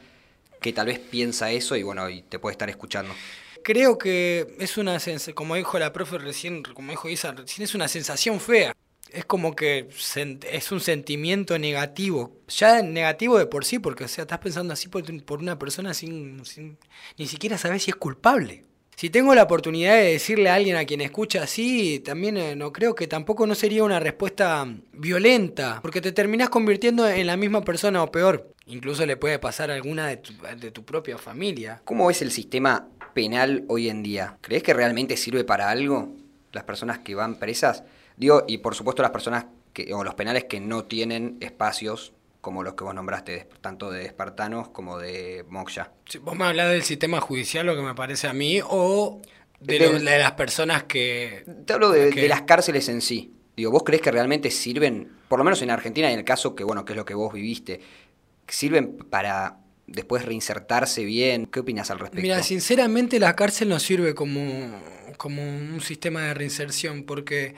que 0.61 0.72
tal 0.72 0.87
vez 0.87 0.98
piensa 0.98 1.50
eso 1.50 1.76
y 1.76 1.83
bueno, 1.83 2.09
y 2.11 2.22
te 2.22 2.38
puede 2.38 2.52
estar 2.52 2.68
escuchando? 2.68 3.14
Creo 3.62 3.98
que 3.98 4.54
es 4.59 4.76
una 4.78 4.98
sensación, 5.00 5.35
como 5.35 5.54
dijo 5.54 5.78
la 5.78 5.92
profe 5.92 6.18
recién, 6.18 6.62
como 6.62 6.90
dijo 6.90 7.09
Isa 7.09 7.33
recién, 7.33 7.64
es 7.64 7.74
una 7.74 7.88
sensación 7.88 8.40
fea. 8.40 8.74
Es 9.11 9.24
como 9.24 9.56
que 9.56 9.88
es 10.52 10.72
un 10.72 10.80
sentimiento 10.80 11.59
negativo. 11.59 12.37
Ya 12.48 12.80
negativo 12.80 13.38
de 13.38 13.46
por 13.46 13.64
sí, 13.64 13.80
porque 13.80 14.06
sea, 14.06 14.22
estás 14.22 14.38
pensando 14.38 14.72
así 14.72 14.88
por, 14.88 15.02
una 15.40 15.59
persona 15.59 15.94
sin, 15.94 16.44
sin 16.44 16.78
ni 17.18 17.26
siquiera 17.26 17.59
saber 17.59 17.80
si 17.80 17.90
es 17.90 17.96
culpable 17.96 18.69
si 19.01 19.09
tengo 19.09 19.35
la 19.35 19.45
oportunidad 19.45 19.95
de 19.95 20.13
decirle 20.13 20.51
a 20.51 20.57
alguien 20.57 20.77
a 20.77 20.85
quien 20.85 21.01
escucha 21.01 21.43
así, 21.43 22.01
también 22.01 22.37
eh, 22.37 22.55
no 22.55 22.71
creo 22.71 22.95
que 22.95 23.07
tampoco 23.07 23.47
no 23.47 23.55
sería 23.55 23.83
una 23.83 23.99
respuesta 23.99 24.69
violenta, 24.93 25.79
porque 25.81 26.03
te 26.03 26.13
terminás 26.13 26.51
convirtiendo 26.51 27.09
en 27.09 27.27
la 27.27 27.39
misma 27.39 27.63
persona 27.63 28.03
o 28.03 28.13
peor. 28.13 28.53
Incluso 28.67 29.07
le 29.07 29.17
puede 29.17 29.39
pasar 29.39 29.71
a 29.71 29.75
alguna 29.75 30.07
de 30.07 30.19
tu, 30.19 30.85
propia 30.85 31.17
familia. 31.17 31.81
¿Cómo 31.87 32.11
es 32.11 32.21
el 32.21 32.31
sistema 32.31 32.89
penal 33.15 33.65
hoy 33.69 33.89
en 33.89 34.03
día? 34.03 34.37
¿Crees 34.43 34.63
que 34.63 34.75
realmente 34.75 35.17
sirve 35.17 35.45
para 35.45 35.71
algo 35.71 36.15
las 36.53 36.65
personas 36.65 36.99
que 36.99 37.15
van 37.15 37.39
presas? 37.39 37.85
Digo, 38.19 38.45
y 38.47 38.59
por 38.59 38.75
supuesto 38.75 39.01
las 39.01 39.13
personas 39.13 39.47
que, 39.73 39.95
o 39.95 40.05
los 40.05 40.15
penales 40.15 40.45
que 40.45 40.61
no 40.61 40.85
tienen 40.85 41.39
espacios 41.41 42.13
como 42.40 42.62
los 42.62 42.74
que 42.74 42.85
vos 42.85 42.94
nombraste, 42.94 43.48
tanto 43.61 43.90
de 43.90 44.05
espartanos 44.05 44.68
como 44.68 44.98
de 44.98 45.44
moksha. 45.48 45.92
vos 46.22 46.37
me 46.37 46.44
hablás 46.44 46.70
del 46.70 46.83
sistema 46.83 47.20
judicial, 47.20 47.66
lo 47.66 47.76
que 47.76 47.83
me 47.83 47.94
parece 47.94 48.29
a 48.29 48.33
mí, 48.33 48.61
o 48.62 49.20
de, 49.61 50.00
las 50.00 50.33
personas 50.33 50.85
que... 50.85 51.44
Te 51.66 51.72
hablo 51.72 51.90
de, 51.90 52.11
de, 52.11 52.29
las 52.29 52.42
cárceles 52.42 52.88
en 52.88 53.03
sí. 53.03 53.35
Digo, 53.57 53.70
¿vos 53.70 53.83
crees 53.85 54.00
que 54.00 54.11
realmente 54.11 54.50
sirven, 54.50 55.11
por 55.29 55.38
lo 55.38 55.44
menos 55.44 55.61
en 55.61 55.70
Argentina, 55.70 56.11
en 56.11 56.18
el 56.18 56.24
caso 56.24 56.55
que, 56.55 56.64
bueno, 56.64 56.85
que 56.85 56.94
es 56.94 56.96
lo 56.96 57.05
que 57.05 57.14
vos 57.14 57.33
viviste, 57.33 57.81
sirven 58.48 58.96
para 58.96 59.59
después 59.87 60.24
reinsertarse 60.24 61.05
bien? 61.05 61.46
¿Qué 61.46 61.61
opinas 61.61 61.90
al 61.90 61.98
respecto? 61.98 62.22
Mira, 62.22 62.42
sinceramente 62.42 63.18
la 63.18 63.37
cárcel 63.37 63.68
no 63.68 63.79
sirve 63.79 64.14
como, 64.14 64.40
como 65.18 65.42
un 65.42 65.81
sistema 65.83 66.22
de 66.22 66.35
reinserción, 66.35 67.05
porque 67.05 67.55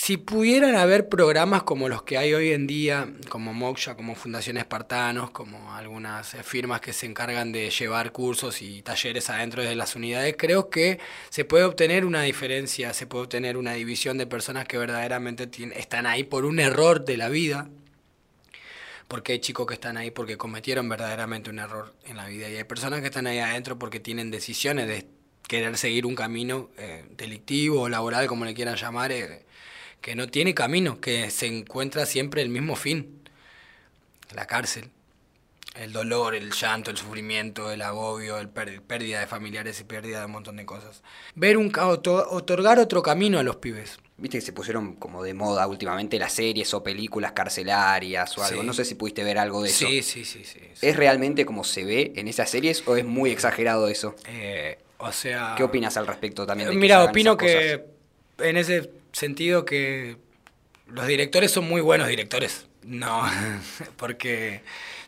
si 0.00 0.16
pudieran 0.16 0.76
haber 0.76 1.08
programas 1.08 1.64
como 1.64 1.88
los 1.88 2.04
que 2.04 2.16
hay 2.18 2.32
hoy 2.32 2.52
en 2.52 2.68
día, 2.68 3.12
como 3.28 3.52
Moksha, 3.52 3.96
como 3.96 4.14
Fundación 4.14 4.56
Espartanos, 4.56 5.32
como 5.32 5.74
algunas 5.74 6.36
firmas 6.44 6.80
que 6.80 6.92
se 6.92 7.06
encargan 7.06 7.50
de 7.50 7.68
llevar 7.70 8.12
cursos 8.12 8.62
y 8.62 8.80
talleres 8.82 9.28
adentro 9.28 9.64
de 9.64 9.74
las 9.74 9.96
unidades, 9.96 10.36
creo 10.38 10.70
que 10.70 11.00
se 11.30 11.44
puede 11.44 11.64
obtener 11.64 12.04
una 12.04 12.22
diferencia, 12.22 12.94
se 12.94 13.08
puede 13.08 13.24
obtener 13.24 13.56
una 13.56 13.72
división 13.72 14.18
de 14.18 14.26
personas 14.28 14.68
que 14.68 14.78
verdaderamente 14.78 15.50
están 15.74 16.06
ahí 16.06 16.22
por 16.22 16.44
un 16.44 16.60
error 16.60 17.04
de 17.04 17.16
la 17.16 17.28
vida, 17.28 17.68
porque 19.08 19.32
hay 19.32 19.40
chicos 19.40 19.66
que 19.66 19.74
están 19.74 19.96
ahí 19.96 20.12
porque 20.12 20.36
cometieron 20.36 20.88
verdaderamente 20.88 21.50
un 21.50 21.58
error 21.58 21.92
en 22.04 22.16
la 22.16 22.26
vida 22.28 22.48
y 22.48 22.54
hay 22.56 22.64
personas 22.64 23.00
que 23.00 23.06
están 23.06 23.26
ahí 23.26 23.40
adentro 23.40 23.80
porque 23.80 23.98
tienen 23.98 24.30
decisiones 24.30 24.86
de 24.86 25.08
querer 25.48 25.76
seguir 25.76 26.06
un 26.06 26.14
camino 26.14 26.70
eh, 26.78 27.04
delictivo 27.16 27.82
o 27.82 27.88
laboral, 27.88 28.28
como 28.28 28.44
le 28.44 28.54
quieran 28.54 28.76
llamar. 28.76 29.10
Eh, 29.10 29.47
que 30.00 30.14
no 30.14 30.28
tiene 30.28 30.54
camino, 30.54 31.00
que 31.00 31.30
se 31.30 31.46
encuentra 31.46 32.06
siempre 32.06 32.42
el 32.42 32.48
mismo 32.48 32.76
fin, 32.76 33.22
la 34.34 34.46
cárcel. 34.46 34.90
El 35.74 35.92
dolor, 35.92 36.34
el 36.34 36.50
llanto, 36.50 36.90
el 36.90 36.96
sufrimiento, 36.96 37.70
el 37.70 37.82
agobio, 37.82 38.38
el 38.38 38.48
pérdida 38.48 39.20
de 39.20 39.28
familiares 39.28 39.78
y 39.78 39.84
pérdida 39.84 40.18
de 40.18 40.26
un 40.26 40.32
montón 40.32 40.56
de 40.56 40.66
cosas. 40.66 41.02
Ver 41.36 41.56
un 41.56 41.72
otorgar 41.76 42.80
otro 42.80 43.00
camino 43.00 43.38
a 43.38 43.44
los 43.44 43.56
pibes. 43.56 44.00
Viste 44.16 44.38
que 44.38 44.42
se 44.44 44.52
pusieron 44.52 44.94
como 44.96 45.22
de 45.22 45.34
moda 45.34 45.68
últimamente 45.68 46.18
las 46.18 46.32
series 46.32 46.74
o 46.74 46.82
películas 46.82 47.30
carcelarias 47.30 48.36
o 48.36 48.42
algo. 48.42 48.64
No 48.64 48.72
sé 48.72 48.84
si 48.84 48.96
pudiste 48.96 49.22
ver 49.22 49.38
algo 49.38 49.62
de 49.62 49.68
eso. 49.68 49.86
Sí, 49.86 50.02
sí, 50.02 50.24
sí, 50.24 50.42
sí, 50.44 50.58
¿Es 50.82 50.96
realmente 50.96 51.46
como 51.46 51.62
se 51.62 51.84
ve 51.84 52.12
en 52.16 52.26
esas 52.26 52.50
series 52.50 52.82
o 52.88 52.96
es 52.96 53.04
muy 53.04 53.30
exagerado 53.30 53.86
eso? 53.86 54.16
Eh, 54.26 54.78
o 54.96 55.12
sea. 55.12 55.54
¿Qué 55.56 55.62
opinas 55.62 55.96
al 55.96 56.08
respecto 56.08 56.44
también? 56.44 56.70
De 56.70 56.74
mira, 56.74 57.04
opino 57.04 57.36
que 57.36 57.84
en 58.38 58.56
ese 58.56 58.90
sentido 59.18 59.64
que 59.64 60.16
los 60.86 61.06
directores 61.06 61.50
son 61.50 61.68
muy 61.68 61.80
buenos 61.80 62.08
directores. 62.08 62.66
No, 62.82 63.22
porque 63.96 64.62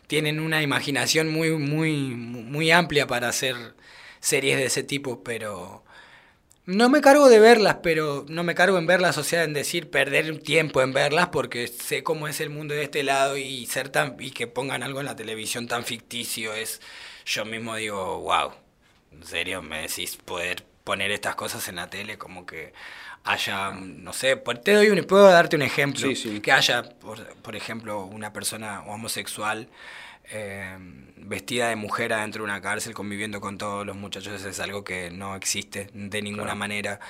tienen 0.06 0.40
una 0.40 0.62
imaginación 0.62 1.28
muy, 1.28 1.50
muy, 1.52 1.92
muy 1.92 2.70
amplia 2.70 3.06
para 3.06 3.28
hacer 3.28 3.56
series 4.20 4.58
de 4.58 4.66
ese 4.66 4.82
tipo, 4.82 5.22
pero 5.22 5.84
no 6.66 6.88
me 6.88 7.00
cargo 7.00 7.28
de 7.28 7.40
verlas, 7.40 7.78
pero 7.82 8.26
no 8.28 8.44
me 8.44 8.54
cargo 8.54 8.78
en 8.78 8.86
verlas, 8.86 9.18
o 9.18 9.24
sea, 9.24 9.44
en 9.44 9.54
decir 9.54 9.90
perder 9.90 10.38
tiempo 10.40 10.82
en 10.82 10.92
verlas, 10.92 11.28
porque 11.28 11.68
sé 11.68 12.02
cómo 12.02 12.28
es 12.28 12.40
el 12.40 12.50
mundo 12.50 12.74
de 12.74 12.82
este 12.82 13.02
lado 13.02 13.36
y 13.36 13.66
ser 13.66 13.88
tan 13.88 14.16
y 14.18 14.32
que 14.32 14.46
pongan 14.46 14.82
algo 14.82 15.00
en 15.00 15.06
la 15.06 15.16
televisión 15.16 15.68
tan 15.68 15.84
ficticio 15.84 16.54
es, 16.54 16.80
yo 17.24 17.44
mismo 17.44 17.76
digo, 17.76 18.20
wow, 18.20 18.52
en 19.12 19.24
serio 19.24 19.62
me 19.62 19.82
decís 19.82 20.16
poder 20.16 20.64
poner 20.84 21.10
estas 21.10 21.34
cosas 21.34 21.66
en 21.68 21.76
la 21.76 21.88
tele, 21.88 22.18
como 22.18 22.46
que 22.46 22.72
haya, 23.24 23.72
no 23.72 24.12
sé, 24.12 24.36
te 24.36 24.72
doy 24.72 24.88
un, 24.88 25.02
puedo 25.04 25.28
darte 25.30 25.56
un 25.56 25.62
ejemplo, 25.62 26.08
que 26.42 26.52
haya, 26.52 26.82
por, 26.82 27.56
ejemplo, 27.56 28.04
una 28.04 28.32
persona 28.32 28.82
homosexual 28.82 29.68
eh, 30.30 30.76
vestida 31.16 31.68
de 31.68 31.76
mujer 31.76 32.12
adentro 32.12 32.42
de 32.42 32.50
una 32.50 32.60
cárcel 32.60 32.94
conviviendo 32.94 33.40
con 33.40 33.58
todos 33.58 33.84
los 33.84 33.96
muchachos, 33.96 34.44
es 34.44 34.60
algo 34.60 34.84
que 34.84 35.10
no 35.10 35.36
existe 35.36 35.88
de 35.92 36.22
ninguna 36.22 36.54
manera. 36.54 37.00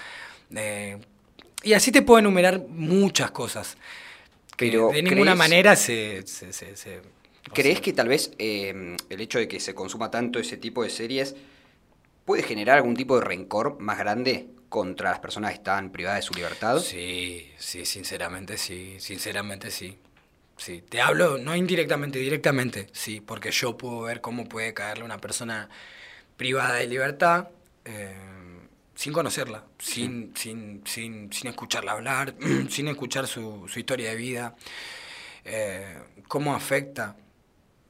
Eh, 0.55 0.99
y 1.63 1.75
así 1.75 1.93
te 1.93 2.03
puedo 2.03 2.19
enumerar 2.19 2.61
muchas 2.69 3.31
cosas. 3.31 3.77
Pero 4.57 4.91
de 4.91 5.03
ninguna 5.03 5.35
manera 5.35 5.77
se... 5.77 6.25
¿Crees 7.53 7.81
que 7.81 7.93
tal 7.93 8.09
vez 8.09 8.33
eh, 8.39 8.97
el 9.09 9.21
hecho 9.21 9.39
de 9.39 9.49
que 9.49 9.59
se 9.59 9.75
consuma 9.75 10.11
tanto 10.11 10.39
ese 10.39 10.57
tipo 10.57 10.83
de 10.83 10.91
series 10.91 11.35
puede 12.25 12.43
generar 12.43 12.77
algún 12.77 12.95
tipo 12.95 13.19
de 13.19 13.25
rencor 13.25 13.81
más 13.81 13.99
grande 13.99 14.51
contra 14.71 15.11
las 15.11 15.19
personas 15.19 15.51
que 15.51 15.57
están 15.57 15.91
privadas 15.91 16.21
de 16.21 16.23
su 16.23 16.33
libertad? 16.33 16.79
Sí, 16.79 17.53
sí, 17.59 17.85
sinceramente 17.85 18.57
sí, 18.57 18.97
sinceramente 18.99 19.71
sí. 19.71 19.99
Sí, 20.57 20.83
te 20.89 21.01
hablo 21.01 21.39
no 21.39 21.57
indirectamente, 21.57 22.19
directamente, 22.19 22.87
sí, 22.93 23.21
porque 23.21 23.51
yo 23.51 23.77
puedo 23.77 24.03
ver 24.03 24.21
cómo 24.21 24.47
puede 24.47 24.73
caerle 24.73 25.05
una 25.05 25.19
persona 25.19 25.69
privada 26.37 26.75
de 26.75 26.87
libertad 26.87 27.49
eh, 27.85 28.15
sin 28.95 29.13
conocerla, 29.13 29.65
sin, 29.79 30.33
sin, 30.37 30.83
sin, 30.87 31.33
sin, 31.33 31.49
escucharla 31.49 31.93
hablar, 31.93 32.35
sin 32.69 32.89
escuchar 32.89 33.27
su, 33.27 33.67
su 33.69 33.79
historia 33.79 34.11
de 34.11 34.17
vida, 34.17 34.55
eh, 35.45 35.99
cómo 36.29 36.55
afecta 36.55 37.17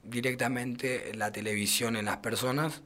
directamente 0.03 1.13
la 1.15 1.31
televisión 1.31 1.97
en 1.97 2.07
las 2.07 2.19
personas 2.19 2.83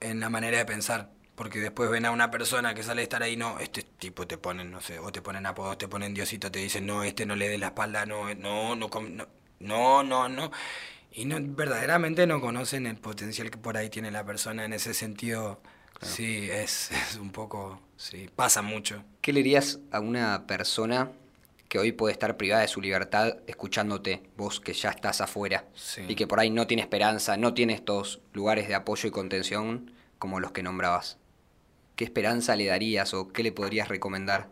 en 0.00 0.20
la 0.20 0.28
manera 0.28 0.58
de 0.58 0.66
pensar 0.66 1.10
porque 1.36 1.60
después 1.60 1.90
ven 1.90 2.06
a 2.06 2.10
una 2.10 2.30
persona 2.30 2.74
que 2.74 2.82
sale 2.82 3.02
a 3.02 3.04
estar 3.04 3.22
ahí, 3.22 3.36
no, 3.36 3.60
este 3.60 3.82
tipo 3.82 4.26
te 4.26 4.38
ponen, 4.38 4.70
no 4.70 4.80
sé, 4.80 4.98
o 4.98 5.12
te 5.12 5.22
ponen 5.22 5.46
apodos, 5.46 5.78
te 5.78 5.86
ponen 5.86 6.14
diosito, 6.14 6.50
te 6.50 6.58
dicen, 6.58 6.86
no, 6.86 7.04
este 7.04 7.26
no 7.26 7.36
le 7.36 7.48
dé 7.48 7.58
la 7.58 7.68
espalda, 7.68 8.06
no, 8.06 8.34
no, 8.34 8.74
no, 8.74 8.88
no, 9.60 10.02
no, 10.02 10.28
no. 10.28 10.50
Y 11.12 11.26
no, 11.26 11.36
verdaderamente 11.40 12.26
no 12.26 12.40
conocen 12.40 12.86
el 12.86 12.96
potencial 12.96 13.50
que 13.50 13.58
por 13.58 13.76
ahí 13.76 13.90
tiene 13.90 14.10
la 14.10 14.24
persona 14.24 14.64
en 14.64 14.72
ese 14.72 14.94
sentido. 14.94 15.60
Sí, 16.00 16.48
es, 16.50 16.90
es 16.90 17.16
un 17.16 17.30
poco, 17.30 17.80
sí, 17.96 18.28
pasa 18.34 18.62
mucho. 18.62 19.04
¿Qué 19.20 19.32
le 19.32 19.42
dirías 19.42 19.78
a 19.90 20.00
una 20.00 20.46
persona 20.46 21.12
que 21.68 21.78
hoy 21.78 21.92
puede 21.92 22.12
estar 22.12 22.36
privada 22.36 22.62
de 22.62 22.68
su 22.68 22.80
libertad 22.80 23.38
escuchándote, 23.46 24.22
vos 24.36 24.60
que 24.60 24.72
ya 24.72 24.90
estás 24.90 25.20
afuera, 25.20 25.64
y 26.08 26.14
que 26.14 26.26
por 26.26 26.40
ahí 26.40 26.50
no 26.50 26.66
tiene 26.66 26.82
esperanza, 26.82 27.36
no 27.36 27.54
tiene 27.54 27.74
estos 27.74 28.20
lugares 28.32 28.68
de 28.68 28.74
apoyo 28.74 29.08
y 29.08 29.12
contención 29.12 29.90
como 30.18 30.40
los 30.40 30.52
que 30.52 30.62
nombrabas? 30.62 31.18
¿Qué 31.96 32.04
esperanza 32.04 32.54
le 32.54 32.66
darías 32.66 33.14
o 33.14 33.28
qué 33.28 33.42
le 33.42 33.52
podrías 33.52 33.88
recomendar? 33.88 34.50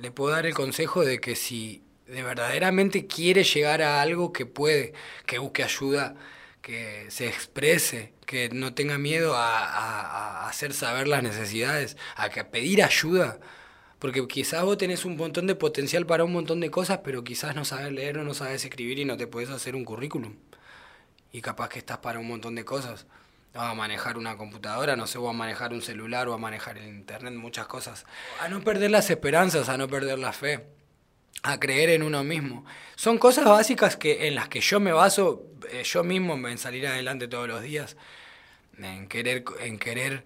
Le 0.00 0.10
puedo 0.10 0.34
dar 0.34 0.46
el 0.46 0.54
consejo 0.54 1.04
de 1.04 1.20
que 1.20 1.36
si 1.36 1.82
de 2.06 2.22
verdaderamente 2.22 3.06
quiere 3.06 3.44
llegar 3.44 3.82
a 3.82 4.00
algo 4.00 4.32
que 4.32 4.46
puede, 4.46 4.92
que 5.26 5.38
busque 5.38 5.62
ayuda, 5.62 6.14
que 6.62 7.06
se 7.10 7.26
exprese, 7.26 8.14
que 8.26 8.48
no 8.48 8.74
tenga 8.74 8.98
miedo 8.98 9.34
a, 9.36 10.48
hacer 10.48 10.72
saber 10.72 11.08
las 11.08 11.22
necesidades, 11.22 11.96
a, 12.16 12.30
que, 12.30 12.44
pedir 12.44 12.82
ayuda. 12.82 13.40
Porque 13.98 14.26
quizás 14.28 14.64
vos 14.64 14.78
tenés 14.78 15.04
un 15.04 15.16
montón 15.16 15.46
de 15.46 15.54
potencial 15.54 16.06
para 16.06 16.24
un 16.24 16.32
montón 16.32 16.60
de 16.60 16.70
cosas, 16.70 17.00
pero 17.02 17.24
quizás 17.24 17.56
no 17.56 17.64
sabes 17.64 17.92
leer 17.92 18.18
o 18.18 18.24
no 18.24 18.34
sabes 18.34 18.64
escribir 18.64 18.98
y 18.98 19.04
no 19.04 19.16
te 19.16 19.26
puedes 19.26 19.50
hacer 19.50 19.74
un 19.74 19.84
currículum. 19.84 20.36
Y 21.32 21.40
capaz 21.40 21.68
que 21.70 21.78
estás 21.78 21.98
para 21.98 22.18
un 22.18 22.28
montón 22.28 22.54
de 22.54 22.64
cosas 22.64 23.06
a 23.54 23.72
manejar 23.74 24.18
una 24.18 24.36
computadora, 24.36 24.96
no 24.96 25.06
sé, 25.06 25.18
o 25.18 25.28
a 25.28 25.32
manejar 25.32 25.72
un 25.72 25.80
celular 25.80 26.28
o 26.28 26.34
a 26.34 26.38
manejar 26.38 26.76
el 26.76 26.88
internet, 26.88 27.32
muchas 27.34 27.66
cosas. 27.66 28.04
A 28.40 28.48
no 28.48 28.60
perder 28.62 28.90
las 28.90 29.08
esperanzas, 29.10 29.68
a 29.68 29.76
no 29.78 29.88
perder 29.88 30.18
la 30.18 30.32
fe, 30.32 30.66
a 31.44 31.60
creer 31.60 31.90
en 31.90 32.02
uno 32.02 32.24
mismo. 32.24 32.64
Son 32.96 33.16
cosas 33.18 33.44
básicas 33.44 33.96
que, 33.96 34.26
en 34.26 34.34
las 34.34 34.48
que 34.48 34.60
yo 34.60 34.80
me 34.80 34.92
baso 34.92 35.44
eh, 35.70 35.84
yo 35.84 36.02
mismo 36.02 36.34
en 36.48 36.58
salir 36.58 36.86
adelante 36.86 37.28
todos 37.28 37.46
los 37.46 37.62
días, 37.62 37.96
en 38.76 39.06
querer, 39.06 39.44
en 39.60 39.78
querer 39.78 40.24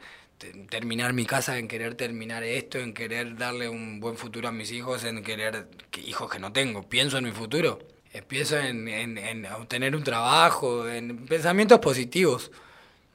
terminar 0.70 1.12
mi 1.12 1.26
casa, 1.26 1.58
en 1.58 1.68
querer 1.68 1.96
terminar 1.96 2.44
esto, 2.44 2.78
en 2.78 2.94
querer 2.94 3.36
darle 3.36 3.68
un 3.68 4.00
buen 4.00 4.16
futuro 4.16 4.48
a 4.48 4.52
mis 4.52 4.72
hijos, 4.72 5.04
en 5.04 5.22
querer 5.22 5.68
hijos 5.98 6.30
que 6.30 6.38
no 6.38 6.50
tengo. 6.53 6.88
Pienso 6.88 7.18
en 7.18 7.24
mi 7.24 7.32
futuro, 7.32 7.78
pienso 8.26 8.57
en, 8.57 8.88
en, 8.88 9.18
en 9.18 9.44
obtener 9.46 9.94
un 9.94 10.05
trabajo, 10.05 10.88
en 10.88 11.26
pensamientos 11.26 11.78
positivos. 11.80 12.50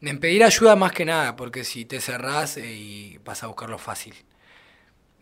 En 0.06 0.20
pedir 0.20 0.44
ayuda 0.44 0.76
más 0.76 0.92
que 0.92 1.06
nada, 1.06 1.38
porque 1.38 1.64
si 1.64 1.86
te 1.86 2.02
cerrás 2.02 2.58
eh, 2.58 2.74
y 2.74 3.18
vas 3.20 3.42
a 3.42 3.48
buscar 3.48 3.70
lo 3.70 3.78
fácil. 3.78 4.14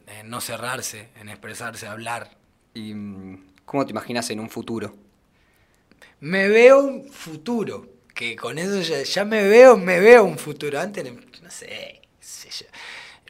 En 0.08 0.28
no 0.32 0.42
cerrarse, 0.42 1.10
en 1.20 1.30
expresarse, 1.30 1.86
hablar. 1.86 2.32
¿Y 2.74 2.96
mm, 2.96 3.54
cómo 3.64 3.86
te 3.86 3.92
imaginas 3.92 4.32
en 4.32 4.40
un 4.40 4.50
futuro? 4.50 4.96
Me 6.20 6.48
veo 6.48 6.80
un 6.80 7.12
futuro, 7.12 7.90
que 8.16 8.36
con 8.36 8.58
eso 8.58 8.82
ya, 9.04 9.24
me 9.24 9.48
veo, 9.48 9.78
me 9.78 10.00
veo 10.00 10.24
un 10.24 10.40
futuro. 10.40 10.80
Antes, 10.80 11.14
no 11.44 11.52
sé, 11.52 12.02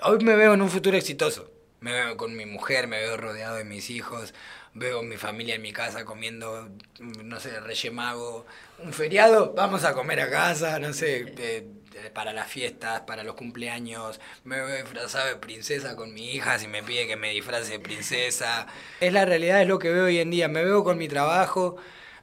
Hoy 0.03 0.23
me 0.23 0.35
veo 0.37 0.53
en 0.53 0.61
un 0.61 0.69
futuro 0.69 0.95
exitoso. 0.95 1.51
Me 1.81 1.91
veo 1.91 2.15
con 2.15 2.33
mi 2.33 2.45
mujer, 2.45 2.87
me 2.87 2.97
veo 2.97 3.17
rodeado 3.17 3.57
de 3.57 3.65
mis 3.65 3.89
hijos. 3.89 4.33
Veo 4.73 5.03
mi 5.03 5.17
familia 5.17 5.55
en 5.55 5.61
mi 5.61 5.73
casa 5.73 6.05
comiendo, 6.05 6.69
no 6.99 7.39
sé, 7.39 7.59
Reyes 7.59 7.91
Mago, 7.91 8.45
un 8.79 8.93
feriado, 8.93 9.53
vamos 9.55 9.83
a 9.83 9.93
comer 9.93 10.21
a 10.21 10.29
casa, 10.29 10.79
no 10.79 10.93
sé, 10.93 11.33
eh, 11.37 11.67
para 12.13 12.31
las 12.33 12.47
fiestas, 12.47 13.01
para 13.01 13.23
los 13.23 13.35
cumpleaños, 13.35 14.19
me 14.43 14.57
veo 14.57 14.75
disfrazado 14.77 15.27
de 15.27 15.35
princesa 15.35 15.95
con 15.95 16.13
mi 16.13 16.31
hija 16.31 16.57
si 16.57 16.67
me 16.67 16.83
pide 16.83 17.07
que 17.07 17.17
me 17.17 17.31
disfrace 17.31 17.73
de 17.73 17.79
princesa. 17.79 18.67
Es 19.01 19.11
la 19.11 19.25
realidad, 19.25 19.61
es 19.61 19.67
lo 19.67 19.79
que 19.79 19.89
veo 19.89 20.05
hoy 20.05 20.19
en 20.19 20.31
día, 20.31 20.47
me 20.47 20.63
veo 20.63 20.83
con 20.83 20.97
mi 20.97 21.07
trabajo, 21.07 21.75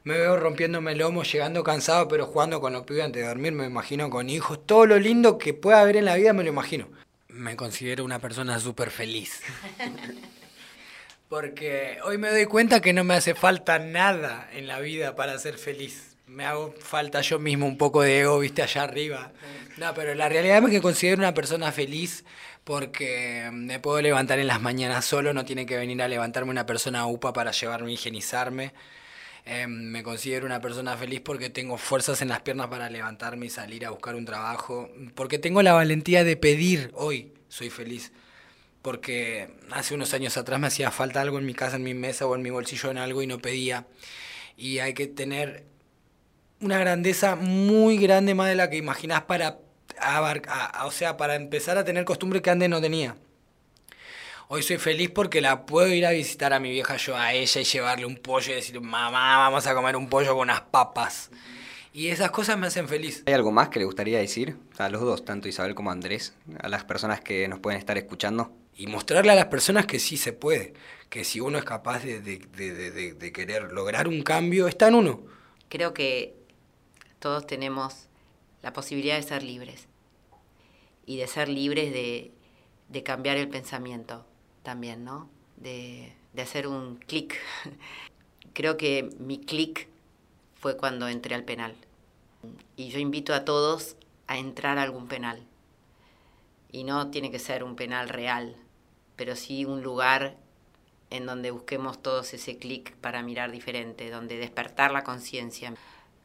me 0.03 0.17
veo 0.17 0.37
rompiéndome 0.37 0.93
el 0.93 0.99
lomo, 0.99 1.23
llegando 1.23 1.63
cansado, 1.63 2.07
pero 2.07 2.25
jugando 2.25 2.59
con 2.61 2.73
los 2.73 2.83
pibes 2.83 3.05
antes 3.05 3.21
de 3.21 3.27
dormir, 3.27 3.51
me 3.51 3.65
imagino 3.65 4.09
con 4.09 4.29
hijos, 4.29 4.65
todo 4.65 4.85
lo 4.87 4.97
lindo 4.97 5.37
que 5.37 5.53
pueda 5.53 5.81
haber 5.81 5.97
en 5.97 6.05
la 6.05 6.15
vida 6.15 6.33
me 6.33 6.43
lo 6.43 6.49
imagino. 6.49 6.89
Me 7.27 7.55
considero 7.55 8.03
una 8.03 8.19
persona 8.19 8.59
súper 8.59 8.89
feliz. 8.89 9.41
Porque 11.29 11.99
hoy 12.05 12.17
me 12.17 12.31
doy 12.31 12.45
cuenta 12.45 12.81
que 12.81 12.91
no 12.91 13.03
me 13.03 13.13
hace 13.13 13.35
falta 13.35 13.77
nada 13.77 14.49
en 14.51 14.65
la 14.65 14.79
vida 14.79 15.15
para 15.15 15.37
ser 15.37 15.59
feliz. 15.59 16.17
Me 16.25 16.43
hago 16.43 16.73
falta 16.79 17.21
yo 17.21 17.37
mismo 17.37 17.67
un 17.67 17.77
poco 17.77 18.01
de 18.01 18.21
ego, 18.21 18.39
viste, 18.39 18.63
allá 18.63 18.81
arriba. 18.81 19.31
No, 19.77 19.93
pero 19.93 20.15
la 20.15 20.27
realidad 20.27 20.63
es 20.63 20.71
que 20.71 20.81
considero 20.81 21.19
una 21.19 21.35
persona 21.35 21.71
feliz 21.71 22.25
porque 22.63 23.47
me 23.53 23.79
puedo 23.79 24.01
levantar 24.01 24.39
en 24.39 24.47
las 24.47 24.59
mañanas 24.59 25.05
solo, 25.05 25.31
no 25.31 25.45
tiene 25.45 25.67
que 25.67 25.77
venir 25.77 26.01
a 26.01 26.07
levantarme 26.07 26.49
una 26.49 26.65
persona 26.65 27.05
UPA 27.05 27.31
para 27.31 27.51
llevarme 27.51 27.91
a 27.91 27.93
higienizarme. 27.93 28.73
Em, 29.45 29.69
me 29.69 30.01
considero 30.01 30.47
una 30.47 30.61
persona 30.61 30.97
feliz 30.97 31.21
porque 31.21 31.51
tengo 31.51 31.77
fuerzas 31.77 32.23
en 32.23 32.29
las 32.29 32.41
piernas 32.41 32.67
para 32.69 32.89
levantarme 32.89 33.45
y 33.45 33.49
salir 33.51 33.85
a 33.85 33.91
buscar 33.91 34.15
un 34.15 34.25
trabajo, 34.25 34.89
porque 35.13 35.37
tengo 35.37 35.61
la 35.61 35.73
valentía 35.73 36.23
de 36.23 36.37
pedir 36.37 36.89
hoy, 36.95 37.33
soy 37.49 37.69
feliz 37.69 38.11
porque 38.81 39.49
hace 39.71 39.93
unos 39.93 40.13
años 40.13 40.37
atrás 40.37 40.59
me 40.59 40.67
hacía 40.67 40.91
falta 40.91 41.21
algo 41.21 41.39
en 41.39 41.45
mi 41.45 41.53
casa, 41.53 41.75
en 41.75 41.83
mi 41.83 41.93
mesa 41.93 42.25
o 42.25 42.35
en 42.35 42.41
mi 42.41 42.49
bolsillo 42.49 42.91
en 42.91 42.97
algo 42.97 43.21
y 43.21 43.27
no 43.27 43.39
pedía. 43.39 43.87
Y 44.57 44.79
hay 44.79 44.93
que 44.93 45.07
tener 45.07 45.65
una 46.61 46.77
grandeza 46.77 47.35
muy 47.35 47.97
grande 47.97 48.35
más 48.35 48.49
de 48.49 48.55
la 48.55 48.69
que 48.69 48.77
imaginás 48.77 49.23
para 49.23 49.59
o 50.85 50.91
sea, 50.91 51.17
para 51.17 51.35
empezar 51.35 51.77
a 51.77 51.83
tener 51.83 52.05
costumbre 52.05 52.41
que 52.41 52.49
antes 52.49 52.69
no 52.69 52.81
tenía. 52.81 53.15
Hoy 54.47 54.63
soy 54.63 54.77
feliz 54.77 55.11
porque 55.11 55.41
la 55.41 55.65
puedo 55.65 55.93
ir 55.93 56.05
a 56.05 56.11
visitar 56.11 56.53
a 56.53 56.59
mi 56.59 56.71
vieja 56.71 56.97
yo 56.97 57.15
a 57.15 57.33
ella 57.33 57.61
y 57.61 57.63
llevarle 57.63 58.05
un 58.05 58.15
pollo 58.15 58.51
y 58.51 58.55
decir, 58.55 58.81
mamá, 58.81 59.37
vamos 59.37 59.67
a 59.67 59.75
comer 59.75 59.95
un 59.95 60.09
pollo 60.09 60.33
con 60.33 60.43
unas 60.43 60.61
papas. 60.61 61.29
Y 61.93 62.07
esas 62.07 62.31
cosas 62.31 62.57
me 62.57 62.67
hacen 62.67 62.87
feliz. 62.87 63.23
¿Hay 63.27 63.33
algo 63.33 63.51
más 63.51 63.69
que 63.69 63.79
le 63.79 63.85
gustaría 63.85 64.19
decir 64.19 64.55
a 64.77 64.89
los 64.89 65.01
dos, 65.01 65.25
tanto 65.25 65.47
Isabel 65.47 65.75
como 65.75 65.91
Andrés, 65.91 66.33
a 66.61 66.67
las 66.67 66.83
personas 66.83 67.21
que 67.21 67.47
nos 67.47 67.59
pueden 67.59 67.79
estar 67.79 67.97
escuchando? 67.97 68.51
Y 68.79 68.87
mostrarle 68.87 69.33
a 69.33 69.35
las 69.35 69.47
personas 69.47 69.85
que 69.85 69.99
sí 69.99 70.15
se 70.15 70.31
puede, 70.31 70.73
que 71.09 71.25
si 71.25 71.41
uno 71.41 71.57
es 71.57 71.65
capaz 71.65 71.99
de, 71.99 73.31
querer 73.33 73.73
lograr 73.73 74.07
un 74.07 74.21
cambio, 74.21 74.69
está 74.69 74.87
en 74.87 74.95
uno. 74.95 75.21
Creo 75.67 75.93
que 75.93 76.33
todos 77.19 77.45
tenemos 77.45 78.07
la 78.61 78.71
posibilidad 78.71 79.17
de 79.17 79.23
ser 79.23 79.43
libres 79.43 79.89
y 81.05 81.17
de 81.17 81.27
ser 81.27 81.49
libres 81.49 81.91
de, 81.91 83.03
cambiar 83.03 83.35
el 83.35 83.49
pensamiento 83.49 84.25
también, 84.63 85.03
¿no? 85.03 85.29
De, 85.57 86.13
hacer 86.41 86.65
un 86.65 86.95
clic. 86.95 87.35
Creo 88.53 88.77
que 88.77 89.09
mi 89.19 89.39
clic 89.39 89.89
fue 90.55 90.77
cuando 90.77 91.09
entré 91.09 91.35
al 91.35 91.43
penal. 91.43 91.75
Y 92.77 92.87
yo 92.87 92.99
invito 92.99 93.33
a 93.33 93.43
todos 93.43 93.97
a 94.27 94.37
entrar 94.37 94.77
a 94.77 94.83
algún 94.83 95.09
penal. 95.09 95.45
Y 96.71 96.85
no 96.85 97.11
tiene 97.11 97.29
que 97.29 97.39
ser 97.39 97.65
un 97.65 97.75
penal 97.75 98.07
real, 98.07 98.55
pero 99.19 99.35
sí 99.35 99.65
un 99.65 99.83
lugar 99.83 100.37
en 101.09 101.25
donde 101.25 101.51
busquemos 101.51 102.01
todos 102.01 102.33
ese 102.33 102.57
clic 102.57 102.95
para 102.95 103.21
mirar 103.21 103.51
diferente, 103.51 104.09
donde 104.09 104.37
despertar 104.37 104.91
la 104.91 105.03
conciencia. 105.03 105.73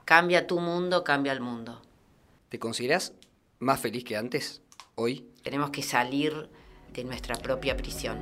Cambia 0.04 0.46
tu 0.46 0.60
mundo, 0.60 1.02
cambia 1.02 1.32
el 1.32 1.40
mundo. 1.40 1.82
¿Te 2.50 2.60
consideras 2.60 3.12
más 3.58 3.80
feliz 3.80 4.04
que 4.04 4.16
antes, 4.16 4.62
hoy? 4.94 5.28
Tenemos 5.42 5.70
que 5.70 5.82
salir 5.82 6.48
de 6.92 7.02
nuestra 7.02 7.34
propia 7.34 7.76
prisión. 7.76 8.20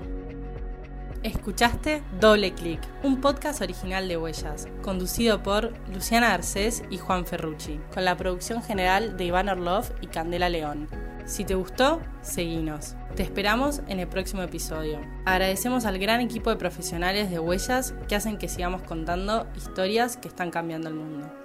Escuchaste 1.23 2.03
Doble 2.19 2.55
Clic, 2.55 2.81
un 3.03 3.21
podcast 3.21 3.61
original 3.61 4.09
de 4.09 4.17
Huellas, 4.17 4.69
conducido 4.81 5.43
por 5.43 5.75
Luciana 5.91 6.33
Arcés 6.33 6.83
y 6.89 6.97
Juan 6.97 7.27
Ferrucci, 7.27 7.79
con 7.93 8.07
la 8.07 8.17
producción 8.17 8.63
general 8.63 9.19
de 9.19 9.25
Iván 9.25 9.51
Orlov 9.51 9.85
y 10.01 10.07
Candela 10.07 10.49
León. 10.49 10.89
Si 11.33 11.47
te 11.47 11.55
gustó, 11.55 12.03
seguinos. 12.21 12.95
Te 13.17 13.23
esperamos 13.23 13.81
en 13.89 14.01
el 14.01 14.07
próximo 14.07 14.43
episodio. 14.43 15.01
Agradecemos 15.25 15.87
al 15.87 15.99
gran 15.99 16.21
equipo 16.21 16.51
de 16.51 16.57
profesionales 16.57 17.31
de 17.31 17.39
Huellas 17.39 17.95
que 18.07 18.17
hacen 18.17 18.37
que 18.37 18.49
sigamos 18.49 18.83
contando 18.83 19.47
historias 19.57 20.19
que 20.19 20.29
están 20.29 20.51
cambiando 20.51 20.91
el 20.91 20.95
mundo. 20.95 21.42